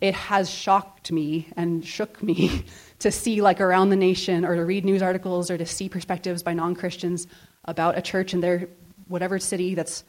it 0.00 0.14
has 0.14 0.48
shocked 0.48 1.10
me 1.10 1.48
and 1.56 1.84
shook 1.84 2.22
me 2.22 2.64
to 3.00 3.10
see 3.10 3.42
like 3.42 3.60
around 3.60 3.90
the 3.90 3.96
nation 3.96 4.44
or 4.44 4.54
to 4.54 4.64
read 4.64 4.84
news 4.84 5.02
articles 5.02 5.50
or 5.50 5.58
to 5.58 5.66
see 5.66 5.88
perspectives 5.88 6.44
by 6.44 6.54
non-Christians 6.54 7.26
about 7.64 7.98
a 7.98 8.00
church 8.00 8.32
in 8.32 8.38
their 8.38 8.68
whatever 9.08 9.40
city 9.40 9.74
that's 9.74 10.04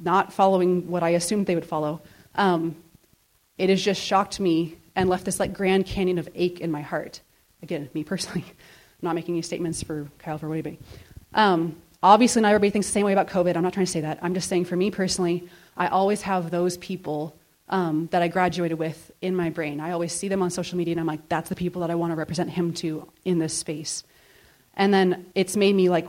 not 0.00 0.32
following 0.32 0.88
what 0.88 1.02
I 1.02 1.10
assumed 1.10 1.44
they 1.44 1.56
would 1.56 1.66
follow, 1.66 2.00
um, 2.36 2.74
it 3.58 3.68
has 3.68 3.82
just 3.82 4.00
shocked 4.00 4.40
me 4.40 4.78
and 4.96 5.10
left 5.10 5.26
this 5.26 5.38
like 5.38 5.52
Grand 5.52 5.84
Canyon 5.84 6.16
of 6.16 6.26
ache 6.34 6.60
in 6.60 6.70
my 6.70 6.80
heart. 6.80 7.20
Again, 7.62 7.90
me 7.92 8.02
personally, 8.02 8.46
I'm 8.48 8.54
not 9.02 9.14
making 9.14 9.34
any 9.34 9.42
statements 9.42 9.82
for 9.82 10.08
Kyle 10.20 10.38
for 10.38 10.50
anybody. 10.50 10.78
Um, 11.34 11.76
obviously, 12.02 12.42
not 12.42 12.48
everybody 12.48 12.70
thinks 12.70 12.86
the 12.86 12.92
same 12.92 13.06
way 13.06 13.12
about 13.12 13.28
COVID. 13.28 13.56
I'm 13.56 13.62
not 13.62 13.72
trying 13.72 13.86
to 13.86 13.92
say 13.92 14.00
that. 14.02 14.18
I'm 14.22 14.34
just 14.34 14.48
saying 14.48 14.66
for 14.66 14.76
me 14.76 14.90
personally, 14.90 15.48
I 15.76 15.88
always 15.88 16.22
have 16.22 16.50
those 16.50 16.76
people 16.76 17.36
um, 17.68 18.08
that 18.12 18.22
I 18.22 18.28
graduated 18.28 18.78
with 18.78 19.10
in 19.20 19.36
my 19.36 19.50
brain. 19.50 19.80
I 19.80 19.92
always 19.92 20.12
see 20.12 20.28
them 20.28 20.42
on 20.42 20.50
social 20.50 20.78
media, 20.78 20.92
and 20.92 21.00
I'm 21.00 21.06
like, 21.06 21.28
that's 21.28 21.48
the 21.48 21.56
people 21.56 21.80
that 21.82 21.90
I 21.90 21.94
want 21.94 22.12
to 22.12 22.16
represent 22.16 22.50
him 22.50 22.72
to 22.74 23.10
in 23.24 23.38
this 23.38 23.54
space. 23.56 24.04
And 24.74 24.94
then 24.94 25.26
it's 25.34 25.56
made 25.56 25.74
me 25.74 25.88
like 25.88 26.08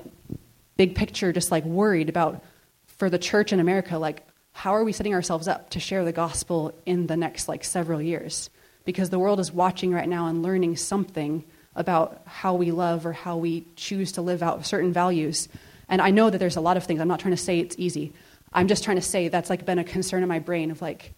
big 0.77 0.95
picture, 0.95 1.33
just 1.33 1.51
like 1.51 1.65
worried 1.65 2.07
about 2.07 2.43
for 2.85 3.09
the 3.09 3.17
church 3.17 3.51
in 3.51 3.59
America, 3.59 3.97
like, 3.97 4.25
how 4.51 4.75
are 4.75 4.83
we 4.83 4.91
setting 4.91 5.13
ourselves 5.13 5.47
up 5.47 5.69
to 5.71 5.79
share 5.79 6.03
the 6.03 6.11
gospel 6.11 6.73
in 6.85 7.07
the 7.07 7.17
next 7.17 7.47
like 7.47 7.63
several 7.63 8.01
years? 8.01 8.49
Because 8.85 9.09
the 9.09 9.19
world 9.19 9.39
is 9.39 9.51
watching 9.51 9.91
right 9.91 10.07
now 10.07 10.27
and 10.27 10.43
learning 10.43 10.75
something 10.75 11.43
about 11.75 12.21
how 12.25 12.55
we 12.55 12.71
love 12.71 13.05
or 13.05 13.13
how 13.13 13.37
we 13.37 13.65
choose 13.75 14.11
to 14.13 14.21
live 14.21 14.43
out 14.43 14.65
certain 14.65 14.91
values. 14.91 15.47
And 15.89 16.01
I 16.01 16.11
know 16.11 16.29
that 16.29 16.37
there's 16.37 16.55
a 16.55 16.61
lot 16.61 16.77
of 16.77 16.83
things. 16.83 17.01
I'm 17.01 17.07
not 17.07 17.19
trying 17.19 17.35
to 17.35 17.41
say 17.41 17.59
it's 17.59 17.75
easy. 17.77 18.13
I'm 18.53 18.67
just 18.67 18.83
trying 18.83 18.97
to 18.97 19.01
say 19.01 19.27
that's 19.27 19.49
like 19.49 19.65
been 19.65 19.79
a 19.79 19.83
concern 19.83 20.23
in 20.23 20.29
my 20.29 20.39
brain 20.39 20.71
of 20.71 20.81
like, 20.81 21.13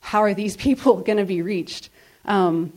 how 0.00 0.22
are 0.22 0.34
these 0.34 0.56
people 0.68 0.98
going 0.98 1.18
to 1.18 1.24
be 1.24 1.42
reached? 1.42 1.88
Um, 2.24 2.72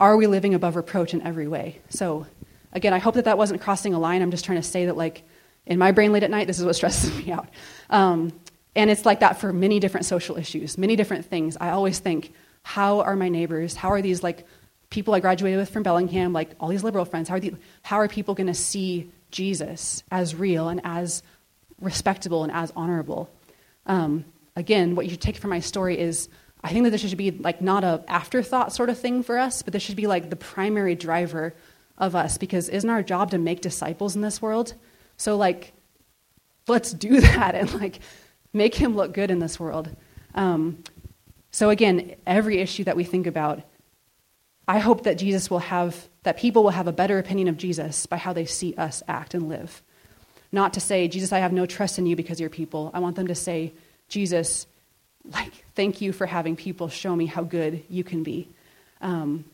are 0.00 0.16
we 0.16 0.26
living 0.26 0.54
above 0.54 0.76
reproach 0.76 1.14
in 1.14 1.22
every 1.22 1.48
way? 1.48 1.80
So, 1.88 2.26
again, 2.72 2.92
I 2.92 2.98
hope 2.98 3.14
that 3.14 3.24
that 3.24 3.38
wasn't 3.38 3.60
crossing 3.60 3.94
a 3.94 3.98
line. 3.98 4.22
I'm 4.22 4.30
just 4.30 4.44
trying 4.44 4.58
to 4.60 4.66
say 4.66 4.86
that 4.86 4.96
like 4.96 5.22
in 5.66 5.78
my 5.78 5.92
brain 5.92 6.12
late 6.12 6.22
at 6.22 6.30
night, 6.30 6.46
this 6.46 6.58
is 6.58 6.64
what 6.64 6.76
stresses 6.76 7.16
me 7.16 7.32
out. 7.32 7.48
Um, 7.90 8.32
and 8.76 8.90
it's 8.90 9.04
like 9.04 9.20
that 9.20 9.40
for 9.40 9.52
many 9.52 9.80
different 9.80 10.06
social 10.06 10.36
issues, 10.36 10.78
many 10.78 10.94
different 10.94 11.26
things. 11.26 11.56
I 11.60 11.70
always 11.70 11.98
think, 11.98 12.32
how 12.62 13.00
are 13.00 13.16
my 13.16 13.28
neighbors? 13.28 13.74
How 13.74 13.90
are 13.90 14.02
these 14.02 14.22
like 14.22 14.46
people 14.90 15.14
I 15.14 15.20
graduated 15.20 15.58
with 15.58 15.70
from 15.70 15.82
Bellingham, 15.82 16.32
like 16.32 16.50
all 16.60 16.68
these 16.68 16.84
liberal 16.84 17.04
friends? 17.04 17.28
How 17.28 17.36
are, 17.36 17.40
the, 17.40 17.54
how 17.82 17.96
are 17.96 18.08
people 18.08 18.34
going 18.34 18.46
to 18.46 18.54
see 18.54 19.10
Jesus 19.30 20.02
as 20.10 20.34
real 20.34 20.68
and 20.68 20.80
as 20.84 21.22
respectable 21.80 22.42
and 22.42 22.52
as 22.52 22.72
honorable? 22.74 23.30
Um, 23.86 24.24
again, 24.56 24.94
what 24.94 25.06
you 25.06 25.10
should 25.10 25.20
take 25.20 25.36
from 25.36 25.50
my 25.50 25.60
story 25.60 25.98
is 25.98 26.28
I 26.62 26.70
think 26.70 26.84
that 26.84 26.90
this 26.90 27.00
should 27.00 27.16
be 27.16 27.30
like 27.30 27.62
not 27.62 27.84
a 27.84 28.02
afterthought 28.08 28.72
sort 28.72 28.90
of 28.90 28.98
thing 28.98 29.22
for 29.22 29.38
us, 29.38 29.62
but 29.62 29.72
this 29.72 29.82
should 29.82 29.96
be 29.96 30.06
like 30.06 30.30
the 30.30 30.36
primary 30.36 30.94
driver 30.94 31.54
of 31.96 32.14
us 32.14 32.38
because 32.38 32.68
isn't 32.68 32.88
our 32.88 33.02
job 33.02 33.30
to 33.30 33.38
make 33.38 33.60
disciples 33.60 34.16
in 34.16 34.22
this 34.22 34.42
world? 34.42 34.74
So, 35.16 35.36
like, 35.36 35.72
let's 36.66 36.92
do 36.92 37.20
that 37.20 37.54
and, 37.54 37.72
like, 37.74 38.00
make 38.52 38.74
him 38.74 38.96
look 38.96 39.12
good 39.12 39.30
in 39.30 39.38
this 39.38 39.60
world. 39.60 39.94
Um, 40.34 40.82
so, 41.50 41.70
again, 41.70 42.16
every 42.26 42.58
issue 42.58 42.84
that 42.84 42.96
we 42.96 43.04
think 43.04 43.26
about, 43.26 43.62
I 44.68 44.80
hope 44.80 45.04
that 45.04 45.16
Jesus 45.16 45.50
will 45.50 45.60
have, 45.60 46.08
that 46.24 46.36
people 46.36 46.62
will 46.62 46.70
have 46.70 46.86
a 46.86 46.92
better 46.92 47.18
opinion 47.18 47.48
of 47.48 47.56
Jesus 47.56 48.04
by 48.04 48.18
how 48.18 48.34
they 48.34 48.44
see 48.44 48.74
us 48.74 49.02
act 49.08 49.32
and 49.32 49.48
live. 49.48 49.82
not 50.52 50.74
to 50.74 50.80
say, 50.80 51.08
Jesus, 51.08 51.32
I 51.32 51.40
have 51.40 51.52
no 51.52 51.66
trust 51.66 51.98
in 51.98 52.06
you 52.06 52.16
because 52.16 52.38
you're 52.38 52.50
people. 52.50 52.90
I 52.94 53.00
want 53.00 53.16
them 53.16 53.26
to 53.26 53.34
say, 53.34 53.72
Jesus, 54.08 54.66
like, 55.32 55.52
thank 55.74 56.00
you 56.00 56.12
for 56.12 56.26
having 56.26 56.56
people 56.56 56.88
show 56.88 57.14
me 57.14 57.26
how 57.26 57.42
good 57.42 57.82
you 57.88 58.04
can 58.04 58.22
be. 58.22 58.48
Um, 59.00 59.44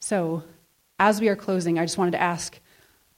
so, 0.00 0.42
as 0.98 1.20
we 1.20 1.28
are 1.28 1.36
closing, 1.36 1.78
I 1.78 1.84
just 1.84 1.98
wanted 1.98 2.12
to 2.12 2.20
ask 2.20 2.58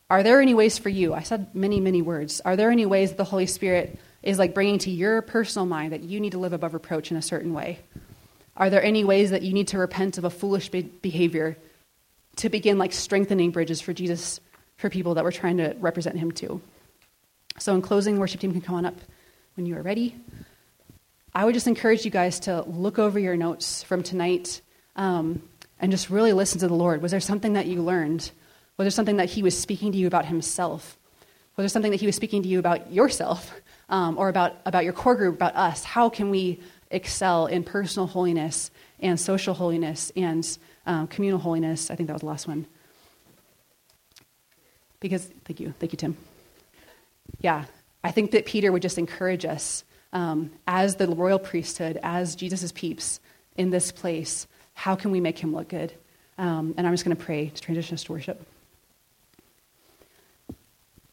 Are 0.08 0.22
there 0.22 0.40
any 0.40 0.54
ways 0.54 0.78
for 0.78 0.88
you? 0.88 1.14
I 1.14 1.22
said 1.22 1.52
many, 1.54 1.80
many 1.80 2.00
words. 2.00 2.40
Are 2.40 2.54
there 2.54 2.70
any 2.70 2.86
ways 2.86 3.10
that 3.10 3.18
the 3.18 3.24
Holy 3.24 3.46
Spirit 3.46 3.98
is 4.22 4.38
like 4.38 4.54
bringing 4.54 4.78
to 4.80 4.90
your 4.90 5.20
personal 5.22 5.66
mind 5.66 5.92
that 5.92 6.02
you 6.02 6.20
need 6.20 6.32
to 6.32 6.38
live 6.38 6.52
above 6.52 6.74
reproach 6.74 7.10
in 7.10 7.16
a 7.16 7.22
certain 7.22 7.52
way? 7.52 7.80
Are 8.56 8.70
there 8.70 8.82
any 8.82 9.04
ways 9.04 9.30
that 9.30 9.42
you 9.42 9.52
need 9.52 9.68
to 9.68 9.78
repent 9.78 10.16
of 10.18 10.24
a 10.24 10.30
foolish 10.30 10.70
behavior 10.70 11.56
to 12.36 12.48
begin 12.48 12.78
like 12.78 12.92
strengthening 12.92 13.50
bridges 13.50 13.80
for 13.80 13.92
Jesus 13.92 14.40
for 14.76 14.88
people 14.88 15.14
that 15.14 15.24
we're 15.24 15.32
trying 15.32 15.58
to 15.58 15.74
represent 15.78 16.16
him 16.16 16.32
to? 16.32 16.60
So, 17.58 17.74
in 17.74 17.82
closing, 17.82 18.18
worship 18.18 18.40
team 18.40 18.52
can 18.52 18.60
come 18.60 18.74
on 18.74 18.86
up 18.86 18.98
when 19.56 19.66
you 19.66 19.76
are 19.76 19.82
ready. 19.82 20.14
I 21.34 21.44
would 21.44 21.54
just 21.54 21.66
encourage 21.66 22.04
you 22.04 22.10
guys 22.10 22.40
to 22.40 22.62
look 22.62 22.98
over 22.98 23.18
your 23.18 23.36
notes 23.36 23.82
from 23.82 24.02
tonight 24.02 24.62
um, 24.96 25.42
and 25.78 25.90
just 25.90 26.08
really 26.08 26.32
listen 26.32 26.60
to 26.60 26.68
the 26.68 26.74
Lord. 26.74 27.02
Was 27.02 27.10
there 27.10 27.20
something 27.20 27.54
that 27.54 27.66
you 27.66 27.82
learned? 27.82 28.30
Was 28.78 28.84
there 28.84 28.90
something 28.90 29.18
that 29.18 29.28
He 29.30 29.42
was 29.42 29.58
speaking 29.58 29.92
to 29.92 29.98
you 29.98 30.06
about 30.06 30.24
Himself? 30.24 30.98
Was 31.56 31.64
there 31.64 31.68
something 31.68 31.90
that 31.90 32.00
He 32.00 32.06
was 32.06 32.16
speaking 32.16 32.42
to 32.42 32.48
you 32.48 32.58
about 32.58 32.90
yourself 32.90 33.52
um, 33.90 34.18
or 34.18 34.30
about, 34.30 34.56
about 34.64 34.84
your 34.84 34.94
core 34.94 35.14
group, 35.14 35.34
about 35.34 35.56
us? 35.56 35.84
How 35.84 36.08
can 36.08 36.30
we 36.30 36.60
excel 36.90 37.46
in 37.46 37.64
personal 37.64 38.06
holiness 38.06 38.70
and 39.00 39.18
social 39.18 39.54
holiness 39.54 40.12
and 40.16 40.58
um, 40.86 41.06
communal 41.06 41.38
holiness? 41.38 41.90
I 41.90 41.96
think 41.96 42.06
that 42.08 42.14
was 42.14 42.20
the 42.20 42.26
last 42.26 42.48
one. 42.48 42.66
Because, 45.00 45.24
thank 45.44 45.60
you. 45.60 45.74
Thank 45.78 45.92
you, 45.92 45.96
Tim. 45.96 46.16
Yeah, 47.40 47.64
I 48.02 48.10
think 48.10 48.30
that 48.30 48.46
Peter 48.46 48.72
would 48.72 48.82
just 48.82 48.98
encourage 48.98 49.44
us 49.44 49.84
um, 50.12 50.52
as 50.66 50.96
the 50.96 51.08
royal 51.08 51.38
priesthood, 51.38 51.98
as 52.02 52.34
Jesus' 52.34 52.72
peeps 52.72 53.20
in 53.56 53.70
this 53.70 53.92
place 53.92 54.46
how 54.76 54.94
can 54.94 55.10
we 55.10 55.20
make 55.20 55.38
him 55.38 55.54
look 55.54 55.68
good? 55.68 55.92
Um, 56.38 56.74
and 56.76 56.86
I'm 56.86 56.92
just 56.92 57.04
going 57.04 57.16
to 57.16 57.22
pray 57.22 57.48
to 57.48 57.60
transition 57.60 57.94
us 57.94 58.04
to 58.04 58.12
worship. 58.12 58.46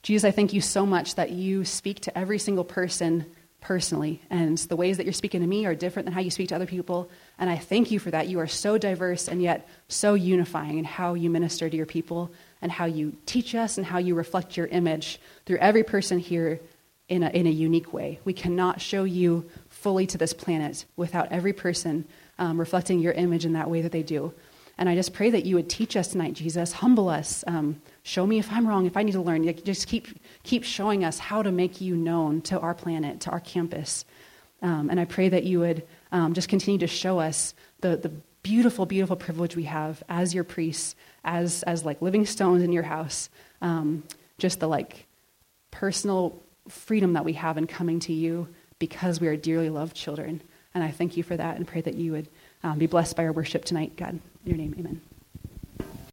Jesus, 0.03 0.27
I 0.27 0.31
thank 0.31 0.51
you 0.51 0.59
so 0.59 0.85
much 0.85 1.15
that 1.15 1.31
you 1.31 1.63
speak 1.63 2.01
to 2.01 2.15
every 2.15 2.37
single 2.37 2.65
person 2.65 3.25
personally, 3.63 4.21
and 4.29 4.57
the 4.57 4.75
ways 4.75 4.97
that 4.97 5.05
you're 5.05 5.13
speaking 5.13 5.41
to 5.41 5.47
me 5.47 5.65
are 5.65 5.73
different 5.73 6.05
than 6.05 6.13
how 6.13 6.19
you 6.19 6.29
speak 6.29 6.49
to 6.49 6.55
other 6.55 6.65
people. 6.65 7.09
And 7.39 7.49
I 7.49 7.57
thank 7.57 7.91
you 7.91 7.97
for 7.97 8.11
that. 8.11 8.27
You 8.27 8.39
are 8.39 8.47
so 8.47 8.77
diverse 8.77 9.27
and 9.27 9.41
yet 9.41 9.67
so 9.87 10.13
unifying 10.13 10.77
in 10.77 10.85
how 10.85 11.13
you 11.13 11.29
minister 11.29 11.69
to 11.69 11.75
your 11.75 11.85
people 11.85 12.31
and 12.61 12.71
how 12.71 12.85
you 12.85 13.15
teach 13.25 13.55
us 13.55 13.77
and 13.77 13.87
how 13.87 13.99
you 13.99 14.15
reflect 14.15 14.57
your 14.57 14.67
image 14.67 15.19
through 15.45 15.57
every 15.57 15.83
person 15.83 16.19
here 16.19 16.59
in 17.07 17.23
a, 17.23 17.29
in 17.29 17.47
a 17.47 17.49
unique 17.49 17.93
way. 17.93 18.19
We 18.25 18.33
cannot 18.33 18.81
show 18.81 19.05
you 19.05 19.49
fully 19.69 20.07
to 20.07 20.17
this 20.17 20.33
planet 20.33 20.85
without 20.95 21.31
every 21.31 21.53
person 21.53 22.05
um, 22.39 22.59
reflecting 22.59 22.99
your 22.99 23.13
image 23.13 23.45
in 23.45 23.53
that 23.53 23.69
way 23.69 23.81
that 23.81 23.91
they 23.91 24.03
do. 24.03 24.33
And 24.77 24.89
I 24.89 24.95
just 24.95 25.13
pray 25.13 25.29
that 25.29 25.45
you 25.45 25.55
would 25.55 25.69
teach 25.69 25.95
us 25.95 26.09
tonight, 26.09 26.33
Jesus, 26.33 26.73
humble 26.73 27.07
us, 27.07 27.43
um, 27.45 27.79
show 28.01 28.25
me 28.25 28.39
if 28.39 28.51
I'm 28.51 28.67
wrong, 28.67 28.85
if 28.85 28.97
I 28.97 29.03
need 29.03 29.11
to 29.11 29.21
learn. 29.21 29.43
Just 29.63 29.87
keep, 29.87 30.07
keep 30.41 30.63
showing 30.63 31.03
us 31.03 31.19
how 31.19 31.43
to 31.43 31.51
make 31.51 31.79
you 31.79 31.95
known 31.95 32.41
to 32.43 32.59
our 32.59 32.73
planet, 32.73 33.21
to 33.21 33.29
our 33.29 33.39
campus. 33.39 34.03
Um, 34.63 34.89
and 34.89 34.99
I 34.99 35.05
pray 35.05 35.29
that 35.29 35.43
you 35.43 35.59
would 35.59 35.85
um, 36.11 36.33
just 36.33 36.49
continue 36.49 36.79
to 36.79 36.87
show 36.87 37.19
us 37.19 37.53
the, 37.81 37.97
the 37.97 38.11
beautiful, 38.41 38.85
beautiful 38.85 39.15
privilege 39.15 39.55
we 39.55 39.63
have 39.63 40.01
as 40.09 40.33
your 40.33 40.43
priests, 40.43 40.95
as, 41.23 41.63
as 41.63 41.85
like 41.85 42.01
living 42.01 42.25
stones 42.25 42.63
in 42.63 42.71
your 42.71 42.83
house. 42.83 43.29
Um, 43.61 44.03
just 44.39 44.59
the 44.59 44.67
like 44.67 45.05
personal 45.69 46.41
freedom 46.67 47.13
that 47.13 47.25
we 47.25 47.33
have 47.33 47.57
in 47.57 47.67
coming 47.67 47.99
to 48.01 48.13
you 48.13 48.47
because 48.79 49.21
we 49.21 49.27
are 49.27 49.37
dearly 49.37 49.69
loved 49.69 49.95
children. 49.95 50.41
And 50.73 50.83
I 50.83 50.91
thank 50.91 51.15
you 51.15 51.23
for 51.23 51.37
that 51.37 51.57
and 51.57 51.67
pray 51.67 51.81
that 51.81 51.95
you 51.95 52.13
would 52.13 52.27
um, 52.63 52.79
be 52.79 52.87
blessed 52.87 53.15
by 53.15 53.25
our 53.25 53.33
worship 53.33 53.65
tonight, 53.65 53.95
God. 53.95 54.09
In 54.11 54.21
your 54.45 54.57
name, 54.57 54.75
amen. 54.79 55.01